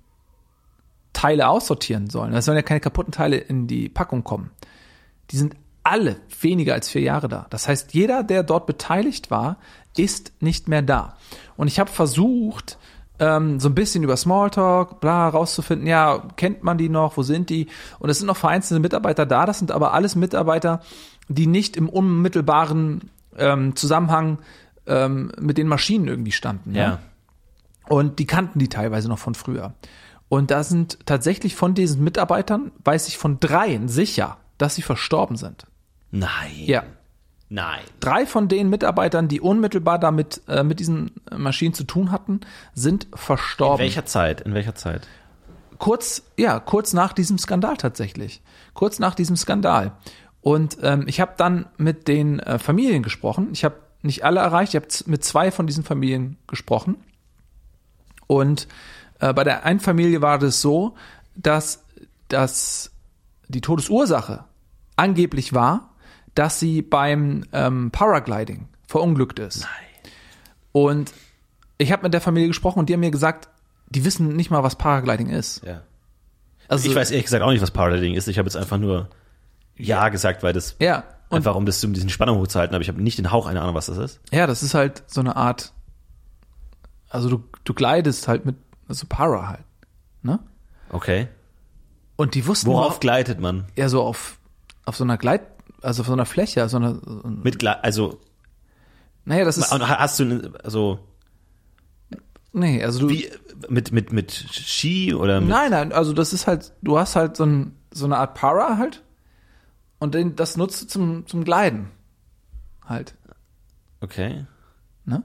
Teile 1.12 1.48
aussortieren 1.48 2.10
sollen, 2.10 2.34
es 2.34 2.44
sollen 2.44 2.56
ja 2.56 2.62
keine 2.62 2.80
kaputten 2.80 3.12
Teile 3.12 3.36
in 3.36 3.66
die 3.66 3.88
Packung 3.88 4.22
kommen, 4.24 4.50
die 5.30 5.38
sind 5.38 5.56
alle 5.86 6.16
weniger 6.40 6.74
als 6.74 6.88
vier 6.88 7.02
Jahre 7.02 7.28
da. 7.28 7.46
Das 7.50 7.68
heißt, 7.68 7.94
jeder, 7.94 8.22
der 8.22 8.42
dort 8.42 8.66
beteiligt 8.66 9.30
war, 9.30 9.58
ist 9.96 10.32
nicht 10.40 10.68
mehr 10.68 10.82
da. 10.82 11.16
Und 11.56 11.68
ich 11.68 11.78
habe 11.78 11.90
versucht, 11.90 12.78
ähm, 13.18 13.60
so 13.60 13.68
ein 13.68 13.74
bisschen 13.74 14.02
über 14.02 14.16
Smalltalk, 14.16 15.00
bla, 15.00 15.28
rauszufinden, 15.28 15.86
ja, 15.86 16.22
kennt 16.36 16.62
man 16.62 16.76
die 16.76 16.88
noch, 16.88 17.16
wo 17.16 17.22
sind 17.22 17.50
die? 17.50 17.68
Und 17.98 18.10
es 18.10 18.18
sind 18.18 18.26
noch 18.26 18.36
vereinzelte 18.36 18.80
Mitarbeiter 18.80 19.26
da, 19.26 19.46
das 19.46 19.58
sind 19.58 19.70
aber 19.70 19.94
alles 19.94 20.16
Mitarbeiter, 20.16 20.80
die 21.28 21.46
nicht 21.46 21.76
im 21.76 21.88
unmittelbaren 21.88 23.10
ähm, 23.38 23.76
Zusammenhang 23.76 24.38
ähm, 24.86 25.32
mit 25.40 25.56
den 25.56 25.68
Maschinen 25.68 26.08
irgendwie 26.08 26.32
standen. 26.32 26.74
Ja. 26.74 26.98
Und 27.88 28.18
die 28.18 28.26
kannten 28.26 28.58
die 28.58 28.68
teilweise 28.68 29.08
noch 29.08 29.18
von 29.18 29.34
früher. 29.34 29.74
Und 30.28 30.50
da 30.50 30.64
sind 30.64 30.98
tatsächlich 31.06 31.54
von 31.54 31.74
diesen 31.74 32.02
Mitarbeitern, 32.02 32.72
weiß 32.84 33.06
ich 33.06 33.16
von 33.16 33.38
dreien 33.38 33.88
sicher, 33.88 34.38
dass 34.58 34.74
sie 34.74 34.82
verstorben 34.82 35.36
sind. 35.36 35.66
Nein. 36.18 36.52
Ja. 36.64 36.84
Nein. 37.48 37.82
Drei 38.00 38.26
von 38.26 38.48
den 38.48 38.68
Mitarbeitern, 38.70 39.28
die 39.28 39.40
unmittelbar 39.40 39.98
damit 39.98 40.40
äh, 40.48 40.64
mit 40.64 40.80
diesen 40.80 41.12
Maschinen 41.36 41.74
zu 41.74 41.84
tun 41.84 42.10
hatten, 42.10 42.40
sind 42.74 43.04
In 43.04 43.18
verstorben. 43.18 43.78
welcher 43.78 44.04
Zeit? 44.04 44.40
In 44.40 44.54
welcher 44.54 44.74
Zeit? 44.74 45.06
kurz, 45.78 46.22
ja, 46.36 46.58
kurz 46.60 46.92
nach 46.92 47.12
diesem 47.12 47.38
Skandal 47.38 47.76
tatsächlich. 47.76 48.42
Kurz 48.74 48.98
nach 48.98 49.14
diesem 49.14 49.36
Skandal. 49.36 49.92
Und 50.40 50.78
ähm, 50.82 51.04
ich 51.06 51.20
habe 51.20 51.34
dann 51.36 51.66
mit 51.76 52.08
den 52.08 52.40
äh, 52.40 52.58
Familien 52.58 53.02
gesprochen. 53.02 53.48
Ich 53.52 53.64
habe 53.64 53.76
nicht 54.02 54.24
alle 54.24 54.40
erreicht, 54.40 54.74
ich 54.74 54.80
habe 54.80 54.86
mit 55.06 55.24
zwei 55.24 55.50
von 55.50 55.66
diesen 55.66 55.84
Familien 55.84 56.36
gesprochen. 56.46 56.96
Und 58.26 58.68
äh, 59.20 59.32
bei 59.32 59.44
der 59.44 59.64
einen 59.64 59.80
Familie 59.80 60.22
war 60.22 60.38
das 60.38 60.60
so, 60.60 60.94
dass, 61.34 61.84
dass 62.28 62.92
die 63.48 63.60
Todesursache 63.60 64.44
angeblich 64.96 65.52
war, 65.52 65.90
dass 66.36 66.60
sie 66.60 66.82
beim 66.82 67.44
ähm, 67.52 67.90
Paragliding 67.90 68.68
verunglückt 68.86 69.38
ist. 69.40 69.62
Nein. 69.62 70.12
Und 70.72 71.12
ich 71.78 71.90
habe 71.92 72.04
mit 72.04 72.14
der 72.14 72.20
Familie 72.20 72.48
gesprochen 72.48 72.78
und 72.78 72.88
die 72.88 72.92
haben 72.92 73.00
mir 73.00 73.10
gesagt, 73.10 73.48
die 73.88 74.04
wissen 74.04 74.36
nicht 74.36 74.50
mal, 74.50 74.62
was 74.62 74.76
Paragliding 74.76 75.28
ist. 75.30 75.64
Ja. 75.64 75.82
Also 76.68 76.88
ich 76.88 76.94
weiß 76.94 77.10
ehrlich 77.10 77.24
gesagt 77.26 77.42
auch 77.42 77.50
nicht, 77.50 77.62
was 77.62 77.70
Paragliding 77.70 78.14
ist. 78.14 78.28
Ich 78.28 78.38
habe 78.38 78.46
jetzt 78.46 78.56
einfach 78.56 78.78
nur 78.78 79.08
Ja 79.76 80.08
gesagt, 80.08 80.42
weil 80.42 80.52
das 80.52 80.76
Ja, 80.80 81.04
und 81.28 81.38
einfach 81.38 81.54
um 81.54 81.64
das 81.66 81.82
um 81.84 81.92
diesen 81.92 82.08
Spannung 82.10 82.38
hochzuhalten, 82.38 82.74
aber 82.74 82.82
ich 82.82 82.88
habe 82.88 83.00
nicht 83.02 83.18
den 83.18 83.30
Hauch 83.32 83.46
eine 83.46 83.60
Ahnung, 83.60 83.74
was 83.74 83.86
das 83.86 83.98
ist. 83.98 84.20
ja, 84.32 84.46
das 84.46 84.62
ist 84.62 84.74
halt 84.74 85.02
so 85.06 85.20
eine 85.20 85.36
Art, 85.36 85.72
also 87.08 87.28
du, 87.28 87.44
du 87.64 87.74
gleitest 87.74 88.28
halt 88.28 88.44
mit, 88.44 88.56
also 88.88 89.06
Para 89.08 89.48
halt, 89.48 89.64
ne? 90.22 90.38
Okay. 90.90 91.28
Und 92.16 92.34
die 92.34 92.46
wussten 92.46 92.66
Worauf 92.68 92.84
überhaupt- 92.84 93.00
gleitet 93.00 93.40
man? 93.40 93.64
ja 93.76 93.88
so 93.88 94.02
auf, 94.02 94.38
auf 94.84 94.96
so 94.96 95.04
einer 95.04 95.18
Gleit, 95.18 95.42
also 95.82 96.02
so 96.02 96.12
einer 96.12 96.26
Fläche, 96.26 96.68
so 96.68 96.76
einer, 96.78 97.00
Mit 97.42 97.58
Gle 97.58 97.82
also 97.84 98.20
naja, 99.24 99.44
das 99.44 99.58
ist, 99.58 99.70
hast 99.72 100.18
du 100.20 100.24
eine- 100.24 100.52
also 100.62 100.98
nee, 102.52 102.82
also 102.82 103.00
du, 103.00 103.08
wie 103.08 103.28
mit 103.68 103.92
mit 103.92 104.12
mit 104.12 104.32
Ski 104.32 105.14
oder 105.14 105.40
mit, 105.40 105.48
nein, 105.50 105.70
nein, 105.70 105.92
also 105.92 106.12
das 106.12 106.32
ist 106.32 106.46
halt, 106.46 106.72
du 106.82 106.98
hast 106.98 107.16
halt 107.16 107.36
so, 107.36 107.44
ein, 107.44 107.76
so 107.92 108.04
eine 108.04 108.16
Art 108.18 108.34
Para 108.34 108.78
halt 108.78 109.02
und 109.98 110.14
den, 110.14 110.36
das 110.36 110.56
nutzt 110.56 110.82
du 110.82 110.86
zum, 110.86 111.26
zum 111.26 111.44
Gleiten 111.44 111.90
halt. 112.86 113.14
Okay. 114.00 114.44
Ne? 115.04 115.22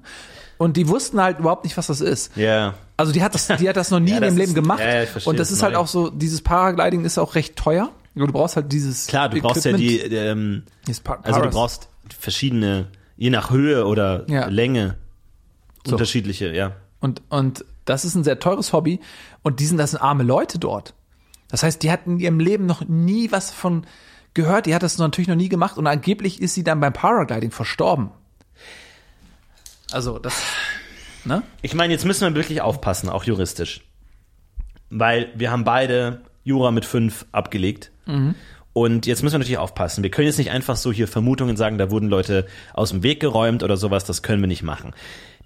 Und 0.57 0.77
die 0.77 0.87
wussten 0.87 1.19
halt 1.21 1.39
überhaupt 1.39 1.63
nicht, 1.63 1.75
was 1.75 1.87
das 1.87 2.01
ist. 2.01 2.35
Ja. 2.37 2.75
Also 2.97 3.11
die 3.11 3.23
hat 3.23 3.33
das, 3.33 3.47
die 3.47 3.67
hat 3.67 3.75
das 3.77 3.89
noch 3.91 3.99
nie 3.99 4.11
Ja, 4.11 4.17
in 4.17 4.23
ihrem 4.23 4.37
Leben 4.37 4.53
gemacht. 4.53 4.79
ja, 4.79 4.93
ja, 4.95 5.03
ich 5.03 5.09
verstehe, 5.09 5.29
und 5.31 5.39
das 5.39 5.51
ist 5.51 5.61
halt 5.63 5.75
auch 5.75 5.87
so, 5.87 6.09
dieses 6.09 6.41
Paragliding 6.41 7.03
ist 7.03 7.17
auch 7.17 7.35
recht 7.35 7.55
teuer. 7.55 7.89
Du 8.15 8.27
brauchst 8.27 8.55
halt 8.57 8.71
dieses 8.71 9.07
Klar, 9.07 9.29
du 9.29 9.39
brauchst 9.41 9.63
ja 9.65 9.73
die, 9.73 9.99
Equipment. 9.99 10.65
ähm, 10.87 11.13
also 11.23 11.41
du 11.41 11.49
brauchst 11.49 11.89
verschiedene, 12.19 12.87
je 13.15 13.29
nach 13.29 13.49
Höhe 13.51 13.85
oder 13.85 14.29
Ja. 14.29 14.47
Länge, 14.47 14.97
So. 15.85 15.93
unterschiedliche, 15.93 16.53
ja. 16.53 16.73
Und, 16.99 17.21
und 17.29 17.63
das 17.85 18.03
ist 18.05 18.15
ein 18.15 18.23
sehr 18.23 18.39
teures 18.39 18.73
Hobby. 18.73 18.99
Und 19.43 19.59
die 19.59 19.65
sind, 19.65 19.77
das 19.77 19.91
sind 19.91 20.01
arme 20.01 20.23
Leute 20.23 20.59
dort. 20.59 20.93
Das 21.47 21.63
heißt, 21.63 21.81
die 21.83 21.91
hatten 21.91 22.11
in 22.13 22.19
ihrem 22.19 22.39
Leben 22.39 22.65
noch 22.65 22.85
nie 22.87 23.31
was 23.31 23.51
von 23.51 23.85
gehört. 24.33 24.65
Die 24.65 24.75
hat 24.75 24.83
das 24.83 24.97
natürlich 24.97 25.27
noch 25.27 25.35
nie 25.35 25.49
gemacht. 25.49 25.77
Und 25.77 25.87
angeblich 25.87 26.41
ist 26.41 26.53
sie 26.53 26.63
dann 26.63 26.79
beim 26.79 26.93
Paragliding 26.93 27.51
verstorben. 27.51 28.11
Also, 29.91 30.19
das, 30.19 30.41
ne? 31.25 31.43
Ich 31.61 31.73
meine, 31.73 31.91
jetzt 31.93 32.05
müssen 32.05 32.21
wir 32.21 32.35
wirklich 32.35 32.61
aufpassen, 32.61 33.09
auch 33.09 33.23
juristisch. 33.23 33.81
Weil 34.89 35.31
wir 35.35 35.51
haben 35.51 35.63
beide 35.63 36.21
Jura 36.43 36.71
mit 36.71 36.85
fünf 36.85 37.25
abgelegt. 37.31 37.90
Und 38.73 39.05
jetzt 39.05 39.21
müssen 39.21 39.33
wir 39.33 39.39
natürlich 39.39 39.57
aufpassen. 39.57 40.01
Wir 40.01 40.11
können 40.11 40.27
jetzt 40.27 40.37
nicht 40.37 40.51
einfach 40.51 40.77
so 40.77 40.93
hier 40.93 41.07
Vermutungen 41.07 41.57
sagen, 41.57 41.77
da 41.77 41.91
wurden 41.91 42.07
Leute 42.07 42.45
aus 42.73 42.91
dem 42.91 43.03
Weg 43.03 43.19
geräumt 43.19 43.63
oder 43.63 43.75
sowas, 43.75 44.05
das 44.05 44.21
können 44.21 44.41
wir 44.41 44.47
nicht 44.47 44.63
machen. 44.63 44.93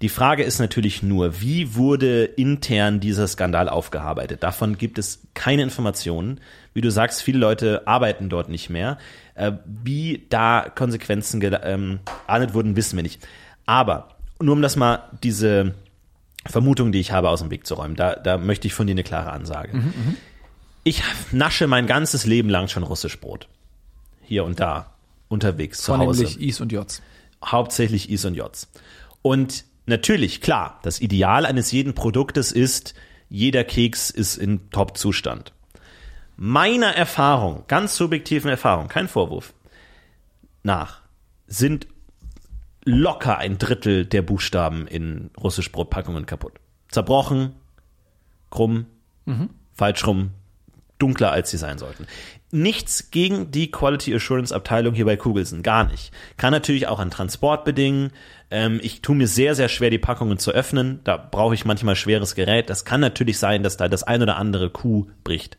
Die 0.00 0.08
Frage 0.08 0.44
ist 0.44 0.60
natürlich 0.60 1.02
nur, 1.02 1.40
wie 1.40 1.74
wurde 1.74 2.24
intern 2.24 3.00
dieser 3.00 3.26
Skandal 3.26 3.68
aufgearbeitet? 3.68 4.42
Davon 4.42 4.78
gibt 4.78 4.98
es 4.98 5.26
keine 5.34 5.62
Informationen. 5.62 6.40
Wie 6.72 6.82
du 6.82 6.90
sagst, 6.90 7.22
viele 7.22 7.38
Leute 7.38 7.86
arbeiten 7.88 8.28
dort 8.28 8.48
nicht 8.48 8.70
mehr. 8.70 8.98
Äh, 9.34 9.52
Wie 9.64 10.26
da 10.28 10.70
Konsequenzen 10.72 11.40
ähm, 11.42 12.00
geahndet 12.26 12.54
wurden, 12.54 12.76
wissen 12.76 12.96
wir 12.96 13.02
nicht. 13.02 13.26
Aber 13.64 14.10
nur 14.40 14.52
um 14.52 14.62
das 14.62 14.76
mal 14.76 15.08
diese 15.24 15.74
Vermutung, 16.44 16.92
die 16.92 17.00
ich 17.00 17.10
habe, 17.10 17.30
aus 17.30 17.40
dem 17.40 17.50
Weg 17.50 17.66
zu 17.66 17.74
räumen, 17.74 17.96
da, 17.96 18.14
da 18.14 18.38
möchte 18.38 18.68
ich 18.68 18.74
von 18.74 18.86
dir 18.86 18.92
eine 18.92 19.02
klare 19.02 19.32
Ansage. 19.32 19.72
Ich 20.86 21.02
nasche 21.32 21.66
mein 21.66 21.88
ganzes 21.88 22.26
Leben 22.26 22.48
lang 22.48 22.68
schon 22.68 22.84
russisch 22.84 23.18
Brot. 23.18 23.48
Hier 24.22 24.44
und 24.44 24.60
da. 24.60 24.94
Unterwegs, 25.26 25.82
zu 25.82 25.92
Hause 25.98 26.04
Vornehmlich 26.04 26.40
Is 26.40 26.60
und 26.60 26.70
Js. 26.70 27.02
hauptsächlich 27.44 28.08
Is 28.08 28.24
und 28.24 28.36
Js. 28.36 28.68
Und 29.20 29.64
natürlich, 29.86 30.40
klar, 30.40 30.78
das 30.84 31.00
Ideal 31.00 31.44
eines 31.44 31.72
jeden 31.72 31.94
Produktes 31.94 32.52
ist, 32.52 32.94
jeder 33.28 33.64
Keks 33.64 34.10
ist 34.10 34.36
in 34.36 34.70
Top-Zustand. 34.70 35.52
Meiner 36.36 36.94
Erfahrung, 36.94 37.64
ganz 37.66 37.96
subjektiven 37.96 38.48
Erfahrung, 38.48 38.86
kein 38.86 39.08
Vorwurf, 39.08 39.54
nach, 40.62 41.00
sind 41.48 41.88
locker 42.84 43.38
ein 43.38 43.58
Drittel 43.58 44.06
der 44.06 44.22
Buchstaben 44.22 44.86
in 44.86 45.30
russisch 45.36 45.72
Brotpackungen 45.72 46.26
kaputt. 46.26 46.60
Zerbrochen, 46.90 47.56
krumm, 48.50 48.86
falsch 49.74 50.06
rum, 50.06 50.30
dunkler 50.98 51.32
als 51.32 51.50
sie 51.50 51.56
sein 51.56 51.78
sollten. 51.78 52.06
Nichts 52.50 53.10
gegen 53.10 53.50
die 53.50 53.70
Quality 53.70 54.14
Assurance 54.14 54.54
Abteilung 54.54 54.94
hier 54.94 55.04
bei 55.04 55.16
Kugelsen, 55.16 55.62
gar 55.62 55.84
nicht. 55.84 56.12
Kann 56.36 56.52
natürlich 56.52 56.86
auch 56.86 56.98
an 56.98 57.10
Transport 57.10 57.64
bedingen. 57.64 58.12
Ähm, 58.50 58.80
ich 58.82 59.02
tue 59.02 59.16
mir 59.16 59.26
sehr, 59.26 59.54
sehr 59.54 59.68
schwer, 59.68 59.90
die 59.90 59.98
Packungen 59.98 60.38
zu 60.38 60.52
öffnen. 60.52 61.00
Da 61.04 61.16
brauche 61.16 61.54
ich 61.54 61.64
manchmal 61.64 61.96
schweres 61.96 62.34
Gerät. 62.34 62.70
Das 62.70 62.84
kann 62.84 63.00
natürlich 63.00 63.38
sein, 63.38 63.62
dass 63.62 63.76
da 63.76 63.88
das 63.88 64.04
ein 64.04 64.22
oder 64.22 64.36
andere 64.36 64.70
Kuh 64.70 65.06
bricht. 65.24 65.58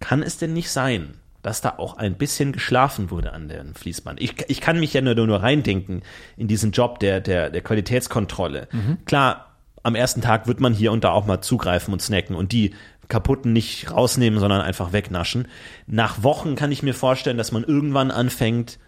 Kann 0.00 0.22
es 0.22 0.38
denn 0.38 0.52
nicht 0.52 0.70
sein, 0.70 1.14
dass 1.42 1.60
da 1.60 1.74
auch 1.78 1.96
ein 1.96 2.16
bisschen 2.16 2.52
geschlafen 2.52 3.10
wurde 3.10 3.32
an 3.32 3.48
dem 3.48 3.74
Fließband? 3.74 4.20
Ich, 4.20 4.34
ich 4.48 4.60
kann 4.60 4.80
mich 4.80 4.92
ja 4.92 5.00
nur, 5.00 5.14
nur 5.14 5.42
reindenken 5.42 6.02
in 6.36 6.48
diesen 6.48 6.72
Job 6.72 6.98
der, 6.98 7.20
der, 7.20 7.50
der 7.50 7.62
Qualitätskontrolle. 7.62 8.68
Klar, 9.06 9.56
am 9.86 9.94
ersten 9.94 10.20
Tag 10.20 10.48
wird 10.48 10.58
man 10.58 10.74
hier 10.74 10.90
und 10.90 11.04
da 11.04 11.12
auch 11.12 11.26
mal 11.26 11.40
zugreifen 11.40 11.92
und 11.92 12.02
snacken 12.02 12.34
und 12.34 12.50
die 12.50 12.74
kaputten 13.08 13.52
nicht 13.52 13.90
rausnehmen, 13.90 14.40
sondern 14.40 14.60
einfach 14.60 14.92
wegnaschen. 14.92 15.48
Nach 15.86 16.22
Wochen 16.22 16.56
kann 16.56 16.72
ich 16.72 16.82
mir 16.82 16.94
vorstellen, 16.94 17.38
dass 17.38 17.52
man 17.52 17.64
irgendwann 17.64 18.10
anfängt, 18.10 18.78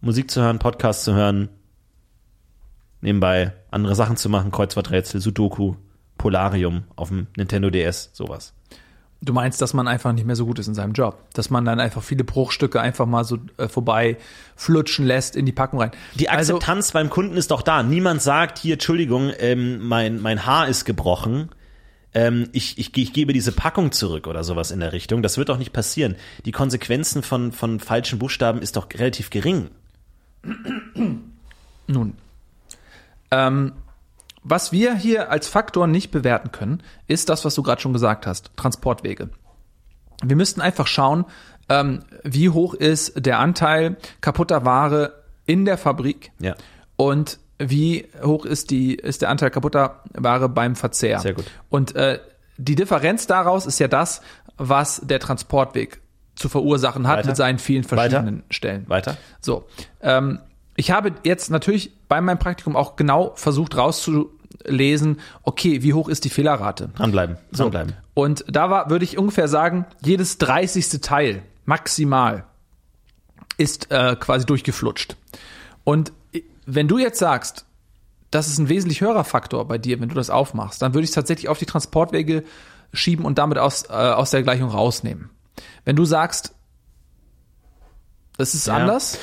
Musik 0.00 0.30
zu 0.30 0.40
hören, 0.42 0.58
Podcast 0.58 1.04
zu 1.04 1.14
hören, 1.14 1.48
nebenbei 3.00 3.52
andere 3.70 3.94
Sachen 3.94 4.16
zu 4.16 4.28
machen, 4.28 4.50
Kreuzworträtsel, 4.50 5.20
Sudoku, 5.20 5.76
Polarium 6.18 6.84
auf 6.96 7.08
dem 7.08 7.26
Nintendo 7.36 7.70
DS, 7.70 8.10
sowas. 8.12 8.54
Du 9.24 9.32
meinst, 9.32 9.62
dass 9.62 9.72
man 9.72 9.86
einfach 9.86 10.12
nicht 10.12 10.26
mehr 10.26 10.34
so 10.34 10.46
gut 10.46 10.58
ist 10.58 10.66
in 10.66 10.74
seinem 10.74 10.94
Job. 10.94 11.16
Dass 11.34 11.48
man 11.48 11.64
dann 11.64 11.78
einfach 11.78 12.02
viele 12.02 12.24
Bruchstücke 12.24 12.80
einfach 12.80 13.06
mal 13.06 13.22
so 13.22 13.38
äh, 13.56 13.68
vorbei 13.68 14.16
flutschen 14.56 15.06
lässt 15.06 15.36
in 15.36 15.46
die 15.46 15.52
Packung 15.52 15.80
rein. 15.80 15.92
Die 16.16 16.28
also, 16.28 16.54
Akzeptanz 16.54 16.90
beim 16.90 17.08
Kunden 17.08 17.36
ist 17.36 17.52
doch 17.52 17.62
da. 17.62 17.84
Niemand 17.84 18.20
sagt 18.20 18.58
hier, 18.58 18.74
Entschuldigung, 18.74 19.30
ähm, 19.38 19.86
mein, 19.86 20.20
mein 20.20 20.44
Haar 20.44 20.66
ist 20.66 20.84
gebrochen. 20.84 21.50
Ähm, 22.14 22.48
ich, 22.52 22.78
ich, 22.78 22.96
ich 22.96 23.12
gebe 23.12 23.32
diese 23.32 23.52
Packung 23.52 23.92
zurück 23.92 24.26
oder 24.26 24.44
sowas 24.44 24.70
in 24.70 24.80
der 24.80 24.92
Richtung. 24.92 25.22
Das 25.22 25.38
wird 25.38 25.48
doch 25.48 25.58
nicht 25.58 25.72
passieren. 25.72 26.16
Die 26.44 26.52
Konsequenzen 26.52 27.22
von, 27.22 27.52
von 27.52 27.80
falschen 27.80 28.18
Buchstaben 28.18 28.60
ist 28.60 28.76
doch 28.76 28.88
relativ 28.92 29.30
gering. 29.30 29.70
Nun, 31.86 32.14
ähm, 33.30 33.72
was 34.42 34.72
wir 34.72 34.94
hier 34.94 35.30
als 35.30 35.48
Faktor 35.48 35.86
nicht 35.86 36.10
bewerten 36.10 36.50
können, 36.52 36.82
ist 37.06 37.28
das, 37.28 37.44
was 37.44 37.54
du 37.54 37.62
gerade 37.62 37.80
schon 37.80 37.92
gesagt 37.92 38.26
hast, 38.26 38.50
Transportwege. 38.56 39.30
Wir 40.22 40.36
müssten 40.36 40.60
einfach 40.60 40.86
schauen, 40.86 41.24
ähm, 41.68 42.00
wie 42.24 42.50
hoch 42.50 42.74
ist 42.74 43.24
der 43.24 43.38
Anteil 43.38 43.96
kaputter 44.20 44.64
Ware 44.64 45.22
in 45.46 45.64
der 45.64 45.78
Fabrik 45.78 46.32
Ja. 46.40 46.54
und 46.96 47.38
wie 47.70 48.08
hoch 48.22 48.44
ist 48.44 48.70
die 48.70 48.94
ist 48.94 49.22
der 49.22 49.30
Anteil 49.30 49.50
kaputter 49.50 50.02
Ware 50.14 50.48
beim 50.48 50.76
Verzehr. 50.76 51.20
Sehr 51.20 51.34
gut. 51.34 51.44
Und 51.68 51.94
äh, 51.96 52.18
die 52.56 52.74
Differenz 52.74 53.26
daraus 53.26 53.66
ist 53.66 53.78
ja 53.78 53.88
das, 53.88 54.22
was 54.56 55.00
der 55.04 55.20
Transportweg 55.20 56.00
zu 56.34 56.48
verursachen 56.48 57.06
hat 57.06 57.18
Weiter. 57.18 57.28
mit 57.28 57.36
seinen 57.36 57.58
vielen 57.58 57.84
verschiedenen 57.84 58.38
Weiter. 58.38 58.46
Stellen. 58.50 58.88
Weiter? 58.88 59.16
So, 59.40 59.66
ähm, 60.00 60.40
ich 60.76 60.90
habe 60.90 61.12
jetzt 61.24 61.50
natürlich 61.50 61.92
bei 62.08 62.20
meinem 62.20 62.38
Praktikum 62.38 62.76
auch 62.76 62.96
genau 62.96 63.32
versucht 63.36 63.76
rauszulesen, 63.76 65.20
okay, 65.42 65.82
wie 65.82 65.92
hoch 65.92 66.08
ist 66.08 66.24
die 66.24 66.30
Fehlerrate? 66.30 66.90
Dranbleiben. 66.96 67.36
Dranbleiben. 67.52 67.94
Und 68.14 68.44
da 68.48 68.70
war, 68.70 68.90
würde 68.90 69.04
ich 69.04 69.18
ungefähr 69.18 69.48
sagen, 69.48 69.86
jedes 70.02 70.38
30. 70.38 71.00
Teil 71.00 71.42
maximal 71.64 72.44
ist 73.58 73.90
äh, 73.90 74.16
quasi 74.18 74.46
durchgeflutscht. 74.46 75.16
Und 75.84 76.12
wenn 76.66 76.88
du 76.88 76.98
jetzt 76.98 77.18
sagst, 77.18 77.66
das 78.30 78.48
ist 78.48 78.58
ein 78.58 78.68
wesentlich 78.68 79.00
höherer 79.00 79.24
Faktor 79.24 79.66
bei 79.68 79.78
dir, 79.78 80.00
wenn 80.00 80.08
du 80.08 80.14
das 80.14 80.30
aufmachst, 80.30 80.80
dann 80.80 80.94
würde 80.94 81.04
ich 81.04 81.10
es 81.10 81.14
tatsächlich 81.14 81.48
auf 81.48 81.58
die 81.58 81.66
Transportwege 81.66 82.44
schieben 82.92 83.24
und 83.24 83.38
damit 83.38 83.58
aus, 83.58 83.84
äh, 83.88 83.92
aus 83.92 84.30
der 84.30 84.42
Gleichung 84.42 84.70
rausnehmen. 84.70 85.30
Wenn 85.84 85.96
du 85.96 86.04
sagst, 86.04 86.54
das 88.38 88.54
ist 88.54 88.66
Ja. 88.66 88.76
anders, 88.76 89.18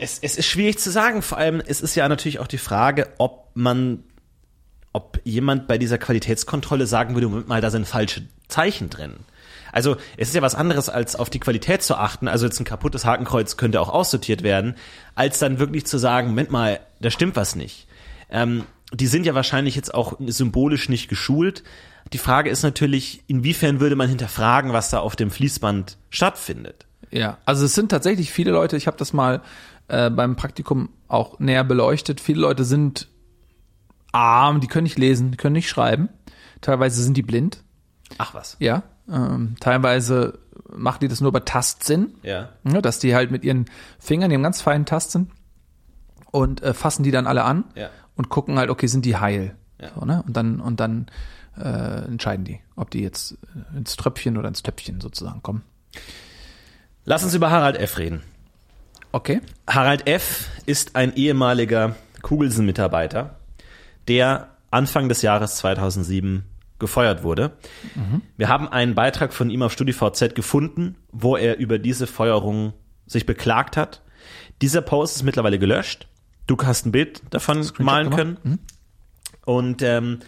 Es, 0.00 0.20
es 0.20 0.38
ist 0.38 0.46
schwierig 0.46 0.78
zu 0.78 0.90
sagen. 0.92 1.22
Vor 1.22 1.38
allem, 1.38 1.60
es 1.66 1.80
ist 1.80 1.96
ja 1.96 2.08
natürlich 2.08 2.38
auch 2.38 2.46
die 2.46 2.58
Frage, 2.58 3.08
ob 3.18 3.50
man, 3.54 4.04
ob 4.92 5.20
jemand 5.24 5.66
bei 5.66 5.76
dieser 5.76 5.98
Qualitätskontrolle 5.98 6.86
sagen 6.86 7.14
würde, 7.14 7.28
Moment 7.28 7.48
mal, 7.48 7.60
da 7.60 7.70
sind 7.70 7.84
falsche 7.84 8.22
Zeichen 8.46 8.90
drin. 8.90 9.16
Also 9.72 9.96
es 10.16 10.28
ist 10.28 10.34
ja 10.34 10.42
was 10.42 10.54
anderes, 10.54 10.88
als 10.88 11.16
auf 11.16 11.30
die 11.30 11.40
Qualität 11.40 11.82
zu 11.82 11.96
achten. 11.96 12.28
Also 12.28 12.46
jetzt 12.46 12.60
ein 12.60 12.64
kaputtes 12.64 13.04
Hakenkreuz 13.04 13.56
könnte 13.56 13.80
auch 13.80 13.88
aussortiert 13.88 14.42
werden, 14.42 14.76
als 15.14 15.38
dann 15.38 15.58
wirklich 15.58 15.86
zu 15.86 15.98
sagen, 15.98 16.28
Moment 16.28 16.50
mal, 16.50 16.80
da 17.00 17.10
stimmt 17.10 17.36
was 17.36 17.56
nicht. 17.56 17.86
Ähm, 18.30 18.64
die 18.92 19.06
sind 19.06 19.26
ja 19.26 19.34
wahrscheinlich 19.34 19.76
jetzt 19.76 19.94
auch 19.94 20.14
symbolisch 20.26 20.88
nicht 20.88 21.08
geschult. 21.08 21.62
Die 22.12 22.18
Frage 22.18 22.48
ist 22.48 22.62
natürlich, 22.62 23.22
inwiefern 23.26 23.80
würde 23.80 23.96
man 23.96 24.08
hinterfragen, 24.08 24.72
was 24.72 24.90
da 24.90 25.00
auf 25.00 25.14
dem 25.14 25.30
Fließband 25.30 25.98
stattfindet. 26.10 26.86
Ja, 27.10 27.38
also 27.44 27.64
es 27.66 27.74
sind 27.74 27.90
tatsächlich 27.90 28.32
viele 28.32 28.50
Leute, 28.50 28.76
ich 28.76 28.86
habe 28.86 28.96
das 28.96 29.12
mal 29.12 29.42
äh, 29.88 30.10
beim 30.10 30.36
Praktikum 30.36 30.90
auch 31.06 31.38
näher 31.38 31.64
beleuchtet. 31.64 32.20
Viele 32.20 32.40
Leute 32.40 32.64
sind 32.64 33.08
arm, 34.12 34.60
die 34.60 34.66
können 34.66 34.84
nicht 34.84 34.98
lesen, 34.98 35.30
die 35.30 35.36
können 35.36 35.54
nicht 35.54 35.68
schreiben. 35.68 36.08
Teilweise 36.60 37.02
sind 37.02 37.16
die 37.16 37.22
blind, 37.22 37.62
Ach 38.18 38.34
was. 38.34 38.56
ja. 38.58 38.82
Ähm, 39.10 39.56
teilweise 39.60 40.38
machen 40.76 40.98
die 41.00 41.08
das 41.08 41.20
nur 41.20 41.28
über 41.30 41.44
Tastsinn, 41.44 42.14
Ja. 42.22 42.50
ja, 42.64 42.80
dass 42.82 42.98
die 42.98 43.14
halt 43.14 43.30
mit 43.30 43.42
ihren 43.44 43.66
Fingern, 43.98 44.30
ihrem 44.30 44.42
ganz 44.42 44.60
feinen 44.60 44.84
Tastsinn 44.86 45.30
und 46.30 46.62
äh, 46.62 46.74
fassen 46.74 47.02
die 47.02 47.10
dann 47.10 47.26
alle 47.26 47.44
an 47.44 47.64
Ja. 47.74 47.88
und 48.16 48.28
gucken 48.28 48.58
halt, 48.58 48.68
okay, 48.70 48.86
sind 48.86 49.04
die 49.04 49.16
heil? 49.16 49.56
Ja. 49.80 49.90
So, 49.94 50.04
ne? 50.04 50.22
Und 50.26 50.36
dann 50.36 50.60
und 50.60 50.80
dann 50.80 51.06
äh, 51.56 52.04
entscheiden 52.04 52.44
die, 52.44 52.60
ob 52.76 52.90
die 52.90 53.00
jetzt 53.02 53.38
ins 53.74 53.96
Tröpfchen 53.96 54.36
oder 54.36 54.48
ins 54.48 54.62
Töpfchen 54.62 55.00
sozusagen 55.00 55.42
kommen. 55.42 55.62
Lass 57.04 57.24
uns 57.24 57.34
über 57.34 57.50
Harald 57.50 57.76
F. 57.78 57.96
reden. 57.98 58.22
Okay. 59.12 59.40
Harald 59.66 60.06
F. 60.06 60.48
ist 60.66 60.94
ein 60.96 61.14
ehemaliger 61.16 61.96
Kugelsen-Mitarbeiter, 62.22 63.36
der 64.06 64.48
Anfang 64.70 65.08
des 65.08 65.22
Jahres 65.22 65.56
2007 65.56 66.44
gefeuert 66.78 67.22
wurde. 67.22 67.56
Wir 68.36 68.48
haben 68.48 68.68
einen 68.68 68.94
Beitrag 68.94 69.32
von 69.32 69.50
ihm 69.50 69.62
auf 69.62 69.72
StudiVZ 69.72 70.34
gefunden, 70.34 70.96
wo 71.10 71.36
er 71.36 71.58
über 71.58 71.78
diese 71.78 72.06
Feuerung 72.06 72.72
sich 73.06 73.26
beklagt 73.26 73.76
hat. 73.76 74.02
Dieser 74.62 74.80
Post 74.82 75.16
ist 75.16 75.22
mittlerweile 75.22 75.58
gelöscht. 75.58 76.08
Du 76.46 76.56
hast 76.62 76.86
ein 76.86 76.92
Bild 76.92 77.22
davon 77.30 77.68
malen 77.78 78.10
können. 78.10 78.38
Und 79.44 79.82
ähm, 79.82 80.20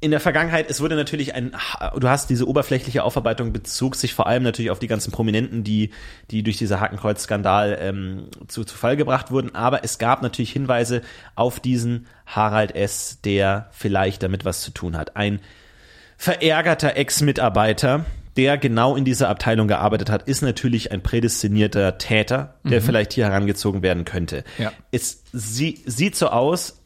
in 0.00 0.12
der 0.12 0.20
Vergangenheit, 0.20 0.70
es 0.70 0.80
wurde 0.80 0.94
natürlich 0.94 1.34
ein, 1.34 1.56
du 1.98 2.08
hast 2.08 2.30
diese 2.30 2.46
oberflächliche 2.46 3.02
Aufarbeitung 3.02 3.52
bezog 3.52 3.96
sich 3.96 4.14
vor 4.14 4.28
allem 4.28 4.44
natürlich 4.44 4.70
auf 4.70 4.78
die 4.78 4.86
ganzen 4.86 5.10
Prominenten, 5.10 5.64
die, 5.64 5.90
die 6.30 6.44
durch 6.44 6.56
diese 6.56 6.78
Hakenkreuz-Skandal 6.78 7.76
ähm, 7.80 8.28
zu, 8.46 8.64
zu 8.64 8.76
Fall 8.76 8.96
gebracht 8.96 9.32
wurden. 9.32 9.56
Aber 9.56 9.82
es 9.82 9.98
gab 9.98 10.22
natürlich 10.22 10.52
Hinweise 10.52 11.02
auf 11.34 11.58
diesen 11.58 12.06
Harald 12.26 12.76
S., 12.76 13.20
der 13.22 13.68
vielleicht 13.72 14.22
damit 14.22 14.44
was 14.44 14.62
zu 14.62 14.70
tun 14.70 14.96
hat. 14.96 15.16
Ein 15.16 15.40
verärgerter 16.16 16.96
Ex-Mitarbeiter, 16.96 18.04
der 18.36 18.56
genau 18.56 18.94
in 18.94 19.04
dieser 19.04 19.28
Abteilung 19.28 19.66
gearbeitet 19.66 20.10
hat, 20.10 20.28
ist 20.28 20.42
natürlich 20.42 20.92
ein 20.92 21.02
prädestinierter 21.02 21.98
Täter, 21.98 22.54
der 22.62 22.80
vielleicht 22.82 23.14
hier 23.14 23.24
herangezogen 23.24 23.82
werden 23.82 24.04
könnte. 24.04 24.44
Ja. 24.58 24.70
Es 24.92 25.24
sie, 25.32 25.82
sieht 25.86 26.14
so 26.14 26.28
aus, 26.28 26.77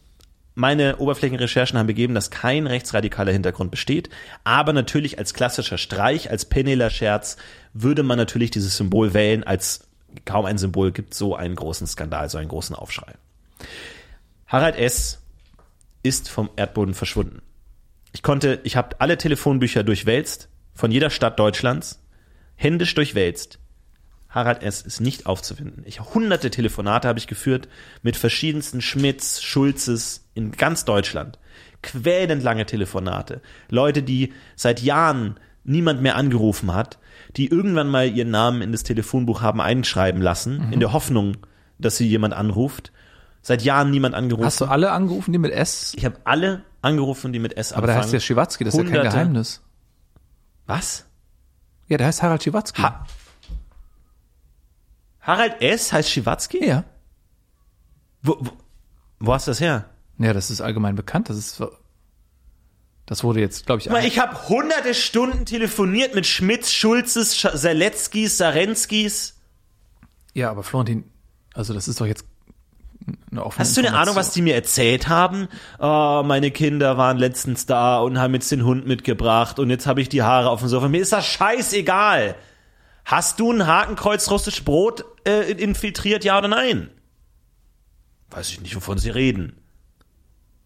meine 0.54 0.98
Oberflächenrecherchen 0.98 1.78
haben 1.78 1.86
begeben, 1.86 2.14
dass 2.14 2.30
kein 2.30 2.66
rechtsradikaler 2.66 3.32
Hintergrund 3.32 3.70
besteht, 3.70 4.10
aber 4.44 4.72
natürlich 4.72 5.18
als 5.18 5.34
klassischer 5.34 5.78
Streich, 5.78 6.30
als 6.30 6.44
Penela-Scherz 6.44 7.36
würde 7.72 8.02
man 8.02 8.18
natürlich 8.18 8.50
dieses 8.50 8.76
Symbol 8.76 9.14
wählen, 9.14 9.44
als 9.44 9.88
kaum 10.24 10.44
ein 10.44 10.58
Symbol 10.58 10.92
gibt 10.92 11.14
so 11.14 11.34
einen 11.34 11.54
großen 11.54 11.86
Skandal, 11.86 12.28
so 12.28 12.38
einen 12.38 12.48
großen 12.48 12.76
Aufschrei. 12.76 13.14
Harald 14.46 14.76
S. 14.76 15.22
ist 16.02 16.28
vom 16.28 16.50
Erdboden 16.56 16.94
verschwunden. 16.94 17.40
Ich 18.12 18.22
konnte, 18.22 18.60
ich 18.64 18.76
habe 18.76 19.00
alle 19.00 19.16
Telefonbücher 19.16 19.82
durchwälzt, 19.82 20.48
von 20.74 20.90
jeder 20.90 21.08
Stadt 21.08 21.38
Deutschlands, 21.38 22.02
händisch 22.56 22.94
durchwälzt. 22.94 23.58
Harald 24.28 24.62
S. 24.62 24.82
ist 24.82 25.00
nicht 25.00 25.26
aufzufinden. 25.26 25.82
Ich 25.86 26.00
hunderte 26.00 26.50
Telefonate 26.50 27.08
habe 27.08 27.18
ich 27.18 27.26
geführt 27.26 27.68
mit 28.02 28.16
verschiedensten 28.16 28.80
Schmidts, 28.80 29.42
Schulzes 29.42 30.21
in 30.34 30.52
ganz 30.52 30.84
Deutschland. 30.84 31.38
Quälend 31.82 32.42
lange 32.42 32.66
Telefonate. 32.66 33.40
Leute, 33.68 34.02
die 34.02 34.32
seit 34.56 34.80
Jahren 34.80 35.38
niemand 35.64 36.02
mehr 36.02 36.16
angerufen 36.16 36.74
hat, 36.74 36.98
die 37.36 37.48
irgendwann 37.48 37.88
mal 37.88 38.08
ihren 38.08 38.30
Namen 38.30 38.62
in 38.62 38.72
das 38.72 38.82
Telefonbuch 38.82 39.42
haben 39.42 39.60
einschreiben 39.60 40.20
lassen, 40.20 40.72
in 40.72 40.80
der 40.80 40.92
Hoffnung, 40.92 41.36
dass 41.78 41.96
sie 41.96 42.08
jemand 42.08 42.34
anruft. 42.34 42.92
Seit 43.42 43.62
Jahren 43.62 43.90
niemand 43.90 44.14
angerufen. 44.14 44.46
Hast 44.46 44.60
du 44.60 44.66
alle 44.66 44.92
angerufen, 44.92 45.32
die 45.32 45.38
mit 45.38 45.52
S? 45.52 45.94
Ich 45.96 46.04
habe 46.04 46.16
alle 46.24 46.62
angerufen, 46.80 47.32
die 47.32 47.40
mit 47.40 47.56
S 47.56 47.72
Aber 47.72 47.88
da 47.88 47.96
heißt 47.96 48.12
ja 48.12 48.20
Schiwatzki, 48.20 48.62
das 48.64 48.74
ist 48.74 48.84
ja 48.84 48.90
kein. 48.90 49.02
Geheimnis. 49.02 49.62
Was? 50.66 51.06
Ja, 51.88 51.96
der 51.96 52.06
heißt 52.06 52.22
Harald 52.22 52.42
Schiwatzki. 52.42 52.82
Ha 52.82 53.04
Harald 55.20 55.60
S. 55.60 55.92
heißt 55.92 56.08
Schiwatzki? 56.10 56.64
ja. 56.64 56.84
Wo, 58.22 58.36
wo, 58.40 58.50
wo 59.18 59.34
hast 59.34 59.48
du 59.48 59.50
das 59.50 59.60
her? 59.60 59.86
Ja, 60.22 60.32
das 60.32 60.50
ist 60.50 60.60
allgemein 60.60 60.94
bekannt. 60.94 61.28
Das 61.30 61.36
ist, 61.36 61.60
das 63.06 63.24
wurde 63.24 63.40
jetzt, 63.40 63.66
glaube 63.66 63.80
ich, 63.80 63.86
ich 64.06 64.18
habe 64.18 64.48
hunderte 64.48 64.94
Stunden 64.94 65.44
telefoniert 65.46 66.14
mit 66.14 66.26
Schmitz, 66.26 66.70
Schulzes, 66.70 67.34
Sch- 67.36 67.56
Saletzkis, 67.56 68.38
Sarenskis. 68.38 69.40
ja, 70.34 70.50
aber 70.50 70.62
Florentin, 70.62 71.04
also 71.54 71.74
das 71.74 71.88
ist 71.88 72.00
doch 72.00 72.06
jetzt 72.06 72.24
eine 73.32 73.44
offene 73.44 73.60
Hast 73.64 73.76
du 73.76 73.80
eine 73.80 73.94
Ahnung, 73.98 74.14
was 74.14 74.30
die 74.32 74.42
mir 74.42 74.54
erzählt 74.54 75.08
haben? 75.08 75.48
Oh, 75.80 76.22
meine 76.24 76.52
Kinder 76.52 76.96
waren 76.98 77.18
letztens 77.18 77.66
da 77.66 77.98
und 77.98 78.18
haben 78.20 78.32
jetzt 78.34 78.52
den 78.52 78.64
Hund 78.64 78.86
mitgebracht 78.86 79.58
und 79.58 79.70
jetzt 79.70 79.88
habe 79.88 80.00
ich 80.00 80.08
die 80.08 80.22
Haare 80.22 80.50
auf 80.50 80.60
dem 80.60 80.68
Sofa. 80.68 80.88
Mir 80.88 81.00
ist 81.02 81.12
das 81.12 81.26
scheißegal. 81.26 82.36
Hast 83.04 83.40
du 83.40 83.50
ein 83.52 83.66
Hakenkreuz 83.66 84.30
russisch 84.30 84.62
Brot 84.64 85.04
äh, 85.26 85.50
infiltriert, 85.50 86.22
ja 86.22 86.38
oder 86.38 86.46
nein? 86.46 86.90
Weiß 88.30 88.48
ich 88.50 88.60
nicht, 88.60 88.76
wovon 88.76 88.98
sie 88.98 89.10
reden. 89.10 89.56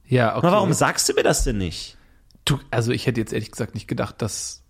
Ja, 0.08 0.36
okay. 0.36 0.46
Aber 0.46 0.56
warum 0.56 0.72
sagst 0.72 1.08
du 1.08 1.14
mir 1.14 1.22
das 1.22 1.44
denn 1.44 1.58
nicht? 1.58 1.96
Du, 2.44 2.58
also 2.70 2.92
ich 2.92 3.06
hätte 3.06 3.20
jetzt 3.20 3.32
ehrlich 3.32 3.50
gesagt 3.50 3.74
nicht 3.74 3.88
gedacht, 3.88 4.22
dass 4.22 4.62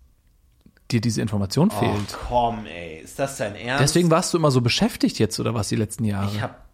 dir 0.89 1.01
diese 1.01 1.21
Information 1.21 1.69
Oh, 1.75 1.79
fehlt. 1.79 2.17
komm, 2.27 2.65
ey, 2.65 2.99
ist 3.01 3.19
das 3.19 3.37
dein 3.37 3.55
Ernst? 3.55 3.81
Deswegen 3.83 4.09
warst 4.09 4.33
du 4.33 4.37
immer 4.37 4.51
so 4.51 4.61
beschäftigt 4.61 5.19
jetzt 5.19 5.39
oder 5.39 5.53
was 5.53 5.67
die 5.69 5.75
letzten 5.75 6.05
Jahre? 6.05 6.31
ich 6.33 6.41
hab, 6.41 6.65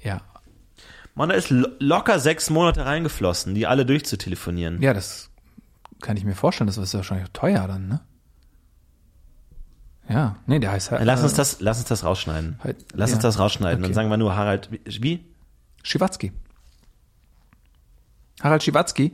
ja, 0.00 0.20
Mann, 1.14 1.30
da 1.30 1.34
ist 1.34 1.50
lo 1.50 1.66
locker 1.78 2.20
sechs 2.20 2.48
Monate 2.50 2.84
reingeflossen, 2.86 3.54
die 3.54 3.66
alle 3.66 3.84
durchzutelefonieren. 3.86 4.80
ja, 4.82 4.94
das 4.94 5.30
kann 6.00 6.16
ich 6.18 6.24
mir 6.24 6.34
vorstellen. 6.34 6.66
Das 6.66 6.76
ist 6.78 6.92
wahrscheinlich 6.94 7.30
teuer 7.32 7.66
dann, 7.66 7.88
ne? 7.88 8.00
Ja, 10.08 10.36
nee, 10.46 10.58
der 10.60 10.70
heißt 10.72 10.90
halt. 10.92 11.04
Lass 11.04 11.22
uns 11.22 11.32
äh, 11.32 11.36
das, 11.36 11.60
lass 11.60 11.78
uns 11.78 11.88
das 11.88 12.04
rausschneiden. 12.04 12.60
Halt, 12.62 12.76
lass 12.92 13.10
ja. 13.10 13.16
uns 13.16 13.22
das 13.22 13.38
rausschneiden. 13.38 13.80
Dann 13.82 13.90
Okay. 13.90 13.94
sagen 13.94 14.10
wir 14.10 14.16
nur 14.18 14.36
Harald, 14.36 14.70
wie- 14.70 14.80
wie? 15.02 15.24
Schiwatzki. 15.82 16.32
Harald 18.42 18.62
Schiwatzki. 18.62 19.12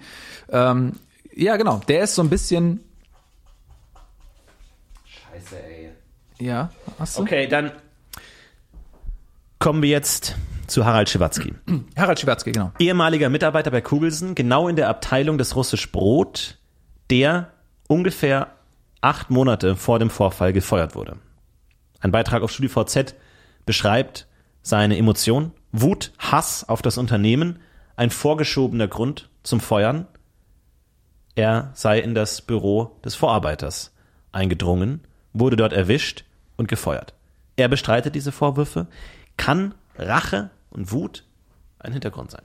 Ähm, 0.50 0.92
ja, 1.34 1.56
genau. 1.56 1.80
Der 1.88 2.04
ist 2.04 2.14
so 2.14 2.22
ein 2.22 2.30
bisschen. 2.30 2.80
Scheiße, 5.04 5.56
ey. 5.62 5.90
Ja, 6.38 6.70
hast 6.98 7.18
du? 7.18 7.22
Okay, 7.22 7.46
dann 7.46 7.72
kommen 9.58 9.82
wir 9.82 9.90
jetzt 9.90 10.34
zu 10.66 10.84
Harald 10.84 11.08
Schiwatzki. 11.08 11.54
Harald 11.96 12.18
Schiwatzki, 12.18 12.52
genau. 12.52 12.72
Ehemaliger 12.78 13.28
Mitarbeiter 13.28 13.70
bei 13.70 13.80
Kugelsen, 13.80 14.34
genau 14.34 14.68
in 14.68 14.76
der 14.76 14.88
Abteilung 14.88 15.38
des 15.38 15.54
Russisch 15.54 15.92
Brot, 15.92 16.58
der 17.10 17.52
ungefähr 17.88 18.48
acht 19.00 19.30
Monate 19.30 19.76
vor 19.76 19.98
dem 19.98 20.10
Vorfall 20.10 20.52
gefeuert 20.52 20.94
wurde. 20.94 21.16
Ein 22.00 22.10
Beitrag 22.10 22.42
auf 22.42 22.50
StudiVZ 22.50 23.14
beschreibt 23.66 24.26
seine 24.62 24.96
Emotion, 24.96 25.52
Wut, 25.72 26.12
Hass 26.18 26.68
auf 26.68 26.82
das 26.82 26.98
Unternehmen, 26.98 27.60
ein 27.96 28.10
vorgeschobener 28.10 28.88
Grund 28.88 29.28
zum 29.42 29.60
Feuern. 29.60 30.06
Er 31.34 31.70
sei 31.74 31.98
in 32.00 32.14
das 32.14 32.42
Büro 32.42 32.96
des 33.04 33.14
Vorarbeiters 33.14 33.92
eingedrungen, 34.32 35.00
wurde 35.32 35.56
dort 35.56 35.72
erwischt 35.72 36.24
und 36.56 36.68
gefeuert. 36.68 37.14
Er 37.56 37.68
bestreitet 37.68 38.14
diese 38.14 38.32
Vorwürfe. 38.32 38.86
Kann 39.36 39.74
Rache 39.96 40.50
und 40.70 40.92
Wut 40.92 41.24
ein 41.78 41.92
Hintergrund 41.92 42.30
sein? 42.30 42.42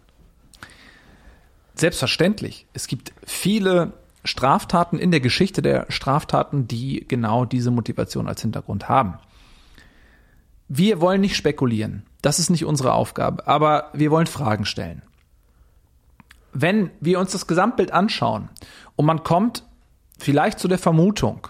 Selbstverständlich. 1.75 2.65
Es 2.73 2.87
gibt 2.87 3.13
viele 3.25 3.93
Straftaten 4.23 4.97
in 4.97 5.11
der 5.11 5.19
Geschichte 5.19 5.61
der 5.61 5.85
Straftaten, 5.89 6.67
die 6.67 7.05
genau 7.07 7.45
diese 7.45 7.71
Motivation 7.71 8.27
als 8.27 8.41
Hintergrund 8.41 8.89
haben. 8.89 9.19
Wir 10.67 10.99
wollen 10.99 11.21
nicht 11.21 11.35
spekulieren. 11.35 12.03
Das 12.21 12.39
ist 12.39 12.49
nicht 12.49 12.65
unsere 12.65 12.93
Aufgabe. 12.93 13.47
Aber 13.47 13.89
wir 13.93 14.11
wollen 14.11 14.27
Fragen 14.27 14.65
stellen. 14.65 15.01
Wenn 16.59 16.89
wir 16.99 17.19
uns 17.19 17.33
das 17.33 17.45
Gesamtbild 17.45 17.91
anschauen 17.91 18.49
und 18.95 19.05
man 19.05 19.23
kommt 19.23 19.63
vielleicht 20.17 20.57
zu 20.57 20.67
der 20.67 20.79
Vermutung, 20.79 21.49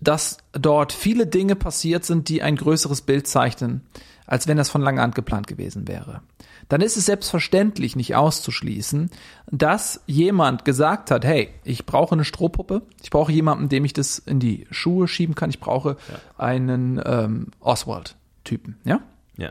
dass 0.00 0.38
dort 0.52 0.90
viele 0.94 1.26
Dinge 1.26 1.54
passiert 1.54 2.06
sind, 2.06 2.30
die 2.30 2.40
ein 2.40 2.56
größeres 2.56 3.02
Bild 3.02 3.26
zeichnen, 3.26 3.82
als 4.26 4.48
wenn 4.48 4.56
das 4.56 4.70
von 4.70 4.80
langer 4.80 5.02
Hand 5.02 5.14
geplant 5.14 5.46
gewesen 5.48 5.86
wäre. 5.86 6.22
Dann 6.70 6.80
ist 6.80 6.96
es 6.96 7.04
selbstverständlich 7.04 7.94
nicht 7.94 8.14
auszuschließen, 8.14 9.10
dass 9.50 10.00
jemand 10.06 10.64
gesagt 10.64 11.10
hat, 11.10 11.26
hey, 11.26 11.50
ich 11.62 11.84
brauche 11.84 12.14
eine 12.14 12.24
Strohpuppe, 12.24 12.82
ich 13.02 13.10
brauche 13.10 13.32
jemanden, 13.32 13.68
dem 13.68 13.84
ich 13.84 13.92
das 13.92 14.18
in 14.18 14.40
die 14.40 14.66
Schuhe 14.70 15.08
schieben 15.08 15.34
kann, 15.34 15.50
ich 15.50 15.60
brauche 15.60 15.98
einen 16.38 16.98
ähm, 17.04 17.48
Oswald-Typen, 17.60 18.78
ja? 18.84 19.00
Ja. 19.36 19.50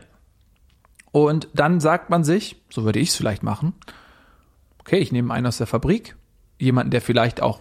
Und 1.12 1.46
dann 1.54 1.78
sagt 1.78 2.10
man 2.10 2.24
sich, 2.24 2.56
so 2.68 2.82
würde 2.82 2.98
ich 2.98 3.10
es 3.10 3.14
vielleicht 3.14 3.44
machen, 3.44 3.74
okay, 4.84 4.98
ich 4.98 5.12
nehme 5.12 5.32
einen 5.32 5.46
aus 5.46 5.58
der 5.58 5.66
Fabrik, 5.66 6.16
jemanden, 6.58 6.90
der 6.90 7.00
vielleicht 7.00 7.42
auch 7.42 7.60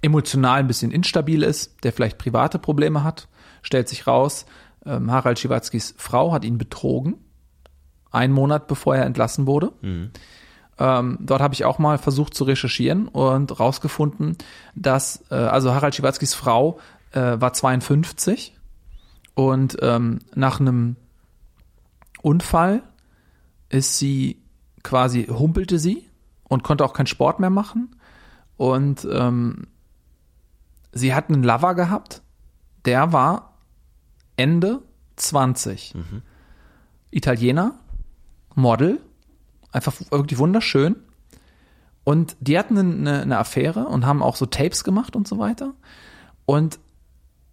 emotional 0.00 0.60
ein 0.60 0.68
bisschen 0.68 0.92
instabil 0.92 1.42
ist, 1.42 1.84
der 1.84 1.92
vielleicht 1.92 2.18
private 2.18 2.58
Probleme 2.58 3.02
hat, 3.02 3.28
stellt 3.62 3.88
sich 3.88 4.06
raus, 4.06 4.46
ähm, 4.86 5.10
Harald 5.10 5.38
Schiwatzkis 5.38 5.94
Frau 5.98 6.32
hat 6.32 6.44
ihn 6.44 6.56
betrogen, 6.56 7.16
einen 8.10 8.32
Monat 8.32 8.68
bevor 8.68 8.96
er 8.96 9.06
entlassen 9.06 9.46
wurde. 9.46 9.72
Ähm, 10.78 11.18
dort 11.20 11.42
habe 11.42 11.54
ich 11.54 11.64
auch 11.64 11.80
mal 11.80 11.98
versucht 11.98 12.34
zu 12.34 12.44
recherchieren 12.44 13.08
und 13.08 13.58
rausgefunden, 13.58 14.36
dass, 14.76 15.24
äh, 15.30 15.34
also 15.34 15.74
Harald 15.74 15.96
Schiwatzkis 15.96 16.34
Frau 16.34 16.78
äh, 17.10 17.40
war 17.40 17.52
52 17.52 18.54
und 19.34 19.76
ähm, 19.82 20.20
nach 20.36 20.60
einem 20.60 20.94
Unfall 22.22 22.84
ist 23.68 23.98
sie 23.98 24.40
quasi, 24.88 25.24
humpelte 25.24 25.78
sie 25.78 26.08
und 26.44 26.62
konnte 26.62 26.84
auch 26.84 26.94
keinen 26.94 27.06
Sport 27.06 27.40
mehr 27.40 27.50
machen. 27.50 27.94
Und 28.56 29.06
ähm, 29.10 29.66
sie 30.92 31.14
hat 31.14 31.28
einen 31.28 31.42
Lover 31.42 31.74
gehabt, 31.74 32.22
der 32.86 33.12
war 33.12 33.58
Ende 34.36 34.80
20. 35.16 35.94
Italiener, 37.10 37.74
Model, 38.54 39.00
einfach 39.72 39.94
wirklich 40.10 40.38
wunderschön. 40.38 40.96
Und 42.04 42.36
die 42.40 42.58
hatten 42.58 42.78
eine, 42.78 43.20
eine 43.20 43.38
Affäre 43.38 43.86
und 43.86 44.06
haben 44.06 44.22
auch 44.22 44.36
so 44.36 44.46
Tapes 44.46 44.84
gemacht 44.84 45.16
und 45.16 45.28
so 45.28 45.38
weiter. 45.38 45.74
Und 46.46 46.78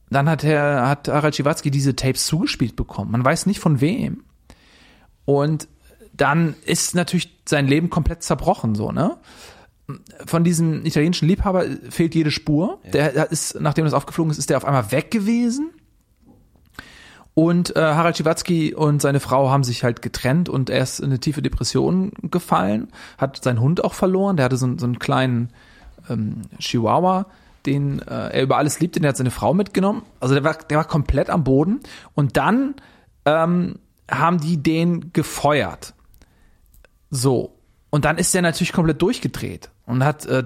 dann 0.10 0.30
hat 0.30 0.46
er, 0.46 0.88
hat 0.88 1.10
Harald 1.10 1.36
Schiwatzki 1.36 1.70
diese 1.70 1.98
Tapes 1.98 2.26
zugespielt 2.28 2.78
bekommen. 2.78 3.12
Man 3.12 3.26
weiß 3.26 3.46
nicht 3.46 3.60
von 3.60 3.82
wem. 3.82 4.24
Und 5.26 5.68
dann 6.18 6.56
ist 6.66 6.96
natürlich 6.96 7.36
sein 7.48 7.68
Leben 7.68 7.90
komplett 7.90 8.24
zerbrochen, 8.24 8.76
so, 8.76 8.92
ne? 8.92 9.18
Von 10.26 10.44
diesem 10.44 10.84
italienischen 10.84 11.28
Liebhaber 11.28 11.66
fehlt 11.92 12.16
jede 12.16 12.32
Spur. 12.32 12.80
Der 12.92 13.32
ist, 13.32 13.60
nachdem 13.60 13.86
das 13.86 13.94
aufgeflogen 13.94 14.32
ist, 14.32 14.40
ist 14.40 14.50
der 14.50 14.58
auf 14.58 14.66
einmal 14.66 14.92
weg 14.92 15.12
gewesen. 15.12 15.70
Und 17.36 17.76
äh, 17.76 17.82
Harald 17.82 18.18
Schiwatzki 18.18 18.74
und 18.74 19.02
seine 19.02 19.20
Frau 19.20 19.52
haben 19.52 19.66
sich 19.66 19.84
halt 19.84 20.02
getrennt 20.02 20.48
und 20.48 20.70
er 20.70 20.82
ist 20.82 21.00
in 21.00 21.08
eine 21.08 21.20
tiefe 21.20 21.42
Depression 21.42 22.14
gefallen, 22.24 22.88
hat 23.18 23.44
seinen 23.44 23.60
Hund 23.60 23.84
auch 23.84 23.94
verloren, 23.94 24.38
der 24.38 24.46
hatte 24.46 24.56
so, 24.58 24.76
so 24.78 24.86
einen 24.86 25.00
kleinen 25.00 25.50
ähm, 26.10 26.44
Chihuahua, 26.60 27.26
den 27.66 28.00
äh, 28.00 28.30
er 28.30 28.44
über 28.44 28.58
alles 28.58 28.80
liebt, 28.80 28.96
den 28.96 29.06
hat 29.06 29.18
seine 29.18 29.32
Frau 29.32 29.54
mitgenommen. 29.54 30.04
Also 30.22 30.34
der 30.34 30.46
war, 30.46 30.54
der 30.54 30.78
war 30.78 30.86
komplett 30.86 31.30
am 31.30 31.44
Boden. 31.44 31.82
Und 32.14 32.38
dann 32.38 32.76
ähm, 33.26 33.80
haben 34.10 34.40
die 34.40 34.62
den 34.62 35.12
gefeuert. 35.12 35.95
So. 37.10 37.52
Und 37.90 38.04
dann 38.04 38.18
ist 38.18 38.36
er 38.36 38.42
natürlich 38.42 38.74
komplett 38.74 39.02
durchgedreht 39.02 39.70
und 39.86 40.04
hat 40.04 40.26
äh, 40.26 40.44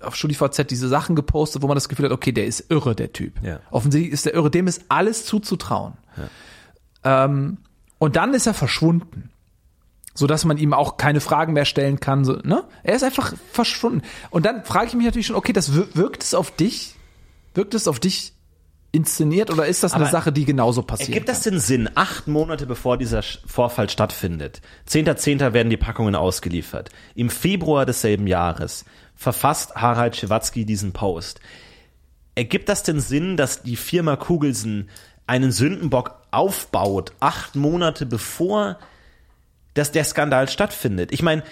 auf 0.00 0.16
StudiVZ 0.16 0.66
diese 0.70 0.88
Sachen 0.88 1.14
gepostet, 1.14 1.60
wo 1.62 1.66
man 1.66 1.74
das 1.74 1.88
Gefühl 1.88 2.06
hat, 2.06 2.12
okay, 2.12 2.32
der 2.32 2.46
ist 2.46 2.70
irre, 2.70 2.94
der 2.94 3.12
Typ. 3.12 3.34
Ja. 3.42 3.60
Offensichtlich 3.70 4.12
ist 4.12 4.24
der 4.24 4.34
irre, 4.34 4.50
dem 4.50 4.66
ist 4.66 4.84
alles 4.88 5.26
zuzutrauen. 5.26 5.94
Ähm, 7.04 7.58
und 7.98 8.16
dann 8.16 8.34
ist 8.34 8.46
er 8.46 8.54
verschwunden. 8.54 9.30
So 10.14 10.26
dass 10.26 10.46
man 10.46 10.56
ihm 10.56 10.72
auch 10.72 10.96
keine 10.96 11.20
Fragen 11.20 11.52
mehr 11.52 11.66
stellen 11.66 12.00
kann. 12.00 12.24
So, 12.24 12.36
ne? 12.42 12.64
Er 12.82 12.96
ist 12.96 13.02
einfach 13.04 13.34
verschwunden. 13.52 14.00
Und 14.30 14.46
dann 14.46 14.64
frage 14.64 14.86
ich 14.86 14.94
mich 14.94 15.04
natürlich 15.04 15.26
schon, 15.26 15.36
okay, 15.36 15.52
das 15.52 15.74
wir- 15.74 15.94
wirkt 15.94 16.22
es 16.22 16.32
auf 16.32 16.50
dich? 16.50 16.94
Wirkt 17.52 17.74
es 17.74 17.86
auf 17.86 18.00
dich 18.00 18.32
inszeniert 18.96 19.50
oder 19.50 19.66
ist 19.66 19.82
das 19.82 19.92
eine 19.92 20.04
Aber 20.04 20.10
Sache, 20.10 20.32
die 20.32 20.44
genauso 20.44 20.82
passiert? 20.82 21.10
Ergibt 21.10 21.28
das 21.28 21.42
denn 21.42 21.60
Sinn? 21.60 21.88
Acht 21.94 22.26
Monate 22.26 22.66
bevor 22.66 22.96
dieser 22.96 23.22
Vorfall 23.22 23.90
stattfindet. 23.90 24.60
10.10. 24.88 25.52
werden 25.52 25.70
die 25.70 25.76
Packungen 25.76 26.14
ausgeliefert. 26.14 26.90
Im 27.14 27.30
Februar 27.30 27.86
desselben 27.86 28.26
Jahres 28.26 28.84
verfasst 29.14 29.74
Harald 29.76 30.16
Schiwatzki 30.16 30.64
diesen 30.64 30.92
Post. 30.92 31.40
Ergibt 32.34 32.68
das 32.68 32.82
denn 32.82 33.00
Sinn, 33.00 33.36
dass 33.36 33.62
die 33.62 33.76
Firma 33.76 34.16
Kugelsen 34.16 34.88
einen 35.26 35.52
Sündenbock 35.52 36.14
aufbaut, 36.30 37.12
acht 37.20 37.54
Monate 37.56 38.06
bevor 38.06 38.78
dass 39.76 39.92
der 39.92 40.04
Skandal 40.04 40.48
stattfindet. 40.48 41.12
Ich 41.12 41.22
meine, 41.22 41.42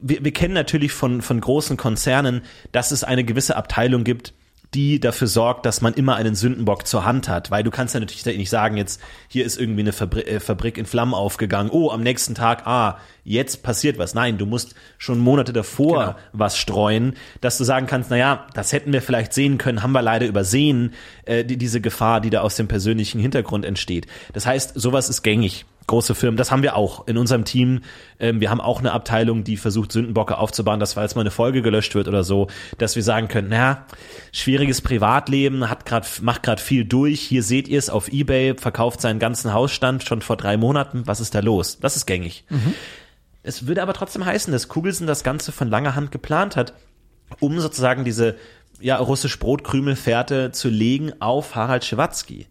wir, 0.00 0.24
wir 0.24 0.32
kennen 0.32 0.54
natürlich 0.54 0.92
von, 0.92 1.22
von 1.22 1.40
großen 1.40 1.76
Konzernen, 1.76 2.42
dass 2.72 2.90
es 2.90 3.04
eine 3.04 3.24
gewisse 3.24 3.56
Abteilung 3.56 4.04
gibt, 4.04 4.34
die 4.74 5.00
dafür 5.00 5.26
sorgt, 5.26 5.66
dass 5.66 5.82
man 5.82 5.92
immer 5.94 6.16
einen 6.16 6.34
Sündenbock 6.34 6.86
zur 6.86 7.04
Hand 7.04 7.28
hat, 7.28 7.50
weil 7.50 7.62
du 7.62 7.70
kannst 7.70 7.94
ja 7.94 8.00
natürlich 8.00 8.24
nicht 8.38 8.50
sagen, 8.50 8.76
jetzt 8.76 9.00
hier 9.28 9.44
ist 9.44 9.60
irgendwie 9.60 9.80
eine 9.80 9.92
Fabri 9.92 10.22
äh, 10.22 10.40
Fabrik 10.40 10.78
in 10.78 10.86
Flammen 10.86 11.14
aufgegangen, 11.14 11.70
oh, 11.70 11.90
am 11.90 12.02
nächsten 12.02 12.34
Tag, 12.34 12.66
ah, 12.66 12.98
jetzt 13.24 13.62
passiert 13.62 13.98
was. 13.98 14.14
Nein, 14.14 14.38
du 14.38 14.46
musst 14.46 14.74
schon 14.98 15.18
Monate 15.18 15.52
davor 15.52 15.92
Genau. 15.92 16.16
was 16.32 16.56
streuen, 16.56 17.14
dass 17.40 17.58
du 17.58 17.64
sagen 17.64 17.86
kannst, 17.86 18.10
na 18.10 18.16
ja, 18.16 18.46
das 18.54 18.72
hätten 18.72 18.92
wir 18.92 19.02
vielleicht 19.02 19.32
sehen 19.34 19.58
können, 19.58 19.82
haben 19.82 19.92
wir 19.92 20.02
leider 20.02 20.26
übersehen, 20.26 20.94
äh, 21.26 21.44
die, 21.44 21.56
diese 21.58 21.80
Gefahr, 21.80 22.20
die 22.20 22.30
da 22.30 22.40
aus 22.40 22.56
dem 22.56 22.68
persönlichen 22.68 23.20
Hintergrund 23.20 23.64
entsteht. 23.64 24.06
Das 24.32 24.46
heißt, 24.46 24.72
sowas 24.74 25.08
ist 25.08 25.22
gängig. 25.22 25.66
Große 25.86 26.14
Firmen, 26.14 26.36
das 26.36 26.50
haben 26.50 26.62
wir 26.62 26.76
auch 26.76 27.06
in 27.08 27.18
unserem 27.18 27.44
Team. 27.44 27.80
Ähm, 28.18 28.40
wir 28.40 28.50
haben 28.50 28.60
auch 28.60 28.78
eine 28.78 28.92
Abteilung, 28.92 29.44
die 29.44 29.56
versucht, 29.56 29.92
Sündenbocke 29.92 30.38
aufzubauen, 30.38 30.80
dass 30.80 30.94
falls 30.94 31.14
mal 31.14 31.22
eine 31.22 31.30
Folge 31.30 31.60
gelöscht 31.62 31.94
wird 31.94 32.08
oder 32.08 32.24
so, 32.24 32.46
dass 32.78 32.94
wir 32.96 33.02
sagen 33.02 33.28
können, 33.28 33.48
na, 33.50 33.86
schwieriges 34.32 34.80
Privatleben, 34.80 35.68
hat 35.68 35.84
grad, 35.86 36.22
macht 36.22 36.42
gerade 36.44 36.62
viel 36.62 36.84
durch. 36.84 37.20
Hier 37.20 37.42
seht 37.42 37.68
ihr 37.68 37.78
es 37.78 37.90
auf 37.90 38.08
Ebay, 38.12 38.54
verkauft 38.56 39.00
seinen 39.00 39.18
ganzen 39.18 39.52
Hausstand 39.52 40.04
schon 40.04 40.22
vor 40.22 40.36
drei 40.36 40.56
Monaten. 40.56 41.06
Was 41.06 41.20
ist 41.20 41.34
da 41.34 41.40
los? 41.40 41.78
Das 41.80 41.96
ist 41.96 42.06
gängig. 42.06 42.44
Es 43.42 43.66
würde 43.66 43.82
aber 43.82 43.92
trotzdem 43.92 44.24
heißen, 44.24 44.52
dass 44.52 44.68
Kugelsen 44.68 45.06
das 45.06 45.24
Ganze 45.24 45.50
von 45.52 45.68
langer 45.68 45.94
Hand 45.94 46.12
geplant 46.12 46.54
hat, 46.56 46.74
um 47.40 47.58
sozusagen 47.58 48.04
diese 48.04 48.36
ja, 48.80 48.96
russisch 48.96 49.38
Brotkrümelfährte 49.38 50.52
zu 50.52 50.68
legen 50.68 51.12
auf 51.20 51.54
Harald 51.54 51.84
Schiwatzki. 51.84 52.46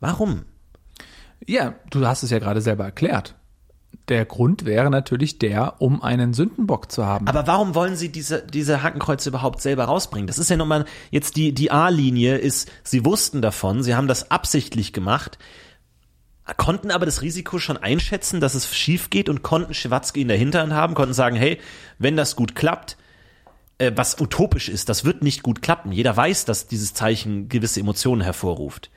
Warum? 0.00 0.44
Ja, 1.46 1.74
du 1.90 2.06
hast 2.06 2.22
es 2.22 2.30
ja 2.30 2.38
gerade 2.38 2.60
selber 2.60 2.84
erklärt. 2.84 3.34
Der 4.08 4.24
Grund 4.26 4.66
wäre 4.66 4.90
natürlich 4.90 5.38
der, 5.38 5.80
um 5.80 6.02
einen 6.02 6.34
Sündenbock 6.34 6.92
zu 6.92 7.06
haben. 7.06 7.26
Aber 7.26 7.46
warum 7.46 7.74
wollen 7.74 7.96
sie 7.96 8.10
diese, 8.10 8.42
diese 8.42 8.82
Hakenkreuze 8.82 9.30
überhaupt 9.30 9.62
selber 9.62 9.84
rausbringen? 9.84 10.26
Das 10.26 10.38
ist 10.38 10.50
ja 10.50 10.56
nochmal, 10.56 10.84
jetzt 11.10 11.36
die, 11.36 11.52
die 11.54 11.70
A-Linie 11.70 12.36
ist, 12.36 12.70
sie 12.82 13.04
wussten 13.04 13.40
davon, 13.40 13.82
sie 13.82 13.94
haben 13.94 14.08
das 14.08 14.30
absichtlich 14.30 14.92
gemacht, 14.92 15.38
konnten 16.56 16.90
aber 16.90 17.06
das 17.06 17.22
Risiko 17.22 17.58
schon 17.58 17.78
einschätzen, 17.78 18.40
dass 18.40 18.54
es 18.54 18.74
schief 18.74 19.08
geht 19.08 19.30
und 19.30 19.42
konnten 19.42 19.72
Schiwatzki 19.72 20.20
in 20.20 20.28
der 20.28 20.36
Hinterhand 20.36 20.74
haben, 20.74 20.94
konnten 20.94 21.14
sagen, 21.14 21.36
hey, 21.36 21.58
wenn 21.98 22.16
das 22.16 22.36
gut 22.36 22.54
klappt, 22.54 22.98
äh, 23.78 23.92
was 23.94 24.20
utopisch 24.20 24.68
ist, 24.68 24.90
das 24.90 25.04
wird 25.04 25.22
nicht 25.22 25.42
gut 25.42 25.62
klappen. 25.62 25.92
Jeder 25.92 26.14
weiß, 26.14 26.44
dass 26.44 26.66
dieses 26.66 26.92
Zeichen 26.92 27.48
gewisse 27.48 27.80
Emotionen 27.80 28.20
hervorruft. 28.20 28.90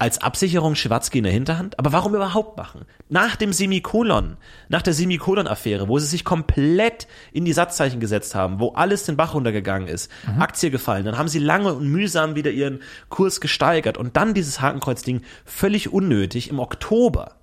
Als 0.00 0.22
Absicherung 0.22 0.76
Schiwatzki 0.76 1.18
in 1.18 1.24
der 1.24 1.32
Hinterhand? 1.34 1.78
Aber 1.78 1.92
warum 1.92 2.14
überhaupt 2.14 2.56
machen? 2.56 2.86
Nach 3.10 3.36
dem 3.36 3.52
Semikolon, 3.52 4.38
nach 4.70 4.80
der 4.80 4.94
Semikolon-Affäre, 4.94 5.88
wo 5.88 5.98
sie 5.98 6.06
sich 6.06 6.24
komplett 6.24 7.06
in 7.32 7.44
die 7.44 7.52
Satzzeichen 7.52 8.00
gesetzt 8.00 8.34
haben, 8.34 8.60
wo 8.60 8.70
alles 8.70 9.04
den 9.04 9.18
Bach 9.18 9.34
runtergegangen 9.34 9.88
ist, 9.88 10.10
Aktie 10.38 10.70
gefallen, 10.70 11.04
dann 11.04 11.18
haben 11.18 11.28
sie 11.28 11.38
lange 11.38 11.74
und 11.74 11.86
mühsam 11.86 12.34
wieder 12.34 12.50
ihren 12.50 12.80
Kurs 13.10 13.42
gesteigert 13.42 13.98
und 13.98 14.16
dann 14.16 14.32
dieses 14.32 14.62
Hakenkreuz-Ding 14.62 15.20
völlig 15.44 15.92
unnötig 15.92 16.48
im 16.48 16.60
Oktober. 16.60 17.36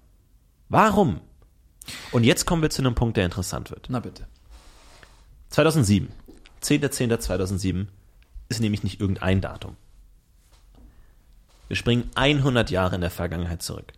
Warum? 0.67 1.21
Und 2.11 2.23
jetzt 2.23 2.47
kommen 2.47 2.63
wir 2.63 2.71
zu 2.71 2.81
einem 2.81 2.95
Punkt, 2.95 3.17
der 3.17 3.25
interessant 3.25 3.69
wird. 3.69 3.85
Na 3.89 3.99
bitte. 3.99 4.25
2007. 5.49 6.09
10.10.2007 6.63 7.85
ist 8.49 8.61
nämlich 8.61 8.81
nicht 8.81 8.99
irgendein 8.99 9.41
Datum. 9.41 9.75
Wir 11.67 11.75
springen 11.75 12.09
100 12.15 12.71
Jahre 12.71 12.95
in 12.95 13.01
der 13.01 13.11
Vergangenheit 13.11 13.61
zurück. 13.61 13.93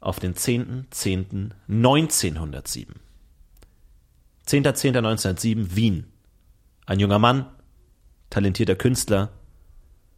Auf 0.00 0.20
den 0.20 0.34
10.10.1907. 0.34 2.88
10.10.1907 4.46 5.74
Wien. 5.74 6.04
Ein 6.84 7.00
junger 7.00 7.18
Mann, 7.18 7.46
talentierter 8.30 8.76
Künstler 8.76 9.30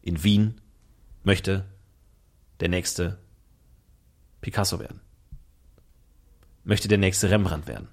in 0.03 0.22
Wien, 0.22 0.61
möchte 1.24 1.64
der 2.61 2.68
nächste 2.68 3.18
Picasso 4.41 4.78
werden. 4.80 5.01
Möchte 6.64 6.89
der 6.89 6.99
nächste 6.99 7.30
Rembrandt 7.30 7.66
werden. 7.66 7.89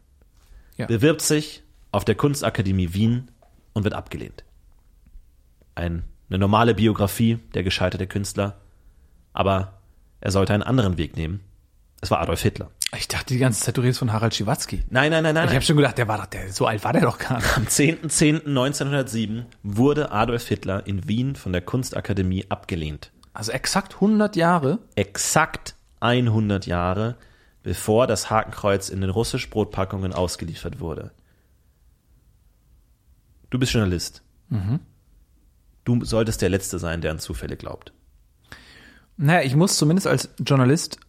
Ja. 0.77 0.87
Bewirbt 0.87 1.21
sich 1.21 1.63
auf 1.91 2.03
der 2.03 2.15
Kunstakademie 2.15 2.93
Wien 2.93 3.31
und 3.73 3.85
wird 3.85 3.93
abgelehnt. 3.93 4.43
Ein, 5.75 6.03
eine 6.29 6.39
normale 6.39 6.75
Biografie 6.75 7.39
der 7.53 7.63
gescheiterte 7.63 8.07
Künstler, 8.07 8.59
aber 9.35 9.73
er 10.21 10.31
sollte 10.31 10.53
einen 10.53 10.63
anderen 10.63 10.97
Weg 10.97 11.15
nehmen. 11.15 11.41
Es 12.01 12.09
war 12.09 12.19
Adolf 12.19 12.41
Hitler. 12.41 12.71
Ich 12.97 13.07
dachte 13.07 13.33
die 13.33 13.39
ganze 13.39 13.61
Zeit, 13.61 13.77
du 13.77 13.81
redest 13.81 13.99
von 13.99 14.13
Harald 14.13 14.33
Schiwatzki. 14.33 14.83
Nein, 14.89 15.11
nein, 15.11 15.23
nein, 15.23 15.35
nein. 15.35 15.47
Ich 15.47 15.53
habe 15.53 15.65
schon 15.65 15.75
gedacht, 15.75 15.97
der 15.97 16.07
war 16.07 16.17
doch, 16.17 16.27
der, 16.27 16.51
so 16.51 16.65
alt 16.65 16.83
war 16.83 16.93
der 16.93 17.01
doch 17.01 17.17
gar 17.17 17.37
nicht. 17.37 17.57
Am 17.57 17.65
10.10.1907 17.65 19.45
wurde 19.63 20.11
Adolf 20.11 20.47
Hitler 20.47 20.87
in 20.87 21.07
Wien 21.07 21.35
von 21.35 21.51
der 21.51 21.61
Kunstakademie 21.61 22.45
abgelehnt. 22.49 23.11
Also 23.33 23.51
exakt 23.51 23.95
100 23.95 24.35
Jahre. 24.35 24.79
Exakt 24.95 25.75
100 25.99 26.65
Jahre, 26.67 27.17
bevor 27.63 28.07
das 28.07 28.29
Hakenkreuz 28.29 28.89
in 28.89 29.01
den 29.01 29.09
russisch 29.09 29.49
Brotpackungen 29.49 30.13
ausgeliefert 30.13 30.79
wurde. 30.79 31.11
Du 33.49 33.59
bist 33.59 33.73
Journalist. 33.73 34.21
Du 35.83 36.05
solltest 36.05 36.41
der 36.41 36.49
Letzte 36.49 36.79
sein, 36.79 37.01
der 37.01 37.11
an 37.11 37.19
Zufälle 37.19 37.57
glaubt. 37.57 37.91
Naja, 39.17 39.45
ich 39.45 39.55
muss 39.55 39.77
zumindest 39.77 40.07
als 40.07 40.29
Journalist 40.39 40.99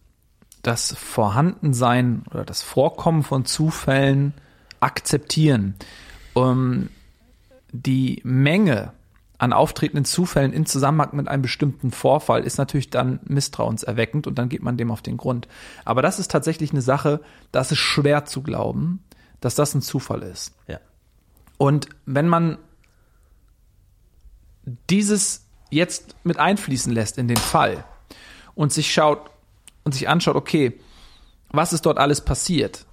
das 0.61 0.93
Vorhandensein 0.93 2.23
oder 2.31 2.45
das 2.45 2.61
Vorkommen 2.61 3.23
von 3.23 3.45
Zufällen 3.45 4.33
akzeptieren. 4.79 5.75
Um, 6.33 6.89
die 7.71 8.21
Menge 8.23 8.93
an 9.37 9.53
auftretenden 9.53 10.05
Zufällen 10.05 10.53
in 10.53 10.65
Zusammenhang 10.65 11.15
mit 11.15 11.27
einem 11.27 11.41
bestimmten 11.41 11.91
Vorfall 11.91 12.43
ist 12.43 12.57
natürlich 12.57 12.89
dann 12.89 13.19
misstrauenserweckend 13.25 14.25
und 14.25 14.37
dann 14.39 14.49
geht 14.49 14.63
man 14.63 14.77
dem 14.77 14.91
auf 14.91 15.01
den 15.01 15.17
Grund. 15.17 15.47
Aber 15.85 16.01
das 16.01 16.19
ist 16.19 16.31
tatsächlich 16.31 16.71
eine 16.71 16.81
Sache, 16.81 17.21
das 17.51 17.71
ist 17.71 17.79
schwer 17.79 18.25
zu 18.25 18.41
glauben, 18.41 19.03
dass 19.39 19.55
das 19.55 19.75
ein 19.75 19.81
Zufall 19.81 20.23
ist. 20.23 20.55
Ja. 20.67 20.79
Und 21.57 21.89
wenn 22.05 22.27
man 22.27 22.57
dieses 24.89 25.45
jetzt 25.69 26.15
mit 26.23 26.39
einfließen 26.39 26.91
lässt 26.91 27.17
in 27.17 27.27
den 27.27 27.37
Fall 27.37 27.83
und 28.57 28.73
sich 28.73 28.91
schaut 28.91 29.29
und 29.83 29.93
sich 29.93 30.09
anschaut, 30.09 30.35
okay, 30.35 30.73
was 31.49 31.71
ist 31.71 31.85
dort 31.85 31.97
alles 31.97 32.21
passiert? 32.21 32.85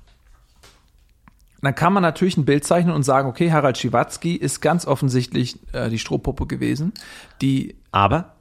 Dann 1.60 1.74
kann 1.74 1.94
man 1.94 2.02
natürlich 2.02 2.36
ein 2.36 2.44
Bild 2.44 2.64
zeichnen 2.64 2.94
und 2.94 3.02
sagen, 3.02 3.26
okay, 3.26 3.50
Harald 3.50 3.78
Schiwatzki 3.78 4.34
ist 4.36 4.60
ganz 4.60 4.86
offensichtlich 4.86 5.58
äh, 5.72 5.88
die 5.88 5.98
Strohpuppe 5.98 6.46
gewesen, 6.46 6.92
die 7.40 7.76
Aber 7.90 8.34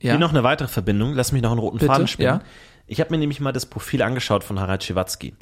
Ja. 0.00 0.12
Hier 0.12 0.18
noch 0.18 0.30
eine 0.30 0.42
weitere 0.42 0.66
Verbindung. 0.68 1.14
Lass 1.14 1.30
mich 1.30 1.40
noch 1.40 1.52
einen 1.52 1.60
roten 1.60 1.78
Bitte, 1.78 1.92
Faden 1.92 2.08
spinnen. 2.08 2.40
ja. 2.40 2.46
Ich 2.88 3.00
habe 3.00 3.10
mir 3.12 3.18
nämlich 3.18 3.38
mal 3.38 3.52
das 3.52 3.66
Profil 3.66 4.02
angeschaut 4.02 4.42
von 4.42 4.58
Harald 4.58 4.82
Schiwatzki. 4.82 5.34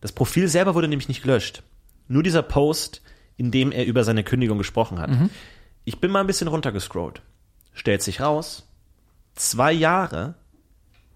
Das 0.00 0.12
Profil 0.12 0.48
selber 0.48 0.74
wurde 0.74 0.88
nämlich 0.88 1.08
nicht 1.08 1.22
gelöscht. 1.22 1.62
Nur 2.08 2.22
dieser 2.22 2.42
Post, 2.42 3.02
in 3.36 3.50
dem 3.50 3.70
er 3.72 3.84
über 3.84 4.04
seine 4.04 4.24
Kündigung 4.24 4.56
gesprochen 4.56 4.98
hat. 4.98 5.10
Mhm. 5.10 5.28
Ich 5.84 6.00
bin 6.00 6.10
mal 6.10 6.20
ein 6.20 6.26
bisschen 6.26 6.48
runtergescrollt. 6.48 7.20
Stellt 7.74 8.02
sich 8.02 8.22
raus, 8.22 8.66
zwei 9.34 9.72
Jahre 9.72 10.36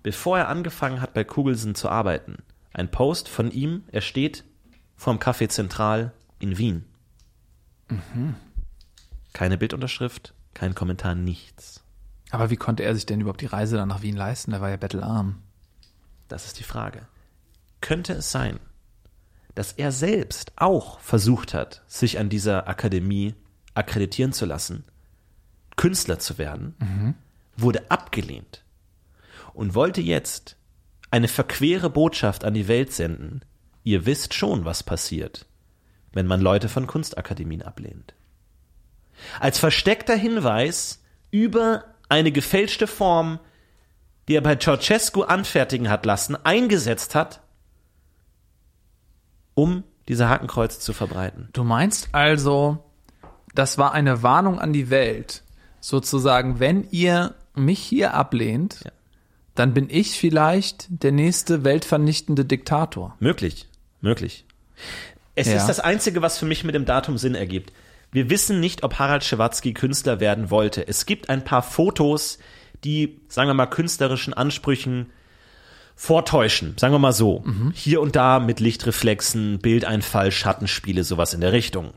bevor 0.03 0.39
er 0.39 0.49
angefangen 0.49 1.01
hat, 1.01 1.15
bei 1.15 1.25
Kugelsen 1.25 1.75
zu 1.75 1.89
arbeiten, 1.89 2.39
ein 2.73 2.91
Post 2.91 3.29
von 3.29 3.51
ihm, 3.51 3.85
er 3.91 4.01
steht 4.01 4.45
vorm 4.97 5.19
Café 5.19 5.49
Zentral 5.49 6.13
in 6.39 6.59
Wien. 6.59 6.85
Mhm. 7.89 8.35
Keine 9.33 9.59
Bildunterschrift, 9.59 10.35
kein 10.55 10.75
Kommentar, 10.75 11.15
nichts. 11.15 11.83
Aber 12.31 12.51
wie 12.51 12.57
konnte 12.57 12.85
er 12.85 12.95
sich 12.95 13.07
denn 13.07 13.21
überhaupt 13.21 13.41
die 13.41 13.47
Reise 13.47 13.77
dann 13.77 13.89
nach 13.89 14.03
Wien 14.03 14.17
leisten? 14.17 14.53
Der 14.53 14.61
war 14.61 14.71
ja 14.71 14.77
bettelarm. 14.77 15.43
Das 16.29 16.47
ist 16.47 16.59
die 16.59 16.65
Frage. 16.65 17.09
Könnte 17.81 18.13
es 18.13 18.31
sein, 18.31 18.61
dass 19.55 19.73
er 19.73 19.91
selbst 19.91 20.53
auch 20.57 21.01
versucht 21.01 21.55
hat, 21.55 21.83
sich 21.89 22.19
an 22.19 22.29
dieser 22.29 22.69
Akademie 22.69 23.35
akkreditieren 23.75 24.33
zu 24.33 24.47
lassen, 24.47 24.85
Künstler 25.77 26.19
zu 26.19 26.39
werden, 26.39 26.75
wurde 27.57 27.91
abgelehnt 27.91 28.63
und 29.53 29.75
wollte 29.75 30.01
jetzt 30.01 30.57
eine 31.11 31.29
verquere 31.29 31.91
Botschaft 31.91 32.45
an 32.45 32.55
die 32.55 32.69
Welt 32.69 32.93
senden. 32.93 33.43
Ihr 33.83 34.07
wisst 34.07 34.35
schon, 34.35 34.65
was 34.65 34.83
passiert, 34.83 35.47
wenn 36.13 36.27
man 36.27 36.41
Leute 36.41 36.69
von 36.69 36.87
Kunstakademien 36.87 37.63
ablehnt. 37.63 38.15
Als 39.39 39.59
versteckter 39.59 40.17
Hinweis 40.17 41.03
über 41.31 41.85
eine 42.09 42.33
gefälschte 42.33 42.87
Form, 42.87 43.39
die 44.29 44.35
er 44.35 44.41
bei 44.41 44.57
Ceausescu 44.57 45.23
anfertigen 45.23 45.91
hat 45.91 46.07
lassen, 46.07 46.37
eingesetzt 46.45 47.15
hat, 47.15 47.41
um 49.55 49.85
diese 50.09 50.29
Hakenkreuz 50.29 50.81
zu 50.81 50.93
verbreiten. 50.93 51.49
Du 51.53 51.65
meinst 51.65 52.09
also, 52.13 52.85
das 53.55 53.79
war 53.79 53.93
eine 53.93 54.23
Warnung 54.23 54.59
an 54.59 54.73
die 54.73 54.91
Welt. 54.91 55.43
Sozusagen, 55.81 56.61
wenn 56.61 56.89
ihr 56.91 57.35
mich 57.55 57.81
hier 57.81 58.15
ablehnt, 58.15 58.81
Ja. 58.85 58.91
Dann 59.61 59.75
bin 59.75 59.89
ich 59.91 60.19
vielleicht 60.19 60.87
der 60.89 61.13
nächste 61.13 61.65
weltvernichtende 61.65 62.45
Diktator. 62.45 63.15
Möglich, 63.21 63.69
möglich. 64.01 64.45
Es 65.35 65.47
Ja. 65.49 65.57
ist 65.59 65.67
das 65.67 65.81
Einzige, 65.81 66.23
was 66.23 66.39
für 66.39 66.47
mich 66.47 66.65
mit 66.65 66.75
dem 66.75 66.87
Datum 66.87 67.19
Sinn 67.19 67.35
ergibt. 67.35 67.73
Wir 68.11 68.31
wissen 68.31 68.59
nicht, 68.59 68.83
ob 68.83 68.99
Harald 68.99 69.23
Schiwatzki 69.23 69.73
Künstler 69.75 70.19
werden 70.19 70.51
wollte. 70.51 70.89
Es 70.89 71.07
gibt 71.07 71.29
ein 71.29 71.45
paar 71.45 71.63
Fotos, 71.63 72.39
die, 72.85 73.21
sagen 73.29 73.49
wir 73.49 73.55
mal, 73.55 73.67
künstlerischen 73.67 74.33
Ansprüchen 74.35 75.11
vortäuschen. 75.95 76.75
Sagen 76.79 76.95
wir 76.95 76.99
mal 76.99 77.13
so. 77.13 77.45
Hier 77.75 78.01
und 78.01 78.17
da 78.17 78.41
mit 78.41 78.59
Lichtreflexen, 78.59 79.59
Bildeinfall, 79.59 80.33
Schattenspiele, 80.33 81.05
sowas 81.05 81.35
in 81.35 81.43
der 81.43 81.53
Richtung. 81.53 81.93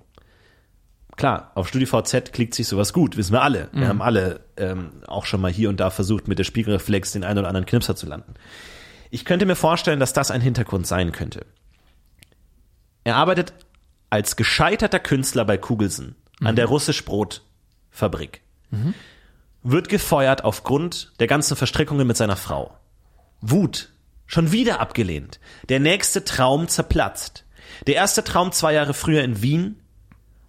Klar, 1.16 1.51
auf 1.55 1.68
StudiVZ 1.68 2.34
klickt 2.34 2.55
sich 2.55 2.68
sowas 2.68 2.91
gut, 2.91 3.18
wissen 3.18 3.34
wir 3.34 3.41
alle. 3.43 3.70
Wir 3.72 3.88
haben 3.88 4.01
alle 4.01 4.41
ähm, 4.57 5.03
auch 5.07 5.26
schon 5.26 5.41
mal 5.41 5.51
hier 5.51 5.70
und 5.70 5.80
da 5.80 5.89
versucht, 5.89 6.28
mit 6.28 6.39
der 6.39 6.43
Spiegelreflex 6.43 7.11
den 7.11 7.24
einen 7.24 7.39
oder 7.39 7.47
anderen 7.47 7.66
Knipser 7.66 7.95
zu 7.95 8.07
landen. 8.07 8.34
Ich 9.11 9.26
könnte 9.26 9.45
mir 9.45 9.55
vorstellen, 9.55 9.99
dass 9.99 10.14
das 10.14 10.32
ein 10.32 10.41
Hintergrund 10.41 10.88
sein 10.88 11.11
könnte. 11.11 11.45
Er 13.03 13.16
arbeitet 13.16 13.53
als 14.09 14.36
gescheiterter 14.36 14.99
Künstler 14.99 15.45
bei 15.45 15.57
Kugelsen 15.57 16.16
an 16.41 16.55
der 16.55 16.66
russisch 16.66 17.05
Brotfabrik. 17.05 18.41
Wird 19.61 19.89
gefeuert 19.89 20.43
aufgrund 20.43 21.14
der 21.20 21.28
ganzen 21.28 21.55
Verstrickungen 21.55 22.07
mit 22.07 22.18
seiner 22.18 22.36
Frau. 22.36 22.78
Wut. 23.39 23.89
Schon 24.26 24.51
wieder 24.51 24.80
abgelehnt. 24.80 25.39
Der 25.70 25.80
nächste 25.80 26.26
Traum 26.26 26.68
zerplatzt. 26.68 27.45
Der 27.88 27.95
erste 27.95 28.24
Traum 28.24 28.51
zwei 28.51 28.74
Jahre 28.74 28.93
früher 28.93 29.24
in 29.24 29.41
Wien, 29.41 29.80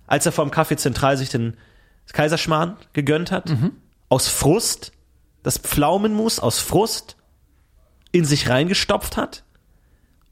als 0.07 0.27
er 0.27 0.33
vom 0.33 0.51
Café 0.51 0.77
Zentral 0.77 1.17
sich 1.17 1.31
den 1.31 1.57
Kaiserschmarrn 2.13 2.77
gegönnt 2.93 3.31
hat. 3.33 3.51
Aus 4.09 4.29
Frust. 4.29 4.93
Das 5.43 5.59
Pflaumenmus 5.59 6.39
aus 6.39 6.59
Frust 6.59 7.17
in 8.13 8.25
sich 8.25 8.49
reingestopft 8.49 9.17
hat 9.17 9.45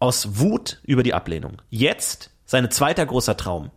aus 0.03 0.41
Wut 0.41 0.81
über 0.85 1.05
die 1.05 1.15
Ablehnung. 1.15 1.63
Jetzt 1.71 2.31
sein 2.45 2.69
zweiter 2.73 3.07
großer 3.07 3.37
Traum. 3.37 3.71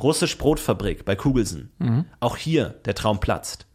Russisch 0.00 0.36
Brotfabrik 0.36 1.04
bei 1.04 1.14
Kugelsen. 1.14 1.70
Auch 2.18 2.36
hier 2.36 2.70
der 2.84 2.96
Traum 2.96 3.20
platzt. 3.20 3.66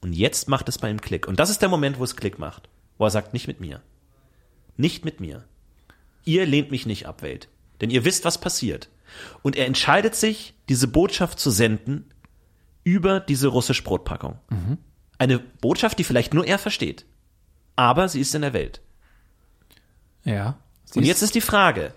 Und 0.00 0.14
jetzt 0.14 0.48
macht 0.48 0.70
es 0.70 0.78
bei 0.78 0.90
ihm 0.90 1.02
Klick. 1.02 1.28
Und 1.28 1.38
das 1.38 1.50
ist 1.50 1.60
der 1.60 1.68
Moment, 1.68 1.98
wo 1.98 2.04
es 2.04 2.16
Klick 2.16 2.38
macht. 2.38 2.70
Wo 2.96 3.04
er 3.04 3.10
sagt, 3.10 3.34
nicht 3.34 3.46
mit 3.46 3.60
mir. 3.60 3.82
Nicht 4.78 5.04
mit 5.04 5.20
mir. 5.20 5.44
Ihr 6.24 6.46
lehnt 6.46 6.70
mich 6.70 6.86
nicht 6.86 7.06
ab, 7.06 7.20
Welt. 7.20 7.48
Denn 7.82 7.90
ihr 7.90 8.06
wisst, 8.06 8.24
was 8.24 8.38
passiert. 8.38 8.88
Und 9.42 9.56
er 9.56 9.66
entscheidet 9.66 10.14
sich, 10.14 10.54
diese 10.68 10.88
Botschaft 10.88 11.38
zu 11.38 11.50
senden 11.50 12.12
über 12.84 13.20
diese 13.20 13.48
russisch 13.48 13.82
Brotpackung. 13.84 14.38
Eine 15.18 15.38
Botschaft, 15.38 15.98
die 15.98 16.04
vielleicht 16.04 16.34
nur 16.34 16.46
er 16.46 16.58
versteht. 16.58 17.04
Aber 17.76 18.08
sie 18.08 18.20
ist 18.20 18.34
in 18.34 18.42
der 18.42 18.52
Welt. 18.52 18.80
Ja. 20.24 20.58
Und 20.94 21.04
jetzt 21.04 21.22
ist 21.22 21.34
die 21.34 21.40
Frage, 21.40 21.94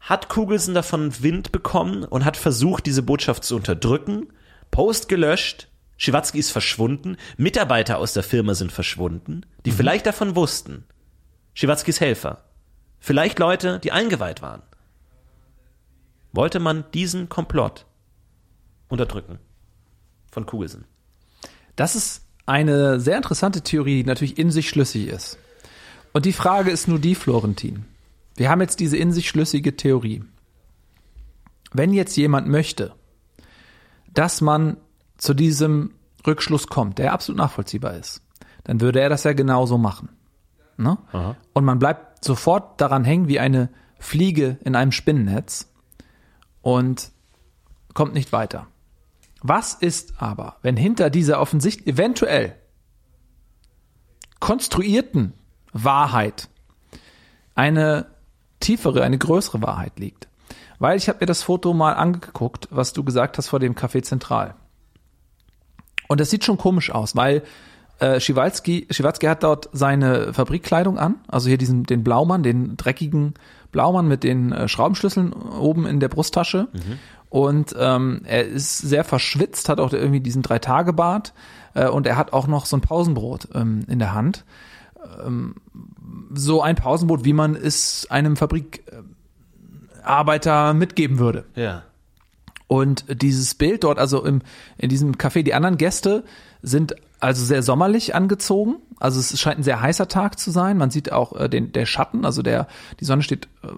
hat 0.00 0.28
Kugelsen 0.28 0.74
davon 0.74 1.22
Wind 1.22 1.52
bekommen 1.52 2.04
und 2.04 2.24
hat 2.24 2.36
versucht, 2.36 2.86
diese 2.86 3.02
Botschaft 3.02 3.44
zu 3.44 3.56
unterdrücken? 3.56 4.32
Post 4.70 5.08
gelöscht, 5.08 5.68
Schiwatzki 5.96 6.38
ist 6.38 6.50
verschwunden, 6.50 7.16
Mitarbeiter 7.36 7.98
aus 7.98 8.12
der 8.12 8.22
Firma 8.22 8.54
sind 8.54 8.72
verschwunden, 8.72 9.44
die 9.64 9.72
vielleicht 9.72 10.06
davon 10.06 10.36
wussten. 10.36 10.84
Schiwatzkis 11.54 12.00
Helfer. 12.00 12.44
Vielleicht 13.00 13.38
Leute, 13.38 13.80
die 13.80 13.92
eingeweiht 13.92 14.42
waren. 14.42 14.62
Wollte 16.38 16.60
man 16.60 16.84
diesen 16.94 17.28
Komplott 17.28 17.84
unterdrücken? 18.88 19.40
Von 20.30 20.46
Kugelsen. 20.46 20.84
Das 21.74 21.96
ist 21.96 22.28
eine 22.46 23.00
sehr 23.00 23.16
interessante 23.16 23.62
Theorie, 23.62 24.04
die 24.04 24.08
natürlich 24.08 24.38
in 24.38 24.52
sich 24.52 24.68
schlüssig 24.68 25.08
ist. 25.08 25.36
Und 26.12 26.26
die 26.26 26.32
Frage 26.32 26.70
ist 26.70 26.86
nur 26.86 27.00
die, 27.00 27.16
Florentin. 27.16 27.86
Wir 28.36 28.50
haben 28.50 28.60
jetzt 28.60 28.78
diese 28.78 28.96
in 28.96 29.10
sich 29.10 29.28
schlüssige 29.28 29.74
Theorie. 29.74 30.22
Wenn 31.72 31.92
jetzt 31.92 32.16
jemand 32.16 32.46
möchte, 32.46 32.94
dass 34.14 34.40
man 34.40 34.76
zu 35.16 35.34
diesem 35.34 35.90
Rückschluss 36.24 36.68
kommt, 36.68 36.98
der 36.98 37.14
absolut 37.14 37.38
nachvollziehbar 37.38 37.94
ist, 37.94 38.22
dann 38.62 38.80
würde 38.80 39.00
er 39.00 39.08
das 39.08 39.24
ja 39.24 39.32
genauso 39.32 39.76
machen. 39.76 40.10
Ne? 40.76 40.98
Und 41.52 41.64
man 41.64 41.80
bleibt 41.80 42.24
sofort 42.24 42.80
daran 42.80 43.02
hängen 43.02 43.26
wie 43.26 43.40
eine 43.40 43.70
Fliege 43.98 44.56
in 44.62 44.76
einem 44.76 44.92
Spinnennetz 44.92 45.68
und 46.68 47.12
kommt 47.94 48.12
nicht 48.12 48.30
weiter. 48.30 48.66
Was 49.40 49.72
ist 49.72 50.20
aber, 50.20 50.56
wenn 50.60 50.76
hinter 50.76 51.08
dieser 51.08 51.40
offensichtlich 51.40 51.94
eventuell 51.94 52.56
konstruierten 54.38 55.32
Wahrheit 55.72 56.48
eine 57.54 58.06
tiefere, 58.60 59.02
eine 59.02 59.16
größere 59.16 59.62
Wahrheit 59.62 59.98
liegt? 59.98 60.28
Weil 60.78 60.98
ich 60.98 61.08
habe 61.08 61.20
mir 61.20 61.26
das 61.26 61.42
Foto 61.42 61.72
mal 61.72 61.94
angeguckt, 61.94 62.68
was 62.70 62.92
du 62.92 63.02
gesagt 63.02 63.38
hast 63.38 63.48
vor 63.48 63.60
dem 63.60 63.74
Café 63.74 64.02
Zentral. 64.02 64.54
Und 66.06 66.20
das 66.20 66.28
sieht 66.28 66.44
schon 66.44 66.58
komisch 66.58 66.90
aus, 66.90 67.16
weil 67.16 67.44
äh, 67.98 68.20
Schiwalski, 68.20 68.86
Schiwatzki 68.90 69.26
hat 69.26 69.42
dort 69.42 69.70
seine 69.72 70.34
Fabrikkleidung 70.34 70.98
an, 70.98 71.16
also 71.28 71.48
hier 71.48 71.58
diesen 71.58 71.84
den 71.84 72.04
Blaumann, 72.04 72.42
den 72.42 72.76
dreckigen 72.76 73.34
Blaumann 73.72 74.08
mit 74.08 74.24
den 74.24 74.52
äh, 74.52 74.68
Schraubenschlüsseln 74.68 75.32
oben 75.32 75.86
in 75.86 76.00
der 76.00 76.08
Brusttasche. 76.08 76.68
Und 77.30 77.74
ähm, 77.78 78.22
er 78.24 78.46
ist 78.46 78.78
sehr 78.78 79.04
verschwitzt, 79.04 79.68
hat 79.68 79.80
auch 79.80 79.92
irgendwie 79.92 80.20
diesen 80.20 80.40
Drei-Tage-Bart 80.42 81.34
äh, 81.74 81.88
und 81.88 82.06
er 82.06 82.16
hat 82.16 82.32
auch 82.32 82.46
noch 82.46 82.64
so 82.64 82.74
ein 82.76 82.80
Pausenbrot 82.80 83.48
ähm, 83.54 83.84
in 83.86 83.98
der 83.98 84.14
Hand. 84.14 84.46
Ähm, 85.24 85.56
so 86.32 86.62
ein 86.62 86.76
Pausenbrot, 86.76 87.24
wie 87.24 87.34
man 87.34 87.54
es 87.54 88.06
einem 88.10 88.36
Fabrikarbeiter 88.36 90.72
mitgeben 90.74 91.18
würde. 91.18 91.44
Ja. 91.54 91.82
Und 92.66 93.04
dieses 93.22 93.54
Bild 93.54 93.84
dort, 93.84 93.98
also 93.98 94.24
im, 94.24 94.40
in 94.76 94.88
diesem 94.88 95.16
Café, 95.16 95.42
die 95.42 95.52
anderen 95.54 95.78
Gäste 95.78 96.24
sind 96.62 96.96
also 97.20 97.44
sehr 97.44 97.62
sommerlich 97.62 98.14
angezogen. 98.14 98.76
Also 99.00 99.20
es 99.20 99.38
scheint 99.38 99.60
ein 99.60 99.62
sehr 99.62 99.80
heißer 99.80 100.08
Tag 100.08 100.38
zu 100.38 100.50
sein. 100.50 100.76
Man 100.76 100.90
sieht 100.90 101.12
auch 101.12 101.38
äh, 101.38 101.48
den, 101.48 101.72
der 101.72 101.86
Schatten, 101.86 102.24
also 102.24 102.42
der, 102.42 102.66
die 103.00 103.04
Sonne 103.04 103.22
steht 103.22 103.48
äh, 103.62 103.68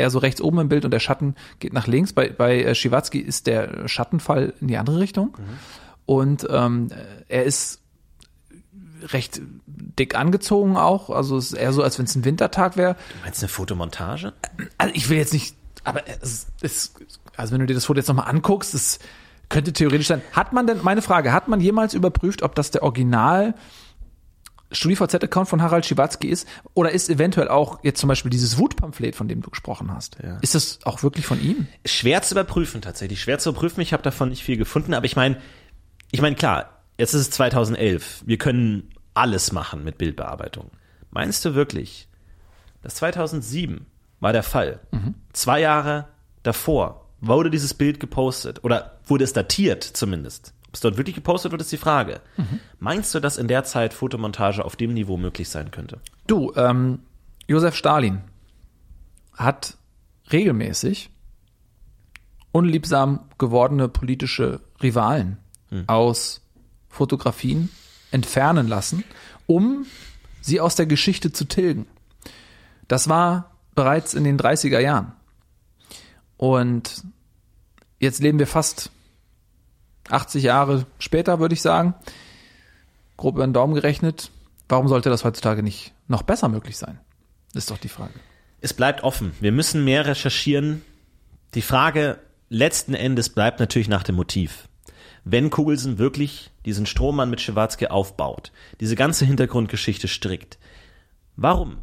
eher 0.00 0.10
so 0.10 0.18
rechts 0.18 0.40
oben 0.40 0.58
im 0.60 0.68
Bild 0.68 0.84
und 0.84 0.90
der 0.90 1.00
Schatten 1.00 1.34
geht 1.58 1.72
nach 1.72 1.86
links. 1.86 2.12
Bei, 2.12 2.28
bei 2.30 2.62
äh, 2.62 2.74
Schiwatzki 2.74 3.18
ist 3.18 3.46
der 3.46 3.88
Schattenfall 3.88 4.54
in 4.60 4.68
die 4.68 4.76
andere 4.76 4.98
Richtung. 4.98 5.36
Und 6.06 6.46
ähm, 6.50 6.88
er 7.28 7.44
ist 7.44 7.80
recht 9.12 9.40
dick 9.66 10.14
angezogen 10.14 10.76
auch. 10.76 11.10
Also 11.10 11.36
es 11.36 11.52
ist 11.52 11.58
eher 11.58 11.72
so, 11.72 11.82
als 11.82 11.98
wenn 11.98 12.06
es 12.06 12.14
ein 12.14 12.24
Wintertag 12.24 12.76
wäre. 12.76 12.94
Du 12.94 13.24
meinst 13.24 13.42
eine 13.42 13.48
Fotomontage? 13.48 14.32
Also 14.78 14.94
ich 14.94 15.08
will 15.08 15.18
jetzt 15.18 15.32
nicht, 15.32 15.56
aber 15.84 16.02
es 16.22 16.46
ist, 16.62 16.94
also 17.36 17.52
wenn 17.52 17.60
du 17.60 17.66
dir 17.66 17.74
das 17.74 17.84
Foto 17.84 17.98
jetzt 17.98 18.08
nochmal 18.08 18.28
anguckst, 18.28 18.74
es 18.74 18.98
könnte 19.48 19.72
theoretisch 19.72 20.08
sein. 20.08 20.22
Hat 20.32 20.52
man 20.52 20.66
denn, 20.66 20.82
meine 20.82 21.02
Frage, 21.02 21.32
hat 21.32 21.48
man 21.48 21.60
jemals 21.60 21.94
überprüft, 21.94 22.42
ob 22.42 22.54
das 22.54 22.70
der 22.70 22.82
Original 22.82 23.54
StudiVZ-Account 24.72 25.48
von 25.48 25.62
Harald 25.62 25.86
Schiwatzki 25.86 26.28
ist 26.28 26.48
oder 26.74 26.90
ist 26.90 27.08
eventuell 27.08 27.48
auch 27.48 27.78
jetzt 27.84 28.00
zum 28.00 28.08
Beispiel 28.08 28.30
dieses 28.30 28.58
Wutpamphlet, 28.58 29.14
von 29.14 29.28
dem 29.28 29.40
du 29.40 29.50
gesprochen 29.50 29.94
hast. 29.94 30.18
Ja. 30.22 30.38
Ist 30.38 30.54
das 30.54 30.80
auch 30.84 31.02
wirklich 31.02 31.24
von 31.24 31.40
ihm? 31.40 31.68
Schwer 31.84 32.22
zu 32.22 32.34
überprüfen 32.34 32.82
tatsächlich, 32.82 33.20
schwer 33.20 33.38
zu 33.38 33.50
überprüfen. 33.50 33.80
Ich 33.80 33.92
habe 33.92 34.02
davon 34.02 34.30
nicht 34.30 34.42
viel 34.42 34.56
gefunden, 34.56 34.94
aber 34.94 35.06
ich 35.06 35.14
meine, 35.16 35.40
ich 36.10 36.20
meine 36.20 36.34
klar, 36.34 36.82
jetzt 36.98 37.14
ist 37.14 37.20
es 37.20 37.30
2011. 37.30 38.24
Wir 38.26 38.38
können 38.38 38.90
alles 39.14 39.52
machen 39.52 39.84
mit 39.84 39.98
Bildbearbeitung. 39.98 40.70
Meinst 41.10 41.44
du 41.44 41.54
wirklich, 41.54 42.08
dass 42.82 42.96
2007 42.96 43.86
war 44.20 44.32
der 44.32 44.42
Fall? 44.42 44.80
Zwei 45.32 45.60
Jahre 45.60 46.08
davor 46.42 47.05
wurde 47.20 47.50
dieses 47.50 47.74
Bild 47.74 48.00
gepostet 48.00 48.62
oder 48.64 48.98
wurde 49.06 49.24
es 49.24 49.32
datiert 49.32 49.84
zumindest? 49.84 50.52
Ob 50.68 50.74
es 50.74 50.80
dort 50.80 50.96
wirklich 50.96 51.14
gepostet 51.14 51.52
wird, 51.52 51.62
ist 51.62 51.72
die 51.72 51.76
Frage. 51.76 52.20
Meinst 52.78 53.14
du, 53.14 53.20
dass 53.20 53.38
in 53.38 53.48
der 53.48 53.64
Zeit 53.64 53.94
Fotomontage 53.94 54.64
auf 54.64 54.76
dem 54.76 54.92
Niveau 54.94 55.16
möglich 55.16 55.48
sein 55.48 55.70
könnte? 55.70 56.00
Du, 56.26 56.52
ähm, 56.56 57.00
Josef 57.46 57.74
Stalin 57.74 58.22
hat 59.34 59.76
regelmäßig 60.32 61.10
unliebsam 62.52 63.20
gewordene 63.38 63.88
politische 63.88 64.60
Rivalen 64.82 65.38
aus 65.86 66.42
Fotografien 66.88 67.68
entfernen 68.10 68.66
lassen, 68.68 69.04
um 69.46 69.86
sie 70.40 70.60
aus 70.60 70.74
der 70.74 70.86
Geschichte 70.86 71.32
zu 71.32 71.44
tilgen. 71.44 71.86
Das 72.88 73.08
war 73.08 73.50
bereits 73.74 74.14
in 74.14 74.24
den 74.24 74.38
30er 74.38 74.78
Jahren. 74.78 75.12
Und 76.36 77.04
jetzt 77.98 78.22
leben 78.22 78.38
wir 78.38 78.46
fast 78.46 78.90
80 80.10 80.42
Jahre 80.42 80.86
später, 80.98 81.40
würde 81.40 81.54
ich 81.54 81.62
sagen. 81.62 81.94
Grob 83.16 83.36
über 83.36 83.46
den 83.46 83.54
Daumen 83.54 83.74
gerechnet. 83.74 84.30
Warum 84.68 84.88
sollte 84.88 85.10
das 85.10 85.24
heutzutage 85.24 85.62
nicht 85.62 85.92
noch 86.08 86.22
besser 86.22 86.48
möglich 86.48 86.76
sein? 86.76 87.00
Ist 87.54 87.70
doch 87.70 87.78
die 87.78 87.88
Frage. 87.88 88.14
Es 88.60 88.74
bleibt 88.74 89.02
offen. 89.02 89.32
Wir 89.40 89.52
müssen 89.52 89.84
mehr 89.84 90.06
recherchieren. 90.06 90.82
Die 91.54 91.62
Frage 91.62 92.18
letzten 92.48 92.94
Endes 92.94 93.30
bleibt 93.30 93.60
natürlich 93.60 93.88
nach 93.88 94.02
dem 94.02 94.16
Motiv. 94.16 94.68
Wenn 95.24 95.50
Kugelsen 95.50 95.98
wirklich 95.98 96.50
diesen 96.64 96.86
Strohmann 96.86 97.30
mit 97.30 97.40
Schiwatzke 97.40 97.90
aufbaut, 97.90 98.52
diese 98.80 98.94
ganze 98.94 99.24
Hintergrundgeschichte 99.24 100.06
strickt, 100.08 100.58
warum? 101.36 101.78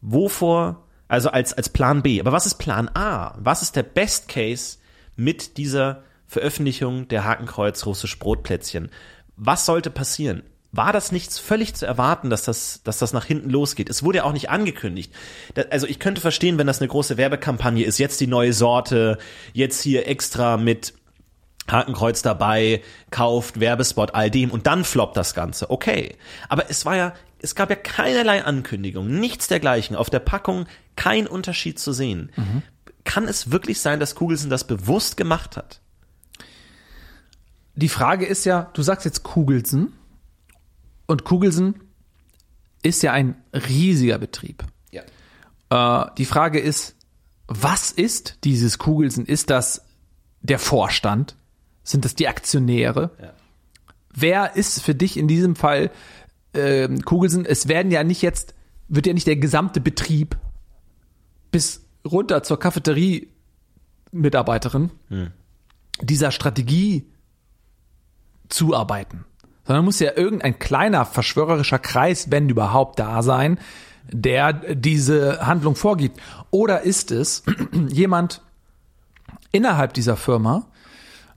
Wovor? 0.00 0.84
Also 1.10 1.30
als, 1.30 1.52
als 1.52 1.68
Plan 1.68 2.02
B. 2.02 2.20
Aber 2.20 2.30
was 2.30 2.46
ist 2.46 2.54
Plan 2.54 2.88
A? 2.94 3.34
Was 3.36 3.62
ist 3.62 3.74
der 3.74 3.82
Best 3.82 4.28
Case 4.28 4.78
mit 5.16 5.56
dieser 5.56 6.04
Veröffentlichung 6.28 7.08
der 7.08 7.24
Hakenkreuz 7.24 7.84
russisch 7.84 8.16
Brotplätzchen? 8.20 8.90
Was 9.36 9.66
sollte 9.66 9.90
passieren? 9.90 10.44
War 10.70 10.92
das 10.92 11.10
nicht 11.10 11.32
völlig 11.32 11.74
zu 11.74 11.84
erwarten, 11.84 12.30
dass 12.30 12.44
das, 12.44 12.82
dass 12.84 12.98
das 12.98 13.12
nach 13.12 13.24
hinten 13.24 13.50
losgeht? 13.50 13.90
Es 13.90 14.04
wurde 14.04 14.18
ja 14.18 14.24
auch 14.24 14.32
nicht 14.32 14.50
angekündigt. 14.50 15.12
Da, 15.54 15.62
also 15.70 15.88
ich 15.88 15.98
könnte 15.98 16.20
verstehen, 16.20 16.58
wenn 16.58 16.68
das 16.68 16.80
eine 16.80 16.86
große 16.86 17.16
Werbekampagne 17.16 17.84
ist, 17.84 17.98
jetzt 17.98 18.20
die 18.20 18.28
neue 18.28 18.52
Sorte, 18.52 19.18
jetzt 19.52 19.82
hier 19.82 20.06
extra 20.06 20.58
mit 20.58 20.94
Hakenkreuz 21.72 22.22
dabei, 22.22 22.82
kauft, 23.10 23.60
Werbespot, 23.60 24.14
all 24.14 24.30
dem 24.30 24.50
und 24.50 24.66
dann 24.66 24.84
floppt 24.84 25.16
das 25.16 25.34
Ganze. 25.34 25.70
Okay. 25.70 26.16
Aber 26.48 26.70
es 26.70 26.84
war 26.84 26.96
ja, 26.96 27.14
es 27.40 27.54
gab 27.54 27.70
ja 27.70 27.76
keinerlei 27.76 28.44
Ankündigung, 28.44 29.08
nichts 29.08 29.48
dergleichen. 29.48 29.96
Auf 29.96 30.10
der 30.10 30.20
Packung 30.20 30.66
kein 30.96 31.26
Unterschied 31.26 31.78
zu 31.78 31.92
sehen. 31.92 32.30
Kann 33.04 33.26
es 33.26 33.50
wirklich 33.50 33.80
sein, 33.80 34.00
dass 34.00 34.14
Kugelsen 34.14 34.50
das 34.50 34.66
bewusst 34.66 35.16
gemacht 35.16 35.56
hat? 35.56 35.80
Die 37.74 37.88
Frage 37.88 38.26
ist 38.26 38.44
ja, 38.44 38.70
du 38.74 38.82
sagst 38.82 39.04
jetzt 39.06 39.22
Kugelsen 39.22 39.92
und 41.06 41.24
Kugelsen 41.24 41.80
ist 42.82 43.02
ja 43.02 43.12
ein 43.12 43.36
riesiger 43.54 44.18
Betrieb. 44.18 44.64
Ja. 44.90 46.04
Äh, 46.04 46.10
die 46.18 46.24
Frage 46.24 46.60
ist, 46.60 46.96
was 47.46 47.90
ist 47.90 48.38
dieses 48.44 48.78
Kugelsen? 48.78 49.26
Ist 49.26 49.50
das 49.50 49.82
der 50.40 50.58
Vorstand? 50.58 51.36
Sind 51.82 52.04
das 52.04 52.14
die 52.14 52.28
Aktionäre? 52.28 53.10
Ja. 53.20 53.32
Wer 54.12 54.54
ist 54.56 54.82
für 54.82 54.94
dich 54.94 55.16
in 55.16 55.26
diesem 55.28 55.56
Fall 55.56 55.90
ähm, 56.54 57.00
Kugelsen? 57.02 57.46
Es 57.46 57.68
werden 57.68 57.92
ja 57.92 58.04
nicht 58.04 58.22
jetzt, 58.22 58.54
wird 58.88 59.06
ja 59.06 59.12
nicht 59.12 59.26
der 59.26 59.36
gesamte 59.36 59.80
Betrieb 59.80 60.38
bis 61.50 61.84
runter 62.04 62.42
zur 62.42 62.58
Cafeterie-Mitarbeiterin 62.58 64.90
dieser 66.00 66.30
Strategie 66.30 67.06
zuarbeiten. 68.48 69.26
Sondern 69.64 69.84
muss 69.84 70.00
ja 70.00 70.16
irgendein 70.16 70.58
kleiner 70.58 71.04
verschwörerischer 71.04 71.78
Kreis, 71.78 72.30
wenn 72.30 72.48
überhaupt, 72.48 72.98
da 72.98 73.22
sein, 73.22 73.58
der 74.10 74.74
diese 74.74 75.46
Handlung 75.46 75.76
vorgibt. 75.76 76.18
Oder 76.50 76.80
ist 76.82 77.10
es 77.10 77.42
jemand 77.88 78.42
innerhalb 79.52 79.94
dieser 79.94 80.16
Firma, 80.16 80.66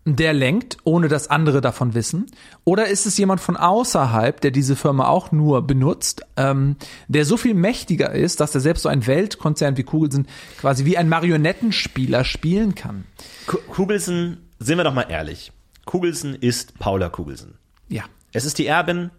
der 0.05 0.33
lenkt, 0.33 0.77
ohne 0.83 1.07
dass 1.07 1.29
andere 1.29 1.61
davon 1.61 1.93
wissen? 1.93 2.25
Oder 2.65 2.87
ist 2.87 3.05
es 3.05 3.17
jemand 3.17 3.39
von 3.39 3.55
außerhalb, 3.55 4.41
der 4.41 4.51
diese 4.51 4.75
Firma 4.75 5.07
auch 5.07 5.31
nur 5.31 5.65
benutzt, 5.65 6.21
ähm, 6.35 6.75
der 7.07 7.25
so 7.25 7.37
viel 7.37 7.53
mächtiger 7.53 8.11
ist, 8.11 8.39
dass 8.39 8.53
er 8.53 8.61
selbst 8.61 8.83
so 8.83 8.89
ein 8.89 9.07
Weltkonzern 9.07 9.77
wie 9.77 9.83
Kugelsen 9.83 10.27
quasi 10.59 10.85
wie 10.85 10.97
ein 10.97 11.07
Marionettenspieler 11.09 12.25
spielen 12.25 12.75
kann? 12.75 13.05
Ku- 13.47 13.59
Kugelsen, 13.69 14.49
sind 14.59 14.77
wir 14.77 14.83
doch 14.83 14.93
mal 14.93 15.07
ehrlich. 15.09 15.51
Kugelsen 15.85 16.35
ist 16.35 16.79
Paula 16.79 17.09
Kugelsen. 17.09 17.57
Ja. 17.87 18.03
Es 18.33 18.45
ist 18.45 18.57
die 18.57 18.67
Erbin, 18.67 19.11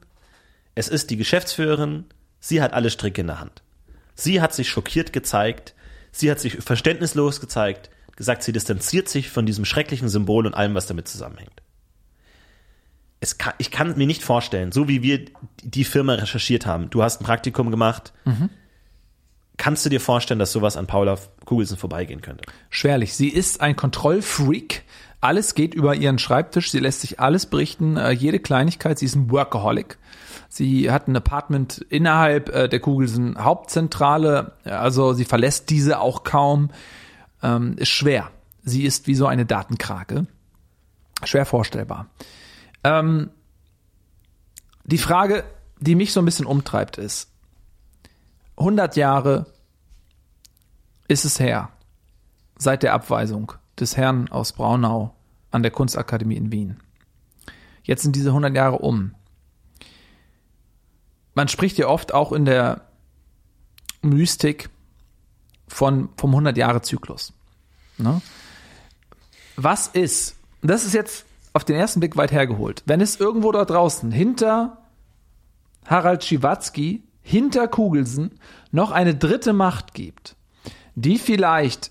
es 0.75 0.89
ist 0.89 1.09
die 1.11 1.17
Geschäftsführerin, 1.17 2.05
sie 2.41 2.61
hat 2.61 2.73
alle 2.73 2.91
Stricke 2.91 3.21
in 3.21 3.29
der 3.29 3.41
Hand. 3.41 3.63
Sie 4.17 4.41
hat 4.41 4.55
sich 4.55 4.69
schockiert 4.69 5.13
gezeigt, 5.13 5.75
sie 6.13 6.31
hat 6.31 6.41
sich 6.41 6.55
verständnislos 6.57 7.41
gezeigt, 7.41 7.91
gesagt, 8.17 8.43
sie 8.43 8.53
distanziert 8.53 9.09
sich 9.09 9.31
von 9.31 9.47
diesem 9.47 9.65
schrecklichen 9.65 10.09
Symbol 10.09 10.47
und 10.47 10.55
allem, 10.55 10.75
was 10.75 10.87
damit 10.87 11.09
zusammenhängt. 11.09 11.63
Es 13.21 13.39
kann, 13.39 13.55
ich 13.59 13.71
kann 13.71 13.97
mir 13.97 14.07
nicht 14.07 14.23
vorstellen, 14.23 14.71
so 14.71 14.87
wie 14.89 15.03
wir 15.03 15.25
die 15.63 15.85
Firma 15.85 16.15
recherchiert 16.15 16.67
haben, 16.67 16.91
du 16.91 17.03
hast 17.03 17.21
ein 17.21 17.25
Praktikum 17.25 17.71
gemacht, 17.71 18.13
kannst 19.57 19.85
du 19.85 19.89
dir 19.89 20.01
vorstellen, 20.01 20.39
dass 20.39 20.53
sowas 20.53 20.77
an 20.77 20.87
Paula 20.87 21.17
Kugelsen 21.45 21.77
vorbeigehen 21.77 22.21
könnte? 22.21 22.45
Schwerlich. 22.71 23.15
Sie 23.15 23.29
ist 23.29 23.61
ein 23.61 23.77
Kontrollfreak. 23.77 24.83
Alles 25.21 25.55
geht 25.55 25.75
über 25.75 25.95
ihren 25.95 26.19
Schreibtisch. 26.19 26.71
Sie 26.71 26.81
lässt 26.81 27.01
sich 27.01 27.19
alles 27.19 27.47
berichten, 27.47 27.97
äh, 27.97 28.11
jede 28.11 28.41
Kleinigkeit. 28.41 28.99
Sie 28.99 29.07
ist 29.07 29.15
ein 29.15 29.31
Workaholic. 29.31 29.97
Sie 30.49 30.91
hat 30.91 31.09
ein 31.09 31.17
Apartment 31.17 31.79
innerhalb 31.89 32.49
äh, 32.51 32.69
der 32.69 32.81
Kugelsen 32.81 33.43
Hauptzentrale. 33.43 34.53
Also 34.65 35.15
sie 35.15 35.25
verlässt 35.25 35.71
diese 35.71 35.99
auch 35.99 36.25
kaum. 36.25 36.71
Ähm, 37.45 37.77
ist 37.77 37.91
schwer. 37.91 38.31
Sie 38.63 38.85
ist 38.85 39.07
wie 39.07 39.15
so 39.15 39.27
eine 39.27 39.45
Datenkrake. 39.45 40.27
Schwer 41.23 41.45
vorstellbar. 41.45 42.09
Ähm, 42.83 43.31
die 44.85 44.99
Frage, 44.99 45.45
die 45.79 45.95
mich 45.95 46.13
so 46.13 46.21
ein 46.21 46.25
bisschen 46.25 46.47
umtreibt, 46.47 46.97
ist, 46.97 47.31
100 48.57 48.97
Jahre 48.97 49.47
ist 51.07 51.25
es 51.25 51.39
her, 51.39 51.71
seit 52.57 52.83
der 52.83 52.95
Abweisung 52.95 53.53
des 53.79 53.97
Herrn 53.97 54.29
aus 54.29 54.53
Braunau 54.53 55.15
an 55.51 55.63
der 55.63 55.71
Kunstakademie 55.71 56.37
in 56.37 56.51
Wien. 56.51 56.81
Jetzt 57.83 58.03
sind 58.03 58.17
diese 58.17 58.31
100 58.31 58.55
Jahre 58.55 58.79
um. 58.79 59.15
Man 61.35 61.49
spricht 61.49 61.77
ja 61.77 61.89
oft 61.89 62.15
auch 62.15 62.33
in 62.33 62.47
der 62.47 62.89
Mystik 64.01 64.71
von, 65.69 66.09
vom 66.17 66.35
100-Jahre-Zyklus. 66.35 67.33
Ne? 67.99 68.21
Was 69.57 69.87
ist, 69.89 70.37
das 70.63 70.85
ist 70.85 70.95
jetzt 70.95 71.27
auf 71.53 71.65
den 71.65 71.77
ersten 71.77 72.01
Blick 72.01 72.17
weit 72.17 72.33
hergeholt, 72.33 72.83
wenn 72.87 73.01
es 73.01 73.21
irgendwo 73.21 73.53
da 73.53 73.65
draußen 73.65 74.11
hinter 74.11 74.79
Harald 75.87 76.25
Schiwatzki, 76.25 77.03
hinter 77.23 77.69
Kugelsen 77.69 78.39
noch 78.73 78.91
eine 78.91 79.15
dritte 79.15 79.53
Macht 79.53 79.95
gibt, 79.95 80.37
die 80.95 81.19
vielleicht 81.19 81.91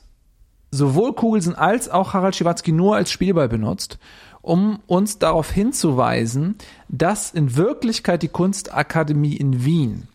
sowohl 0.71 1.13
Kugelsen 1.13 1.55
als 1.55 1.89
auch 1.89 2.13
Harald 2.13 2.35
Schiwatzki 2.35 2.71
nur 2.71 2.95
als 2.95 3.11
Spielball 3.11 3.47
benutzt, 3.47 3.99
um 4.41 4.81
uns 4.87 5.19
darauf 5.19 5.49
hinzuweisen, 5.51 6.57
dass 6.89 7.31
in 7.31 7.55
Wirklichkeit 7.55 8.21
die 8.21 8.27
Kunstakademie 8.27 9.35
in 9.35 9.63
Wien 9.63 10.07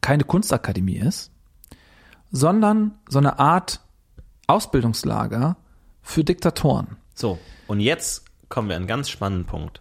keine 0.00 0.24
Kunstakademie 0.24 0.98
ist, 0.98 1.32
sondern 2.36 2.92
so 3.08 3.18
eine 3.18 3.38
Art 3.38 3.80
Ausbildungslager 4.46 5.56
für 6.02 6.22
Diktatoren. 6.22 6.96
So, 7.14 7.38
und 7.66 7.80
jetzt 7.80 8.24
kommen 8.48 8.68
wir 8.68 8.76
an 8.76 8.82
einen 8.82 8.88
ganz 8.88 9.08
spannenden 9.08 9.46
Punkt. 9.46 9.80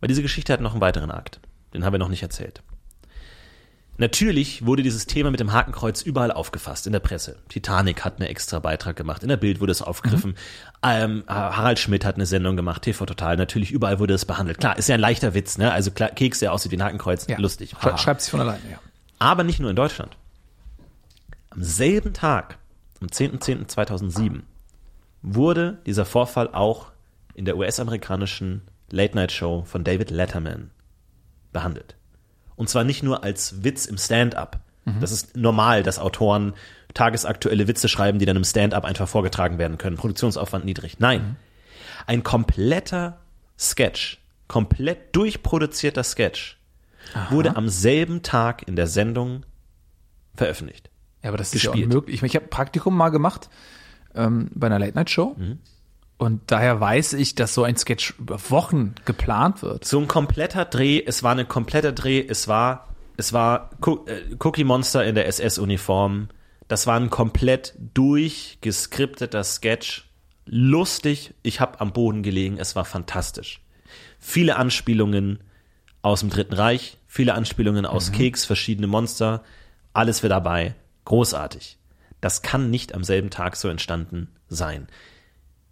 Weil 0.00 0.08
diese 0.08 0.22
Geschichte 0.22 0.52
hat 0.52 0.60
noch 0.60 0.72
einen 0.72 0.80
weiteren 0.80 1.10
Akt. 1.10 1.40
Den 1.74 1.84
haben 1.84 1.92
wir 1.92 1.98
noch 1.98 2.08
nicht 2.08 2.22
erzählt. 2.22 2.62
Natürlich 3.96 4.66
wurde 4.66 4.82
dieses 4.82 5.06
Thema 5.06 5.30
mit 5.30 5.38
dem 5.38 5.52
Hakenkreuz 5.52 6.02
überall 6.02 6.32
aufgefasst 6.32 6.86
in 6.86 6.92
der 6.92 7.00
Presse. 7.00 7.36
Titanic 7.48 8.04
hat 8.04 8.18
einen 8.18 8.28
extra 8.28 8.58
Beitrag 8.58 8.96
gemacht, 8.96 9.22
in 9.22 9.28
der 9.28 9.36
Bild 9.36 9.60
wurde 9.60 9.70
es 9.70 9.82
aufgegriffen. 9.82 10.30
Mhm. 10.30 10.36
Ähm, 10.82 11.24
Harald 11.28 11.78
Schmidt 11.78 12.04
hat 12.04 12.16
eine 12.16 12.26
Sendung 12.26 12.56
gemacht, 12.56 12.82
TV 12.82 13.06
Total, 13.06 13.36
natürlich 13.36 13.70
überall 13.70 14.00
wurde 14.00 14.14
es 14.14 14.24
behandelt. 14.24 14.58
Klar, 14.58 14.76
ist 14.78 14.88
ja 14.88 14.96
ein 14.96 15.00
leichter 15.00 15.34
Witz, 15.34 15.58
ne? 15.58 15.72
Also 15.72 15.92
klar, 15.92 16.10
Keks, 16.10 16.40
der 16.40 16.52
aussieht 16.52 16.72
wie 16.72 16.76
ein 16.76 16.82
Hakenkreuz, 16.82 17.26
Ja. 17.28 17.38
lustig. 17.38 17.74
Haha. 17.80 17.96
Schreibt 17.96 18.20
sich 18.22 18.30
von 18.32 18.40
alleine, 18.40 18.62
ja. 18.70 18.78
Aber 19.20 19.44
nicht 19.44 19.60
nur 19.60 19.70
in 19.70 19.76
Deutschland. 19.76 20.16
Am 21.54 21.62
selben 21.62 22.12
Tag, 22.12 22.58
am 23.00 23.06
10.10.2007, 23.06 24.40
wurde 25.22 25.78
dieser 25.86 26.04
Vorfall 26.04 26.52
auch 26.52 26.90
in 27.34 27.44
der 27.44 27.56
US-amerikanischen 27.56 28.62
Late-Night-Show 28.90 29.64
von 29.64 29.84
David 29.84 30.10
Letterman 30.10 30.70
behandelt. 31.52 31.96
Und 32.56 32.68
zwar 32.68 32.84
nicht 32.84 33.02
nur 33.02 33.22
als 33.22 33.62
Witz 33.62 33.86
im 33.86 33.98
Stand-up. 33.98 34.60
Das 35.00 35.12
ist 35.12 35.34
normal, 35.34 35.82
dass 35.82 35.98
Autoren 35.98 36.52
tagesaktuelle 36.92 37.66
Witze 37.68 37.88
schreiben, 37.88 38.18
die 38.18 38.26
dann 38.26 38.36
im 38.36 38.44
Stand-up 38.44 38.84
einfach 38.84 39.08
vorgetragen 39.08 39.56
werden 39.56 39.78
können. 39.78 39.96
Produktionsaufwand 39.96 40.66
niedrig. 40.66 40.98
Nein. 40.98 41.36
Ein 42.06 42.22
kompletter 42.22 43.18
Sketch, 43.58 44.18
komplett 44.46 45.16
durchproduzierter 45.16 46.04
Sketch, 46.04 46.58
wurde 47.30 47.56
am 47.56 47.68
selben 47.70 48.22
Tag 48.22 48.68
in 48.68 48.76
der 48.76 48.86
Sendung 48.86 49.46
veröffentlicht. 50.34 50.90
Ja, 51.24 51.30
aber 51.30 51.38
das 51.38 51.54
ist 51.54 51.62
ja 51.62 51.70
Gespielt. 51.72 51.90
unmöglich. 51.90 52.14
Ich, 52.16 52.22
meine, 52.22 52.28
ich 52.28 52.36
habe 52.36 52.46
Praktikum 52.46 52.94
mal 52.96 53.08
gemacht 53.08 53.48
ähm, 54.14 54.50
bei 54.54 54.66
einer 54.66 54.78
Late-Night-Show. 54.78 55.34
Mhm. 55.38 55.58
Und 56.18 56.42
daher 56.46 56.80
weiß 56.80 57.14
ich, 57.14 57.34
dass 57.34 57.54
so 57.54 57.64
ein 57.64 57.76
Sketch 57.76 58.14
über 58.18 58.38
Wochen 58.50 58.94
geplant 59.04 59.62
wird. 59.62 59.84
So 59.84 59.98
ein 59.98 60.06
kompletter 60.06 60.64
Dreh, 60.64 61.02
es 61.04 61.22
war 61.22 61.34
ein 61.34 61.48
kompletter 61.48 61.92
Dreh, 61.92 62.24
es 62.24 62.46
war, 62.46 62.88
es 63.16 63.32
war 63.32 63.70
äh, 64.06 64.36
Cookie 64.38 64.64
Monster 64.64 65.04
in 65.04 65.14
der 65.14 65.26
SS-Uniform. 65.26 66.28
Das 66.68 66.86
war 66.86 67.00
ein 67.00 67.10
komplett 67.10 67.74
durchgeskripteter 67.94 69.42
Sketch. 69.42 70.08
Lustig, 70.46 71.34
ich 71.42 71.60
habe 71.60 71.80
am 71.80 71.92
Boden 71.92 72.22
gelegen, 72.22 72.58
es 72.58 72.76
war 72.76 72.84
fantastisch. 72.84 73.62
Viele 74.20 74.56
Anspielungen 74.56 75.40
aus 76.02 76.20
dem 76.20 76.28
Dritten 76.28 76.52
Reich, 76.52 76.98
viele 77.06 77.32
Anspielungen 77.32 77.86
aus 77.86 78.12
Keks, 78.12 78.44
verschiedene 78.44 78.86
Monster, 78.86 79.42
alles 79.94 80.20
für 80.20 80.28
dabei. 80.28 80.74
Großartig. 81.04 81.78
Das 82.20 82.42
kann 82.42 82.70
nicht 82.70 82.94
am 82.94 83.04
selben 83.04 83.30
Tag 83.30 83.56
so 83.56 83.68
entstanden 83.68 84.28
sein. 84.48 84.88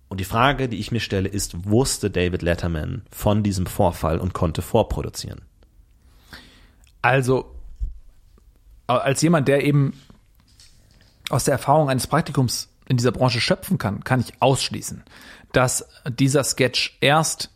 Und 0.08 0.20
die 0.20 0.24
Frage, 0.24 0.68
die 0.68 0.78
ich 0.78 0.92
mir 0.92 1.00
stelle, 1.00 1.28
ist, 1.28 1.64
wusste 1.64 2.10
David 2.10 2.42
Letterman 2.42 3.02
von 3.10 3.42
diesem 3.42 3.64
Vorfall 3.64 4.18
und 4.18 4.34
konnte 4.34 4.60
vorproduzieren? 4.60 5.40
Also, 7.00 7.54
als 8.86 9.22
jemand, 9.22 9.48
der 9.48 9.64
eben 9.64 9.98
aus 11.30 11.44
der 11.44 11.52
Erfahrung 11.52 11.88
eines 11.88 12.06
Praktikums 12.06 12.68
in 12.86 12.98
dieser 12.98 13.12
Branche 13.12 13.40
schöpfen 13.40 13.78
kann, 13.78 14.04
kann 14.04 14.20
ich 14.20 14.34
ausschließen, 14.40 15.02
dass 15.52 15.88
dieser 16.06 16.44
Sketch 16.44 16.98
erst 17.00 17.48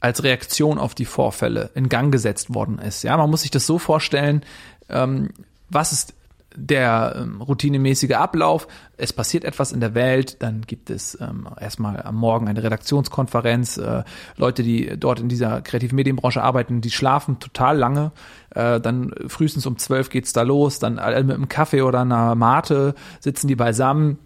als 0.00 0.22
Reaktion 0.22 0.78
auf 0.78 0.94
die 0.94 1.04
Vorfälle 1.04 1.70
in 1.74 1.90
Gang 1.90 2.10
gesetzt 2.10 2.54
worden 2.54 2.78
ist. 2.78 3.02
Ja, 3.02 3.16
man 3.16 3.28
muss 3.28 3.42
sich 3.42 3.50
das 3.50 3.66
so 3.66 3.78
vorstellen, 3.78 4.44
ähm, 4.88 5.30
was 5.68 5.92
ist 5.92 6.14
der 6.56 7.14
ähm, 7.16 7.40
routinemäßige 7.40 8.12
Ablauf. 8.12 8.66
Es 8.96 9.12
passiert 9.12 9.44
etwas 9.44 9.72
in 9.72 9.80
der 9.80 9.94
Welt, 9.94 10.42
dann 10.42 10.62
gibt 10.62 10.90
es 10.90 11.18
ähm, 11.20 11.48
erstmal 11.60 12.02
am 12.02 12.16
Morgen 12.16 12.48
eine 12.48 12.62
Redaktionskonferenz. 12.62 13.76
Äh, 13.76 14.04
Leute, 14.36 14.62
die 14.62 14.98
dort 14.98 15.20
in 15.20 15.28
dieser 15.28 15.60
kreativen 15.60 15.96
Medienbranche 15.96 16.42
arbeiten, 16.42 16.80
die 16.80 16.90
schlafen 16.90 17.38
total 17.38 17.76
lange. 17.76 18.12
Äh, 18.54 18.80
dann 18.80 19.12
frühestens 19.26 19.66
um 19.66 19.78
zwölf 19.78 20.10
geht's 20.10 20.32
da 20.32 20.42
los. 20.42 20.78
Dann 20.78 20.98
alle 20.98 21.22
mit 21.22 21.36
einem 21.36 21.48
Kaffee 21.48 21.82
oder 21.82 22.00
einer 22.00 22.34
Mate 22.34 22.94
sitzen 23.20 23.48
die 23.48 23.56
beisammen. 23.56 24.18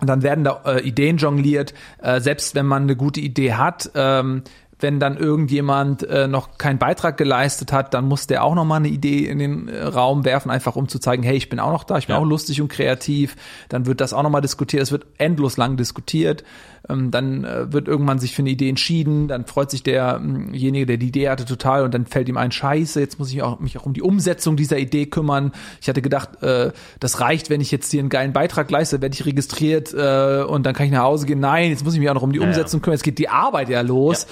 Und 0.00 0.08
dann 0.08 0.22
werden 0.22 0.44
da 0.44 0.62
äh, 0.66 0.82
Ideen 0.82 1.16
jongliert, 1.16 1.72
äh, 2.02 2.20
selbst 2.20 2.54
wenn 2.54 2.66
man 2.66 2.82
eine 2.82 2.96
gute 2.96 3.20
Idee 3.20 3.54
hat. 3.54 3.90
Ähm, 3.94 4.42
wenn 4.78 5.00
dann 5.00 5.16
irgendjemand 5.16 6.02
äh, 6.02 6.28
noch 6.28 6.58
keinen 6.58 6.78
Beitrag 6.78 7.16
geleistet 7.16 7.72
hat, 7.72 7.94
dann 7.94 8.06
muss 8.06 8.26
der 8.26 8.44
auch 8.44 8.54
noch 8.54 8.64
mal 8.64 8.76
eine 8.76 8.88
Idee 8.88 9.24
in 9.26 9.38
den 9.38 9.68
äh, 9.68 9.82
Raum 9.84 10.24
werfen, 10.24 10.50
einfach 10.50 10.76
um 10.76 10.86
zu 10.88 10.98
zeigen, 10.98 11.22
hey, 11.22 11.36
ich 11.36 11.48
bin 11.48 11.60
auch 11.60 11.72
noch 11.72 11.84
da, 11.84 11.96
ich 11.96 12.08
bin 12.08 12.14
Ja. 12.16 12.20
auch 12.20 12.26
lustig 12.26 12.60
und 12.60 12.68
kreativ. 12.68 13.36
Dann 13.70 13.86
wird 13.86 14.00
das 14.02 14.12
auch 14.12 14.22
noch 14.22 14.30
mal 14.30 14.42
diskutiert. 14.42 14.82
Es 14.82 14.92
wird 14.92 15.06
endlos 15.16 15.56
lang 15.56 15.76
diskutiert. 15.78 16.44
Ähm, 16.88 17.10
dann 17.10 17.44
äh, 17.44 17.72
wird 17.72 17.88
irgendwann 17.88 18.18
sich 18.18 18.34
für 18.34 18.42
eine 18.42 18.50
Idee 18.50 18.68
entschieden. 18.68 19.28
Dann 19.28 19.46
freut 19.46 19.70
sich 19.70 19.82
derjenige, 19.82 20.84
der 20.84 20.96
die 20.98 21.08
Idee 21.08 21.30
hatte, 21.30 21.46
total 21.46 21.82
und 21.82 21.94
dann 21.94 22.04
fällt 22.04 22.28
ihm 22.28 22.36
ein 22.36 22.52
Scheiße. 22.52 23.00
Jetzt 23.00 23.18
muss 23.18 23.32
ich 23.32 23.42
auch, 23.42 23.58
mich 23.60 23.78
auch 23.78 23.86
um 23.86 23.94
die 23.94 24.02
Umsetzung 24.02 24.56
dieser 24.56 24.78
Idee 24.78 25.06
kümmern. 25.06 25.52
Ich 25.80 25.88
hatte 25.88 26.02
gedacht, 26.02 26.42
äh, 26.42 26.72
das 27.00 27.20
reicht, 27.20 27.48
wenn 27.48 27.62
ich 27.62 27.70
jetzt 27.70 27.90
hier 27.90 28.00
einen 28.00 28.10
geilen 28.10 28.34
Beitrag 28.34 28.70
leiste, 28.70 29.00
werde 29.00 29.14
ich 29.14 29.24
registriert 29.24 29.94
äh, 29.94 30.42
und 30.46 30.64
dann 30.66 30.74
kann 30.74 30.84
ich 30.86 30.92
nach 30.92 31.04
Hause 31.04 31.24
gehen. 31.26 31.40
Nein, 31.40 31.70
jetzt 31.70 31.82
muss 31.84 31.94
ich 31.94 32.00
mich 32.00 32.10
auch 32.10 32.14
noch 32.14 32.22
um 32.22 32.32
die 32.32 32.40
ja. 32.40 32.44
Umsetzung 32.46 32.82
kümmern. 32.82 32.96
Jetzt 32.96 33.04
geht 33.04 33.18
die 33.18 33.30
Arbeit 33.30 33.70
ja 33.70 33.80
los. 33.80 34.26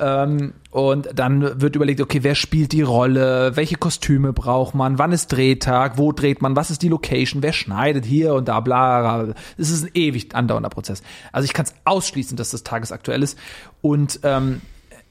Ähm, 0.00 0.54
und 0.70 1.08
dann 1.14 1.60
wird 1.60 1.76
überlegt, 1.76 2.00
okay, 2.00 2.22
wer 2.22 2.34
spielt 2.34 2.72
die 2.72 2.82
Rolle, 2.82 3.56
welche 3.56 3.76
Kostüme 3.76 4.32
braucht 4.32 4.74
man, 4.74 4.98
wann 4.98 5.12
ist 5.12 5.28
Drehtag, 5.28 5.98
wo 5.98 6.12
dreht 6.12 6.42
man, 6.42 6.56
was 6.56 6.70
ist 6.70 6.82
die 6.82 6.88
Location, 6.88 7.42
wer 7.42 7.52
schneidet 7.52 8.04
hier 8.04 8.34
und 8.34 8.48
da, 8.48 8.60
bla, 8.60 9.24
bla. 9.24 9.34
Es 9.58 9.70
ist 9.70 9.84
ein 9.84 9.90
ewig 9.94 10.34
andauernder 10.34 10.70
Prozess. 10.70 11.02
Also 11.32 11.44
ich 11.44 11.52
kann 11.52 11.66
es 11.66 11.74
ausschließen, 11.84 12.36
dass 12.36 12.50
das 12.50 12.62
tagesaktuell 12.62 13.22
ist. 13.22 13.38
Und 13.82 14.20
ähm, 14.22 14.60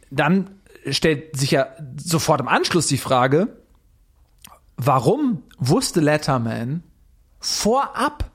dann 0.09 0.49
stellt 0.89 1.37
sich 1.37 1.51
ja 1.51 1.67
sofort 1.97 2.41
im 2.41 2.47
Anschluss 2.47 2.87
die 2.87 2.97
Frage, 2.97 3.49
warum 4.77 5.43
wusste 5.57 5.99
Letterman 5.99 6.83
vorab 7.39 8.31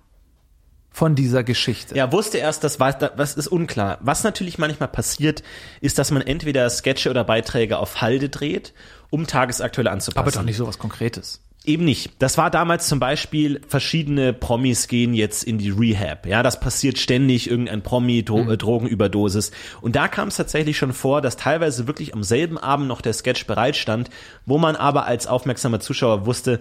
von 0.95 1.17
dieser 1.17 1.43
Geschichte? 1.43 1.97
Ja, 1.97 2.13
wusste 2.13 2.39
erst, 2.39 2.63
das 2.63 2.79
war, 2.79 2.93
das 2.93 3.35
ist 3.35 3.49
unklar. 3.49 3.99
Was 4.01 4.23
natürlich 4.23 4.59
manchmal 4.59 4.89
passiert, 4.89 5.43
ist, 5.81 5.99
dass 5.99 6.13
man 6.13 6.23
entweder 6.23 6.71
Sketche 6.71 7.11
oder 7.11 7.25
Beiträge 7.25 7.79
auf 7.79 8.01
Halde 8.01 8.29
dreht, 8.29 8.73
um 9.11 9.27
tagesaktuell 9.27 9.89
anzupassen. 9.89 10.19
Aber 10.21 10.31
doch 10.31 10.45
nicht 10.45 10.57
so 10.57 10.69
was 10.69 10.79
Konkretes. 10.79 11.41
Eben 11.65 11.85
nicht. 11.85 12.13
Das 12.21 12.39
war 12.39 12.49
damals 12.49 12.87
zum 12.87 13.01
Beispiel, 13.01 13.61
verschiedene 13.67 14.33
Promis 14.33 14.87
gehen 14.87 15.15
jetzt 15.15 15.43
in 15.43 15.59
die 15.59 15.71
Rehab. 15.71 16.27
Ja, 16.27 16.45
das 16.45 16.61
passiert 16.61 16.99
ständig, 16.99 17.51
irgendein 17.51 17.83
Promi, 17.83 18.23
Dro 18.23 18.53
äh, 18.53 18.57
Drogenüberdosis. 18.57 19.51
Und 19.81 19.97
da 19.97 20.07
kam 20.07 20.29
es 20.29 20.37
tatsächlich 20.37 20.79
schon 20.79 20.93
vor, 20.93 21.23
dass 21.23 21.37
teilweise 21.37 21.89
wirklich 21.89 22.15
am 22.15 22.23
selben 22.23 22.57
Abend 22.57 22.87
noch 22.87 23.01
der 23.01 23.15
Sketch 23.15 23.49
bereitstand, 23.49 24.11
wo 24.47 24.59
man 24.59 24.77
aber 24.77 25.07
als 25.07 25.27
aufmerksamer 25.27 25.81
Zuschauer 25.81 26.25
wusste, 26.25 26.61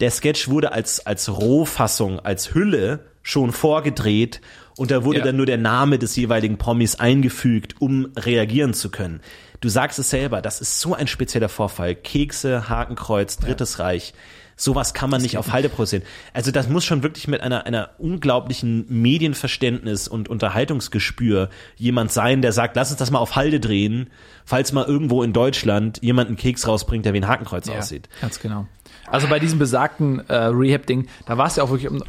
der 0.00 0.10
Sketch 0.10 0.48
wurde 0.48 0.72
als, 0.72 1.04
als 1.04 1.28
Rohfassung, 1.28 2.18
als 2.20 2.54
Hülle 2.54 3.13
schon 3.24 3.50
vorgedreht 3.50 4.40
und 4.76 4.92
da 4.92 5.02
wurde 5.04 5.18
Ja. 5.18 5.24
dann 5.24 5.36
nur 5.36 5.46
der 5.46 5.58
Name 5.58 5.98
des 5.98 6.14
jeweiligen 6.14 6.56
Promis 6.58 6.94
eingefügt, 6.96 7.74
um 7.80 8.08
reagieren 8.16 8.74
zu 8.74 8.90
können. 8.90 9.20
Du 9.60 9.68
sagst 9.68 9.98
es 9.98 10.10
selber, 10.10 10.42
das 10.42 10.60
ist 10.60 10.78
so 10.78 10.94
ein 10.94 11.06
spezieller 11.08 11.48
Vorfall. 11.48 11.94
Kekse, 11.96 12.68
Hakenkreuz, 12.68 13.38
Drittes 13.38 13.78
Reich. 13.80 14.14
Sowas 14.56 14.94
kann 14.94 15.10
man 15.10 15.20
nicht 15.20 15.36
auf 15.36 15.50
Halde 15.50 15.68
produzieren. 15.68 16.02
Also 16.32 16.52
das 16.52 16.68
muss 16.68 16.84
schon 16.84 17.02
wirklich 17.02 17.26
mit 17.26 17.40
einer, 17.40 17.66
einer 17.66 17.90
unglaublichen 17.98 18.84
Medienverständnis 18.88 20.06
und 20.06 20.28
Unterhaltungsgespür 20.28 21.48
jemand 21.76 22.12
sein, 22.12 22.40
der 22.42 22.52
sagt, 22.52 22.76
lass 22.76 22.90
uns 22.90 22.98
das 22.98 23.10
mal 23.10 23.18
auf 23.18 23.34
Halde 23.36 23.58
drehen, 23.58 24.10
falls 24.44 24.72
mal 24.72 24.84
irgendwo 24.84 25.22
in 25.22 25.32
Deutschland 25.32 25.98
jemand 26.02 26.28
einen 26.28 26.36
Keks 26.36 26.68
rausbringt, 26.68 27.04
der 27.04 27.14
wie 27.14 27.18
ein 27.18 27.26
Hakenkreuz 27.26 27.68
aussieht. 27.68 28.08
Ganz 28.20 28.38
genau. 28.38 28.66
Also 29.06 29.28
bei 29.28 29.38
diesem 29.38 29.58
besagten 29.58 30.20
äh, 30.28 30.34
Rehab-Ding, 30.34 31.06
da 31.26 31.36
war 31.38 31.46
es 31.46 31.56
ja 31.56 31.64
auch 31.64 31.70
wirklich, 31.70 31.90
um 31.90 31.98
äh, 31.98 32.02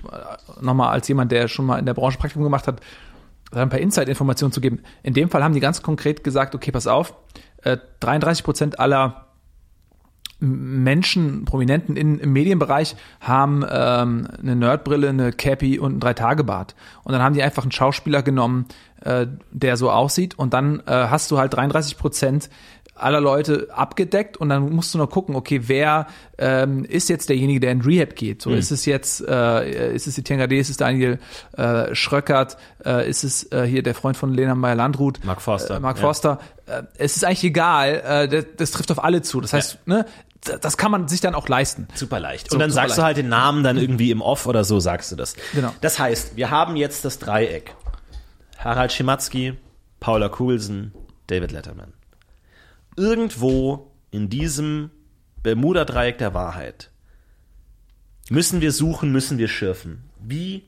nochmal 0.62 0.90
als 0.90 1.08
jemand, 1.08 1.32
der 1.32 1.48
schon 1.48 1.66
mal 1.66 1.78
in 1.78 1.86
der 1.86 1.94
Branche 1.94 2.18
Praktikum 2.18 2.44
gemacht 2.44 2.68
hat, 2.68 2.82
da 3.52 3.62
ein 3.62 3.70
paar 3.70 3.80
Inside-Informationen 3.80 4.52
zu 4.52 4.62
geben. 4.62 4.80
In 5.04 5.14
dem 5.14 5.30
Fall 5.30 5.44
haben 5.44 5.54
die 5.54 5.60
ganz 5.60 5.82
konkret 5.82 6.24
gesagt, 6.24 6.56
okay, 6.56 6.72
pass 6.72 6.88
auf, 6.88 7.14
äh, 7.64 7.78
33 8.00 8.44
Prozent 8.44 8.80
aller 8.80 9.26
Menschen, 10.40 11.46
Prominenten 11.46 11.96
in, 11.96 12.20
im 12.20 12.34
Medienbereich 12.34 12.96
haben 13.22 13.64
ähm, 13.70 14.28
eine 14.38 14.56
Nerdbrille, 14.56 15.10
eine 15.10 15.32
Cappy 15.32 15.80
und 15.80 15.96
ein 15.96 16.00
Drei-Tage-Bart. 16.02 16.76
Und 17.04 17.14
dann 17.14 17.22
haben 17.22 17.34
die 17.34 17.42
einfach 17.42 17.64
einen 17.64 17.72
Schauspieler 17.72 18.22
genommen, 18.22 18.66
äh, 19.02 19.28
der 19.52 19.78
so 19.78 19.92
aussieht. 19.92 20.38
Und 20.38 20.54
dann 20.54 20.82
äh, 20.82 21.08
hast 21.10 21.32
du 21.32 21.38
halt 21.38 21.54
33 21.54 21.98
Prozent 21.98 22.50
aller 22.96 23.20
Leute 23.20 23.68
abgedeckt 23.72 24.38
und 24.38 24.50
dann 24.50 24.72
musst 24.72 24.94
du 24.94 24.98
noch 24.98 25.10
gucken, 25.10 25.36
okay, 25.36 25.62
wer 25.66 26.08
ähm, 26.38 26.86
ist 26.86 27.10
jetzt 27.10 27.28
derjenige, 27.30 27.60
der 27.60 27.72
in 27.74 27.82
Rehab 27.82 28.16
geht? 28.16 28.42
So 28.42 28.52
ist 28.52 28.72
es 28.72 28.86
jetzt, 28.86 29.22
äh, 29.28 29.94
ist 29.94 30.08
es 30.08 30.18
Etienne 30.18 30.44
Gade, 30.44 30.58
ist 30.58 30.70
es 30.70 30.78
Daniel 30.78 31.20
äh, 31.58 31.94
Schröckert, 31.94 32.58
äh, 32.86 33.10
ist 33.10 33.24
es 33.24 33.52
äh, 33.52 33.66
hier 33.66 33.84
der 33.84 33.96
Freund 33.96 34.16
von 34.16 34.34
Lena 34.34 34.56
Meyer-Landrut, 34.56 35.24
Mark 35.26 35.42
Forster, 35.42 35.76
äh, 35.76 35.80
Mark 35.82 35.98
ja. 35.98 36.02
Forster. 36.02 36.40
Äh, 36.68 36.84
es 36.98 37.18
ist 37.18 37.26
eigentlich 37.26 37.44
egal, 37.44 38.02
äh, 38.06 38.28
das, 38.30 38.46
das 38.58 38.72
trifft 38.72 38.92
auf 38.92 39.04
alle 39.04 39.22
zu. 39.22 39.42
Das 39.42 39.52
heißt, 39.52 39.86
ne, 39.88 40.06
d- 40.48 40.54
das 40.62 40.78
kann 40.78 40.90
man 40.92 41.10
sich 41.10 41.20
dann 41.20 41.36
auch 41.36 41.50
leisten. 41.50 41.88
Super 41.96 42.22
leicht. 42.22 42.54
Und 42.54 42.60
dann 42.60 42.70
super 42.72 42.84
sagst 42.84 42.98
du 42.98 43.02
leicht. 43.02 43.06
halt 43.08 43.18
den 43.18 43.28
Namen 43.30 43.64
dann 43.64 43.78
irgendwie 43.78 44.12
im 44.12 44.22
Off 44.22 44.46
oder 44.48 44.64
so 44.64 44.80
sagst 44.80 45.12
du 45.12 45.18
das. 45.18 45.36
Genau. 45.54 45.74
Das 45.82 46.00
heißt, 46.00 46.38
wir 46.38 46.50
haben 46.50 46.76
jetzt 46.78 47.04
das 47.04 47.20
Dreieck. 47.20 47.76
Harald 48.58 48.94
Schimatzki, 48.94 49.54
Paula 50.00 50.30
Kuhlsen, 50.30 50.94
David 51.28 51.52
Letterman. 51.52 51.94
Irgendwo 52.96 53.92
in 54.12 54.30
diesem 54.30 54.92
Bermuda-Dreieck 55.44 56.18
der 56.18 56.34
Wahrheit 56.34 56.92
Müssen 58.30 58.62
wir 58.62 58.72
suchen, 58.72 59.12
müssen 59.12 59.38
wir 59.38 59.48
schürfen. 59.48 60.04
Wie 60.20 60.64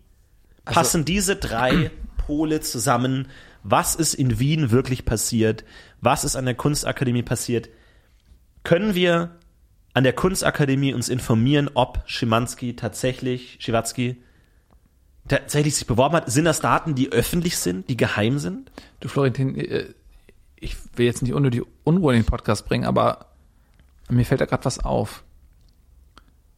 passen 0.65 1.05
diese 1.05 1.35
drei 1.35 1.91
Pole 2.17 2.61
zusammen? 2.61 3.29
Was 3.63 3.95
ist 3.95 4.13
in 4.13 4.39
Wien 4.39 4.69
wirklich 4.69 5.05
passiert? 5.05 5.63
Was 5.99 6.23
ist 6.23 6.35
an 6.35 6.45
der 6.45 6.53
Kunstakademie 6.53 7.23
passiert? 7.23 7.69
Können 8.63 8.93
wir 8.93 9.35
an 9.93 10.03
der 10.03 10.13
Kunstakademie 10.13 10.93
uns 10.93 11.09
informieren, 11.09 11.69
ob 11.73 12.03
Schimanski 12.05 12.75
tatsächlich, 12.75 13.57
Schiwatzki, 13.59 14.21
tatsächlich 15.27 15.75
sich 15.75 15.87
beworben 15.87 16.17
hat? 16.17 16.31
Sind 16.31 16.45
das 16.45 16.59
Daten, 16.59 16.93
die 16.93 17.11
öffentlich 17.11 17.57
sind, 17.57 17.89
die 17.89 17.97
geheim 17.97 18.37
sind? 18.37 18.71
Du 18.99 19.07
Florentin, 19.07 19.55
äh, 19.55 19.87
ich 20.59 20.77
will 20.97 21.05
jetzt 21.05 21.21
nicht 21.21 21.33
unnötig 21.33 21.63
Unruhe 21.83 22.13
in 22.13 22.21
den 22.21 22.25
Podcast 22.25 22.65
bringen, 22.65 22.85
aber 22.85 23.27
mir 24.09 24.25
fällt 24.25 24.41
da 24.41 24.45
gerade 24.45 24.65
was 24.65 24.79
auf. 24.79 25.23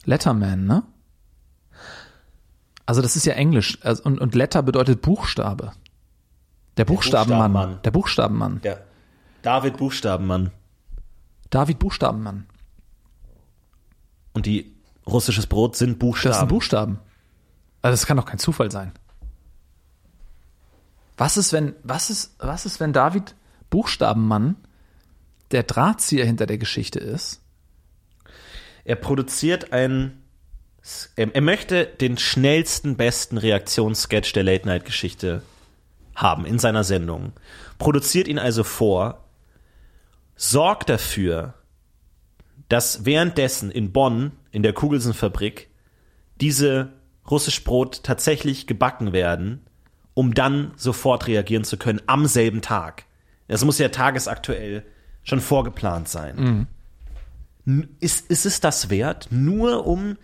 Letterman, 0.05 0.65
ne? 0.65 0.83
Also 2.85 3.01
das 3.01 3.15
ist 3.15 3.25
ja 3.25 3.33
Englisch 3.33 3.77
also, 3.83 4.03
und, 4.03 4.19
und 4.19 4.33
Letter 4.33 4.63
bedeutet 4.63 5.01
Buchstabe. 5.01 5.73
Der 6.77 6.85
Buchstabenmann. 6.85 7.51
Buchstabenmann. 7.51 7.81
Der 7.83 7.91
Buchstabenmann. 7.91 8.61
Ja. 8.63 8.77
David 9.41 9.77
Buchstabenmann. 9.77 10.51
David 11.49 11.79
Buchstabenmann. 11.79 12.47
Und 14.33 14.45
die 14.45 14.75
russisches 15.05 15.47
Brot 15.47 15.75
sind 15.75 15.99
Buchstaben. 15.99 16.31
Das 16.31 16.39
sind 16.39 16.47
Buchstaben. 16.47 16.99
Also 17.81 17.93
das 17.93 18.05
kann 18.05 18.17
doch 18.17 18.25
kein 18.25 18.39
Zufall 18.39 18.71
sein. 18.71 18.91
Was 21.17 21.35
ist, 21.37 21.51
wenn, 21.51 21.75
was 21.83 22.09
ist, 22.09 22.35
was 22.39 22.65
ist, 22.65 22.79
wenn 22.79 22.93
David 22.93 23.35
Buchstabenmann 23.69 24.55
der 25.51 25.63
Drahtzieher 25.63 26.25
hinter 26.25 26.45
der 26.45 26.57
Geschichte 26.57 26.99
ist? 26.99 27.41
Er 28.83 28.95
produziert 28.95 29.73
ein. 29.73 30.23
Er, 31.15 31.35
er 31.35 31.41
möchte 31.41 31.85
den 31.85 32.17
schnellsten, 32.17 32.95
besten 32.95 33.37
Reaktionssketch 33.37 34.33
der 34.33 34.43
Late-Night-Geschichte 34.43 35.43
haben 36.15 36.45
in 36.45 36.59
seiner 36.59 36.83
Sendung. 36.83 37.33
Produziert 37.77 38.27
ihn 38.27 38.39
also 38.39 38.63
vor, 38.63 39.25
sorgt 40.35 40.89
dafür, 40.89 41.53
dass 42.69 43.05
währenddessen 43.05 43.71
in 43.71 43.91
Bonn, 43.91 44.31
in 44.51 44.63
der 44.63 44.73
Kugelsenfabrik, 44.73 45.69
diese 46.39 46.93
russisch 47.29 47.63
Brot 47.63 48.03
tatsächlich 48.03 48.67
gebacken 48.67 49.11
werden, 49.13 49.65
um 50.13 50.33
dann 50.33 50.71
sofort 50.75 51.27
reagieren 51.27 51.63
zu 51.63 51.77
können 51.77 52.01
am 52.07 52.25
selben 52.25 52.61
Tag. 52.61 53.05
Das 53.49 53.65
muss 53.65 53.77
ja 53.79 53.89
tagesaktuell 53.89 54.85
schon 55.23 55.41
vorgeplant 55.41 56.07
sein. 56.07 56.67
N- 57.67 57.89
Ist, 57.99 58.29
ist 58.31 58.45
es 58.45 58.61
das 58.61 58.89
wert? 58.89 59.27
Nur 59.31 59.85
um 59.85 60.17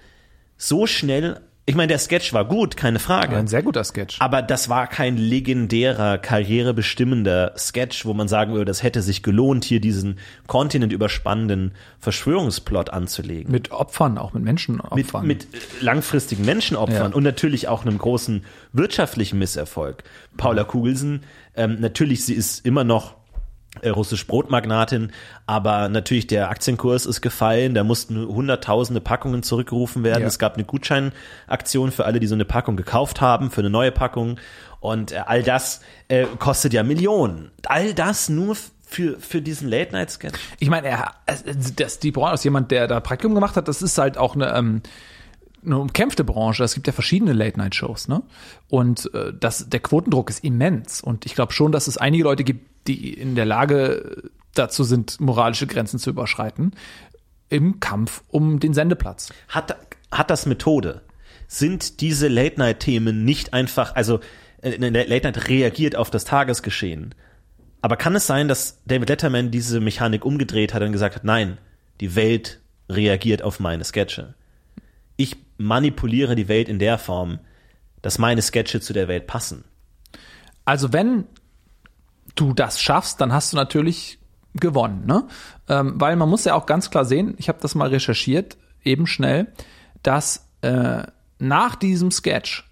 so 0.57 0.87
schnell. 0.87 1.41
Ich 1.67 1.73
meine, 1.73 1.87
der 1.87 1.97
Sketch 1.97 2.31
war 2.31 2.45
gut, 2.45 2.77
keine 2.77 2.99
Frage. 2.99 3.35
Ein 3.35 3.47
sehr 3.47 3.63
guter 3.63 3.83
Sketch. 3.83 4.17
Aber 4.21 4.43
das 4.43 4.69
war 4.69 4.85
kein 4.85 5.17
legendärer, 5.17 6.19
karrierebestimmender 6.19 7.53
Sketch, 7.57 8.05
wo 8.05 8.13
man 8.13 8.27
sagen 8.27 8.53
würde, 8.53 8.65
das 8.65 8.83
hätte 8.83 9.01
sich 9.01 9.23
gelohnt, 9.23 9.65
hier 9.65 9.79
diesen 9.81 10.19
kontinentüberspannenden 10.45 11.71
Verschwörungsplot 11.99 12.91
anzulegen. 12.91 13.51
Mit 13.51 13.71
Opfern, 13.71 14.19
auch 14.19 14.33
mit 14.33 14.43
mit, 14.43 14.45
Menschenopfern. 14.45 15.25
mit 15.25 15.45
äh, 15.45 15.57
langfristigen 15.81 16.45
Menschenopfern 16.45 17.11
Ja. 17.11 17.15
und 17.17 17.23
natürlich 17.23 17.67
auch 17.67 17.83
einem 17.83 17.97
großen 17.97 18.43
wirtschaftlichen 18.73 19.39
Misserfolg. 19.39 20.03
Paula 20.37 20.65
Kugelsen, 20.65 21.23
ähm, 21.55 21.77
natürlich, 21.79 22.25
sie 22.25 22.35
ist 22.35 22.63
immer 22.63 22.83
noch 22.83 23.15
russisch 23.83 24.27
Brotmagnatin, 24.27 25.11
aber 25.45 25.89
natürlich 25.89 26.27
der 26.27 26.49
Aktienkurs 26.49 27.05
ist 27.05 27.21
gefallen, 27.21 27.73
da 27.73 27.83
mussten 27.83 28.25
hunderttausende 28.27 29.01
Packungen 29.01 29.43
zurückgerufen 29.43 30.03
werden. 30.03 30.21
Ja. 30.21 30.27
Es 30.27 30.39
gab 30.39 30.55
eine 30.55 30.63
Gutscheinaktion 30.63 31.91
für 31.91 32.05
alle, 32.05 32.19
die 32.19 32.27
so 32.27 32.35
eine 32.35 32.45
Packung 32.45 32.75
gekauft 32.77 33.21
haben, 33.21 33.51
für 33.51 33.61
eine 33.61 33.69
neue 33.69 33.91
Packung 33.91 34.39
und 34.79 35.11
äh, 35.11 35.21
all 35.25 35.43
das 35.43 35.81
äh, 36.07 36.25
kostet 36.39 36.73
ja 36.73 36.83
Millionen. 36.83 37.51
All 37.67 37.93
das 37.93 38.29
nur 38.29 38.55
für, 38.85 39.19
für 39.19 39.41
diesen 39.41 39.67
Late-Night-Sketch. 39.67 40.39
Ich 40.59 40.69
meine, 40.69 40.87
er, 40.87 41.13
das, 41.75 41.99
die 41.99 42.11
Branche 42.11 42.35
ist 42.35 42.43
jemand, 42.43 42.71
der 42.71 42.87
da 42.87 42.99
Praktikum 42.99 43.35
gemacht 43.35 43.55
hat, 43.55 43.67
das 43.67 43.81
ist 43.81 43.97
halt 43.97 44.17
auch 44.17 44.35
eine, 44.35 44.53
ähm, 44.55 44.81
eine 45.65 45.77
umkämpfte 45.77 46.23
Branche. 46.23 46.63
Es 46.63 46.73
gibt 46.73 46.87
ja 46.87 46.93
verschiedene 46.93 47.33
Late-Night-Shows, 47.33 48.07
ne? 48.07 48.23
Und 48.69 49.13
äh, 49.13 49.33
das, 49.37 49.69
der 49.69 49.79
Quotendruck 49.79 50.29
ist 50.29 50.43
immens. 50.43 51.01
Und 51.01 51.25
ich 51.25 51.35
glaube 51.35 51.53
schon, 51.53 51.71
dass 51.71 51.87
es 51.87 51.97
einige 51.97 52.23
Leute 52.23 52.43
gibt, 52.43 52.87
die 52.87 53.13
in 53.13 53.35
der 53.35 53.45
Lage 53.45 54.29
dazu 54.53 54.83
sind, 54.83 55.19
moralische 55.19 55.67
Grenzen 55.67 55.99
zu 55.99 56.09
überschreiten 56.09 56.71
im 57.49 57.79
Kampf 57.79 58.23
um 58.29 58.59
den 58.59 58.73
Sendeplatz. 58.73 59.31
Hat, 59.47 59.77
hat 60.11 60.29
das 60.29 60.45
Methode? 60.45 61.01
Sind 61.47 62.01
diese 62.01 62.27
Late-Night-Themen 62.27 63.23
nicht 63.23 63.53
einfach, 63.53 63.95
also 63.95 64.19
äh, 64.61 64.77
Late-Night 64.77 65.47
reagiert 65.47 65.95
auf 65.95 66.09
das 66.09 66.25
Tagesgeschehen. 66.25 67.13
Aber 67.81 67.97
kann 67.97 68.15
es 68.15 68.25
sein, 68.25 68.47
dass 68.47 68.81
David 68.85 69.09
Letterman 69.09 69.51
diese 69.51 69.79
Mechanik 69.79 70.25
umgedreht 70.25 70.73
hat 70.73 70.81
und 70.81 70.91
gesagt 70.91 71.15
hat, 71.15 71.23
nein, 71.23 71.59
die 72.01 72.15
Welt 72.15 72.59
reagiert 72.89 73.43
auf 73.43 73.59
meine 73.59 73.83
Sketche. 73.83 74.33
Ich 75.17 75.37
manipuliere 75.57 76.35
die 76.35 76.47
Welt 76.47 76.69
in 76.69 76.79
der 76.79 76.97
Form, 76.97 77.39
dass 78.01 78.17
meine 78.17 78.41
Sketche 78.41 78.81
zu 78.81 78.93
der 78.93 79.07
Welt 79.07 79.27
passen. 79.27 79.63
Also 80.63 80.93
wenn 80.93 81.25
du 82.35 82.53
das 82.53 82.81
schaffst, 82.81 83.21
dann 83.21 83.33
hast 83.33 83.53
du 83.53 83.57
natürlich 83.57 84.19
gewonnen, 84.53 85.05
ne? 85.05 85.27
Ähm, 85.67 85.93
weil 85.97 86.15
man 86.15 86.29
muss 86.29 86.45
ja 86.45 86.55
auch 86.55 86.65
ganz 86.65 86.89
klar 86.89 87.05
sehen, 87.05 87.35
ich 87.37 87.49
habe 87.49 87.59
das 87.61 87.75
mal 87.75 87.89
recherchiert, 87.89 88.57
eben 88.83 89.07
schnell, 89.07 89.47
dass 90.03 90.47
äh, 90.61 91.03
nach 91.39 91.75
diesem 91.75 92.11
Sketch 92.11 92.69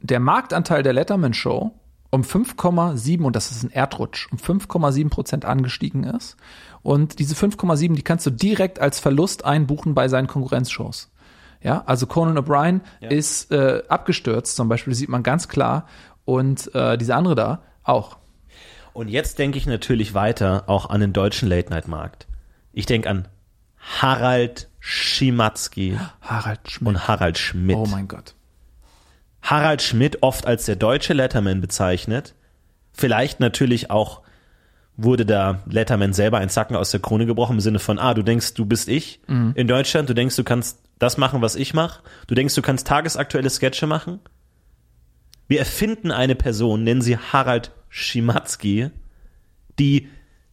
der 0.00 0.20
Marktanteil 0.20 0.82
der 0.82 0.92
Letterman 0.92 1.34
Show 1.34 1.72
um 2.10 2.22
5,7 2.22 3.22
und 3.22 3.36
das 3.36 3.50
ist 3.50 3.64
ein 3.64 3.70
Erdrutsch, 3.70 4.28
um 4.32 4.38
5,7 4.38 5.10
Prozent 5.10 5.44
angestiegen 5.44 6.04
ist. 6.04 6.36
Und 6.82 7.18
diese 7.18 7.34
5,7, 7.34 7.94
die 7.94 8.02
kannst 8.02 8.24
du 8.24 8.30
direkt 8.30 8.78
als 8.78 8.98
Verlust 8.98 9.44
einbuchen 9.44 9.94
bei 9.94 10.08
seinen 10.08 10.26
Konkurrenzshows. 10.26 11.10
Ja, 11.60 11.82
also 11.86 12.06
Conan 12.06 12.38
O'Brien 12.38 12.80
ist 13.00 13.50
äh, 13.50 13.82
abgestürzt, 13.88 14.56
zum 14.56 14.68
Beispiel, 14.68 14.94
sieht 14.94 15.08
man 15.08 15.22
ganz 15.22 15.48
klar. 15.48 15.86
Und 16.24 16.74
äh, 16.74 16.96
diese 16.98 17.14
andere 17.14 17.34
da 17.34 17.62
auch. 17.82 18.18
Und 18.92 19.08
jetzt 19.08 19.38
denke 19.38 19.58
ich 19.58 19.66
natürlich 19.66 20.14
weiter 20.14 20.64
auch 20.66 20.90
an 20.90 21.00
den 21.00 21.12
deutschen 21.12 21.48
Late-Night-Markt. 21.48 22.26
Ich 22.72 22.86
denke 22.86 23.08
an 23.08 23.28
Harald 23.78 24.68
Schimatzki 24.80 25.98
Harald 26.20 26.60
und 26.82 27.08
Harald 27.08 27.38
Schmidt. 27.38 27.76
oh 27.76 27.86
mein 27.86 28.08
Gott. 28.08 28.34
Harald 29.42 29.82
Schmidt 29.82 30.22
oft 30.22 30.46
als 30.46 30.66
der 30.66 30.76
deutsche 30.76 31.12
Letterman 31.12 31.60
bezeichnet. 31.60 32.34
Vielleicht 32.92 33.40
natürlich 33.40 33.90
auch 33.90 34.22
wurde 34.98 35.24
da 35.24 35.62
Letterman 35.66 36.12
selber 36.12 36.38
ein 36.38 36.50
Zacken 36.50 36.76
aus 36.76 36.90
der 36.90 37.00
Krone 37.00 37.24
gebrochen 37.24 37.54
im 37.54 37.60
Sinne 37.60 37.78
von, 37.78 38.00
ah, 38.00 38.14
du 38.14 38.22
denkst, 38.22 38.54
du 38.54 38.66
bist 38.66 38.88
ich 38.88 39.20
in 39.54 39.68
Deutschland, 39.68 40.10
du 40.10 40.14
denkst, 40.14 40.34
du 40.34 40.42
kannst 40.42 40.80
das 40.98 41.16
machen, 41.16 41.40
was 41.40 41.54
ich 41.54 41.72
mache, 41.72 42.02
du 42.26 42.34
denkst, 42.34 42.56
du 42.56 42.62
kannst 42.62 42.88
tagesaktuelle 42.88 43.48
Sketche 43.48 43.86
machen. 43.86 44.18
Wir 45.46 45.60
erfinden 45.60 46.10
eine 46.10 46.34
Person, 46.34 46.82
nennen 46.82 47.00
sie 47.00 47.16
Harald 47.16 47.70
Schimatzki, 47.88 48.90
die 49.78 50.08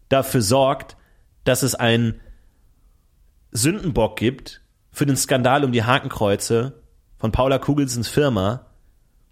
dafür 0.10 0.44
sorgt, 0.44 0.96
dass 1.44 1.64
es 1.64 1.74
einen 1.74 2.22
Sündenbock 3.52 4.16
gibt 4.16 4.62
für 4.92 5.08
den 5.08 5.18
Skandal 5.18 5.66
um 5.66 5.72
die 5.72 5.84
Hakenkreuze 5.84 6.84
von 7.18 7.32
Paula 7.32 7.58
Kugelsens 7.58 8.08
Firma. 8.08 8.68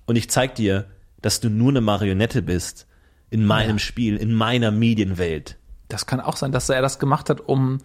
Und 0.08 0.16
ich 0.16 0.30
zeig 0.32 0.56
dir, 0.56 0.88
dass 1.22 1.40
du 1.40 1.50
nur 1.50 1.70
eine 1.70 1.82
Marionette 1.82 2.42
bist 2.42 2.88
in 3.34 3.48
meinem 3.48 3.80
Spiel, 3.80 4.16
in 4.18 4.36
meiner 4.36 4.70
Medienwelt. 4.70 5.58
Das 5.88 6.06
kann 6.06 6.20
auch 6.20 6.38
sein, 6.38 6.52
dass 6.52 6.70
er 6.70 6.84
das 6.84 7.00
gemacht 7.00 7.32
hat, 7.32 7.42
um 7.42 7.80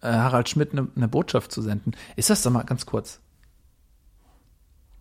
äh, 0.00 0.06
Harald 0.06 0.48
Schmidt 0.48 0.70
eine 0.70 0.86
ne 0.94 1.08
Botschaft 1.08 1.50
zu 1.50 1.62
senden. 1.62 1.96
Ist 2.14 2.30
das 2.30 2.42
doch 2.42 2.52
mal 2.52 2.62
ganz 2.62 2.86
kurz? 2.86 3.18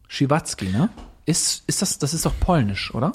Schiwatzki, 0.08 0.70
ne? 0.70 0.90
Ist, 1.26 1.64
ist 1.68 1.84
das, 1.84 2.00
das 2.00 2.16
ist 2.16 2.26
doch 2.26 2.34
polnisch, 2.40 2.94
oder? 2.96 3.12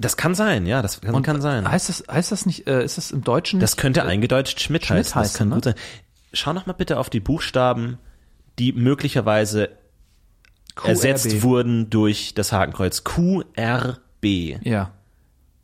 Das 0.00 0.16
kann 0.16 0.34
sein, 0.34 0.66
ja, 0.66 0.82
das 0.82 1.00
kann, 1.02 1.22
kann 1.22 1.40
sein. 1.40 1.70
Heißt 1.70 1.88
das, 1.88 2.04
heißt 2.10 2.32
das 2.32 2.46
nicht, 2.46 2.66
äh, 2.66 2.84
ist 2.84 2.98
das 2.98 3.12
im 3.12 3.22
Deutschen 3.22 3.60
Das 3.60 3.76
könnte 3.76 4.00
äh, 4.00 4.04
eingedeutscht 4.04 4.60
Schmidt, 4.60 4.86
Schmidt 4.86 4.98
heißen. 4.98 5.12
Das 5.12 5.14
heißen, 5.14 5.38
kann 5.38 5.48
ne? 5.50 5.54
gut 5.54 5.64
sein. 5.64 5.74
Schau 6.32 6.52
noch 6.52 6.66
mal 6.66 6.72
bitte 6.72 6.98
auf 6.98 7.10
die 7.10 7.20
Buchstaben, 7.20 7.98
die 8.58 8.72
möglicherweise 8.72 9.68
QRB. 10.74 10.88
ersetzt 10.88 11.42
wurden 11.42 11.90
durch 11.90 12.34
das 12.34 12.50
Hakenkreuz. 12.50 13.04
QRB. 13.04 14.64
Ja. 14.64 14.92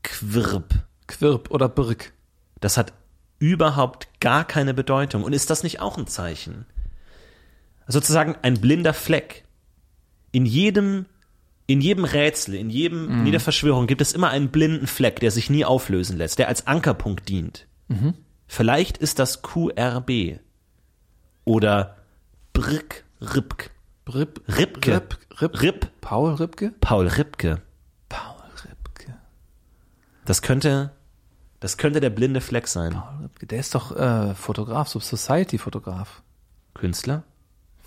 Quirb. 0.06 0.74
Quirp 1.08 1.50
oder 1.50 1.68
Birk. 1.68 2.12
Das 2.60 2.76
hat 2.76 2.92
überhaupt 3.38 4.08
gar 4.20 4.44
keine 4.44 4.72
Bedeutung. 4.72 5.24
Und 5.24 5.32
ist 5.32 5.50
das 5.50 5.62
nicht 5.62 5.80
auch 5.80 5.98
ein 5.98 6.06
Zeichen? 6.06 6.64
Sozusagen 7.88 8.36
ein 8.42 8.60
blinder 8.60 8.94
Fleck. 8.94 9.44
In 10.32 10.46
jedem, 10.46 11.06
in 11.66 11.80
jedem 11.80 12.04
Rätsel, 12.04 12.54
in 12.54 12.70
jedem, 12.70 13.10
in 13.10 13.26
jeder 13.26 13.40
Verschwörung 13.40 13.86
gibt 13.86 14.00
es 14.00 14.12
immer 14.12 14.30
einen 14.30 14.48
blinden 14.48 14.86
Fleck, 14.86 15.20
der 15.20 15.30
sich 15.30 15.50
nie 15.50 15.64
auflösen 15.64 16.16
lässt, 16.16 16.38
der 16.38 16.48
als 16.48 16.66
Ankerpunkt 16.66 17.28
dient. 17.28 17.66
Vielleicht 18.46 18.98
ist 18.98 19.18
das 19.18 19.42
QRB. 19.42 20.38
Oder 21.44 21.96
Brk, 22.52 23.04
Ripk. 23.20 23.70
Rip, 24.08 24.40
Ripke. 24.46 24.94
Rip, 24.94 25.18
Rip, 25.40 25.62
Rip. 25.62 26.00
Paul 26.00 26.34
Ripke? 26.34 26.72
Paul 26.80 27.08
Ripke. 27.08 27.60
Das 30.26 30.42
könnte, 30.42 30.90
das 31.60 31.76
könnte 31.78 32.00
der 32.00 32.10
blinde 32.10 32.40
Fleck 32.40 32.68
sein. 32.68 32.92
Paul 32.92 33.22
Ripke. 33.22 33.46
Der 33.46 33.60
ist 33.60 33.74
doch 33.74 33.96
äh, 33.96 34.34
Fotograf, 34.34 34.88
so 34.88 35.00
Society-Fotograf. 35.00 36.22
Künstler? 36.74 37.22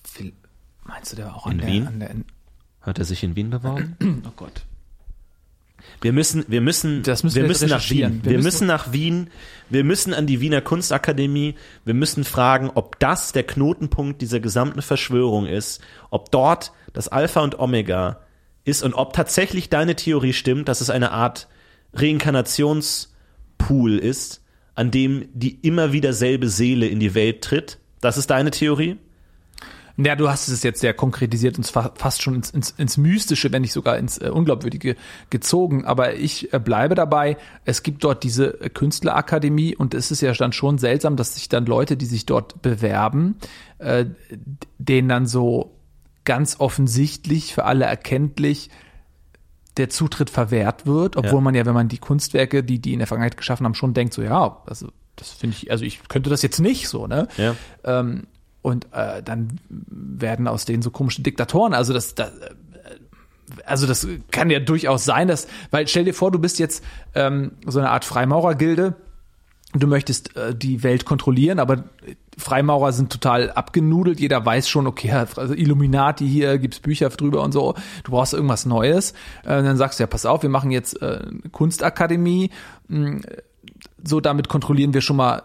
Viel- 0.03 0.33
Meinst 0.83 1.11
du, 1.11 1.17
der 1.17 1.27
war 1.27 1.35
auch 1.35 1.45
In 1.45 1.51
an 1.53 1.57
der, 1.59 1.67
Wien? 1.67 1.87
An 1.87 1.99
der, 1.99 2.15
Hat 2.81 2.97
er 2.97 3.05
sich 3.05 3.23
in 3.23 3.35
Wien 3.35 3.51
beworben? 3.51 3.95
oh 4.27 4.31
Gott. 4.35 4.63
Wir 6.01 6.11
müssen, 6.13 6.45
wir 6.47 6.61
müssen, 6.61 6.97
müssen 7.05 7.33
wir 7.35 7.41
jetzt 7.43 7.47
müssen 7.61 7.69
nach. 7.69 7.89
Wien. 7.89 8.21
Wir 8.23 8.31
Wir, 8.31 8.37
müssen- 8.37 8.43
müssen 8.43 8.67
nach 8.67 8.91
Wien. 8.91 9.29
Wir 9.69 9.83
müssen 9.83 10.13
an 10.13 10.27
die 10.27 10.41
Wiener 10.41 10.61
Kunstakademie. 10.61 11.55
Wir 11.85 11.93
müssen 11.93 12.23
fragen, 12.23 12.69
ob 12.73 12.99
das 12.99 13.31
der 13.31 13.43
Knotenpunkt 13.43 14.21
dieser 14.21 14.39
gesamten 14.39 14.81
Verschwörung 14.81 15.45
ist, 15.45 15.81
ob 16.09 16.31
dort 16.31 16.73
das 16.93 17.07
Alpha 17.07 17.41
und 17.41 17.59
Omega 17.59 18.19
ist 18.65 18.83
und 18.83 18.93
ob 18.93 19.13
tatsächlich 19.13 19.69
deine 19.69 19.95
Theorie 19.95 20.33
stimmt, 20.33 20.67
dass 20.67 20.81
es 20.81 20.89
eine 20.89 21.11
Art 21.11 21.47
Reinkarnationspool 21.93 23.97
ist, 23.97 24.43
an 24.75 24.91
dem 24.91 25.29
die 25.33 25.59
immer 25.61 25.93
wieder 25.93 26.13
selbe 26.13 26.49
Seele 26.49 26.87
in 26.87 26.99
die 26.99 27.15
Welt 27.15 27.41
tritt. 27.41 27.79
Das 28.01 28.17
ist 28.17 28.29
deine 28.29 28.51
Theorie? 28.51 28.97
Ja, 30.01 30.15
du 30.15 30.29
hast 30.29 30.47
es 30.47 30.63
jetzt 30.63 30.79
sehr 30.79 30.93
konkretisiert 30.93 31.57
und 31.57 31.67
fa- 31.67 31.91
fast 31.95 32.21
schon 32.21 32.35
ins, 32.35 32.51
ins, 32.51 32.71
ins 32.71 32.95
Mystische, 32.95 33.51
wenn 33.51 33.63
nicht 33.63 33.73
sogar 33.73 33.97
ins 33.97 34.17
äh, 34.17 34.29
Unglaubwürdige 34.29 34.95
gezogen. 35.29 35.83
Aber 35.83 36.15
ich 36.15 36.53
äh, 36.53 36.59
bleibe 36.59 36.95
dabei, 36.95 37.35
es 37.65 37.83
gibt 37.83 38.05
dort 38.05 38.23
diese 38.23 38.61
äh, 38.61 38.69
Künstlerakademie 38.69 39.75
und 39.75 39.93
es 39.93 40.09
ist 40.09 40.21
ja 40.21 40.31
dann 40.31 40.53
schon 40.53 40.77
seltsam, 40.77 41.17
dass 41.17 41.35
sich 41.35 41.49
dann 41.49 41.65
Leute, 41.65 41.97
die 41.97 42.05
sich 42.05 42.25
dort 42.25 42.61
bewerben, 42.61 43.35
äh, 43.79 44.05
denen 44.77 45.09
dann 45.09 45.27
so 45.27 45.75
ganz 46.23 46.55
offensichtlich, 46.59 47.53
für 47.53 47.65
alle 47.65 47.83
erkenntlich, 47.83 48.69
der 49.79 49.89
Zutritt 49.89 50.29
verwehrt 50.29 50.85
wird, 50.85 51.17
obwohl 51.17 51.39
Ja. 51.39 51.41
man 51.41 51.55
ja, 51.55 51.65
wenn 51.65 51.73
man 51.73 51.87
die 51.87 51.97
Kunstwerke, 51.97 52.63
die 52.63 52.79
die 52.79 52.93
in 52.93 52.99
der 52.99 53.07
Vergangenheit 53.07 53.37
geschaffen 53.37 53.65
haben, 53.65 53.73
schon 53.73 53.93
denkt, 53.95 54.13
so 54.13 54.21
ja, 54.21 54.61
also 54.67 54.89
das 55.15 55.31
finde 55.31 55.55
ich, 55.59 55.71
also 55.71 55.83
ich 55.83 56.07
könnte 56.07 56.29
das 56.29 56.41
jetzt 56.43 56.59
nicht 56.59 56.87
so, 56.87 57.07
ne? 57.07 57.27
Ja. 57.37 57.55
Ähm, 57.83 58.27
und 58.61 58.87
äh, 58.91 59.23
dann 59.23 59.59
werden 59.69 60.47
aus 60.47 60.65
denen 60.65 60.81
so 60.83 60.91
komische 60.91 61.21
Diktatoren. 61.21 61.73
Also 61.73 61.93
das, 61.93 62.13
das 62.15 62.29
äh, 62.29 62.49
also 63.65 63.87
das 63.87 64.07
kann 64.31 64.49
ja 64.49 64.59
durchaus 64.59 65.05
sein, 65.05 65.27
dass, 65.27 65.47
weil 65.71 65.87
stell 65.87 66.03
dir 66.05 66.13
vor, 66.13 66.31
du 66.31 66.39
bist 66.39 66.59
jetzt 66.59 66.83
ähm, 67.15 67.53
so 67.65 67.79
eine 67.79 67.89
Art 67.89 68.05
Freimaurergilde. 68.05 68.95
Du 69.73 69.85
möchtest 69.85 70.35
äh, 70.35 70.55
die 70.55 70.81
Welt 70.83 71.05
kontrollieren, 71.05 71.59
aber 71.59 71.83
Freimaurer 72.37 72.91
sind 72.91 73.11
total 73.11 73.51
abgenudelt. 73.51 74.19
Jeder 74.19 74.43
weiß 74.43 74.67
schon, 74.67 74.87
okay, 74.87 75.11
also 75.11 75.53
Illuminati 75.53 76.27
hier 76.27 76.57
gibt's 76.57 76.79
Bücher 76.79 77.09
drüber 77.09 77.43
und 77.43 77.51
so. 77.51 77.75
Du 78.03 78.11
brauchst 78.11 78.33
irgendwas 78.33 78.65
Neues. 78.65 79.11
Äh, 79.43 79.61
dann 79.61 79.77
sagst 79.77 79.99
du 79.99 80.03
ja, 80.03 80.07
pass 80.07 80.25
auf, 80.25 80.41
wir 80.41 80.49
machen 80.49 80.71
jetzt 80.71 81.01
äh, 81.01 81.21
Kunstakademie. 81.51 82.49
Mh, 82.87 83.21
So 84.03 84.21
damit 84.21 84.47
kontrollieren 84.47 84.93
wir 84.93 85.01
schon 85.01 85.17
mal 85.17 85.43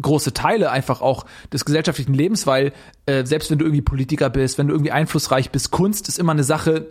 große 0.00 0.32
Teile 0.34 0.70
einfach 0.70 1.00
auch 1.00 1.24
des 1.52 1.64
gesellschaftlichen 1.64 2.14
Lebens, 2.14 2.46
weil 2.46 2.72
äh, 3.06 3.24
selbst 3.24 3.50
wenn 3.50 3.58
du 3.58 3.64
irgendwie 3.64 3.82
Politiker 3.82 4.28
bist, 4.28 4.58
wenn 4.58 4.68
du 4.68 4.74
irgendwie 4.74 4.92
einflussreich 4.92 5.50
bist, 5.50 5.70
Kunst 5.70 6.08
ist 6.08 6.18
immer 6.18 6.32
eine 6.32 6.44
Sache, 6.44 6.88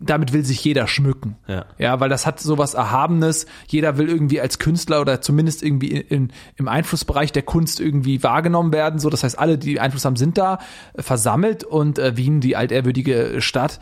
damit 0.00 0.32
will 0.32 0.44
sich 0.44 0.62
jeder 0.64 0.86
schmücken. 0.86 1.36
Ja. 1.46 1.66
ja, 1.78 2.00
weil 2.00 2.08
das 2.08 2.26
hat 2.26 2.40
sowas 2.40 2.74
Erhabenes. 2.74 3.46
Jeder 3.68 3.96
will 3.96 4.08
irgendwie 4.08 4.40
als 4.40 4.58
Künstler 4.58 5.00
oder 5.00 5.20
zumindest 5.20 5.62
irgendwie 5.62 5.88
in, 5.88 6.00
in, 6.02 6.32
im 6.56 6.68
Einflussbereich 6.68 7.32
der 7.32 7.42
Kunst 7.42 7.80
irgendwie 7.80 8.22
wahrgenommen 8.22 8.72
werden. 8.72 8.98
So, 8.98 9.10
das 9.10 9.22
heißt, 9.22 9.38
alle, 9.38 9.58
die 9.58 9.80
Einfluss 9.80 10.04
haben, 10.04 10.16
sind 10.16 10.36
da 10.36 10.58
äh, 10.94 11.02
versammelt 11.02 11.64
und 11.64 11.98
äh, 11.98 12.16
Wien, 12.16 12.40
die 12.40 12.56
altehrwürdige 12.56 13.40
Stadt 13.40 13.80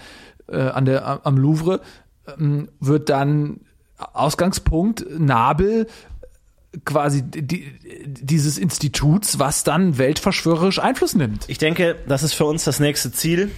äh, 0.49 0.59
an 0.59 0.85
der 0.85 1.27
am 1.27 1.39
Louvre, 1.39 1.81
ähm, 2.39 2.69
wird 2.79 3.09
dann 3.09 3.61
Ausgangspunkt 3.97 5.07
Nabel 5.19 5.87
quasi 6.85 7.23
die, 7.23 7.73
dieses 8.07 8.59
Instituts, 8.59 9.39
was 9.39 9.65
dann 9.65 9.99
weltverschwörerisch 9.99 10.79
Einfluss 10.79 11.15
nimmt. 11.15 11.45
Ich 11.49 11.59
denke, 11.59 11.97
das 12.07 12.23
ist 12.23 12.33
für 12.33 12.47
uns 12.47 12.65
das 12.65 12.81
nächste 12.81 13.13
Ziel. 13.13 13.51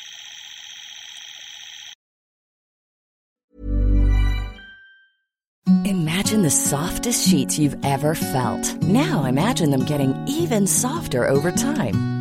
Imagine 5.85 6.43
the 6.43 6.49
softest 6.49 7.27
sheets 7.27 7.57
you've 7.57 7.77
ever 7.83 8.15
felt. 8.15 8.81
Now 8.83 9.25
imagine 9.25 9.71
them 9.71 9.85
getting 9.85 10.13
even 10.27 10.67
softer 10.67 11.27
over 11.27 11.51
time. 11.51 12.20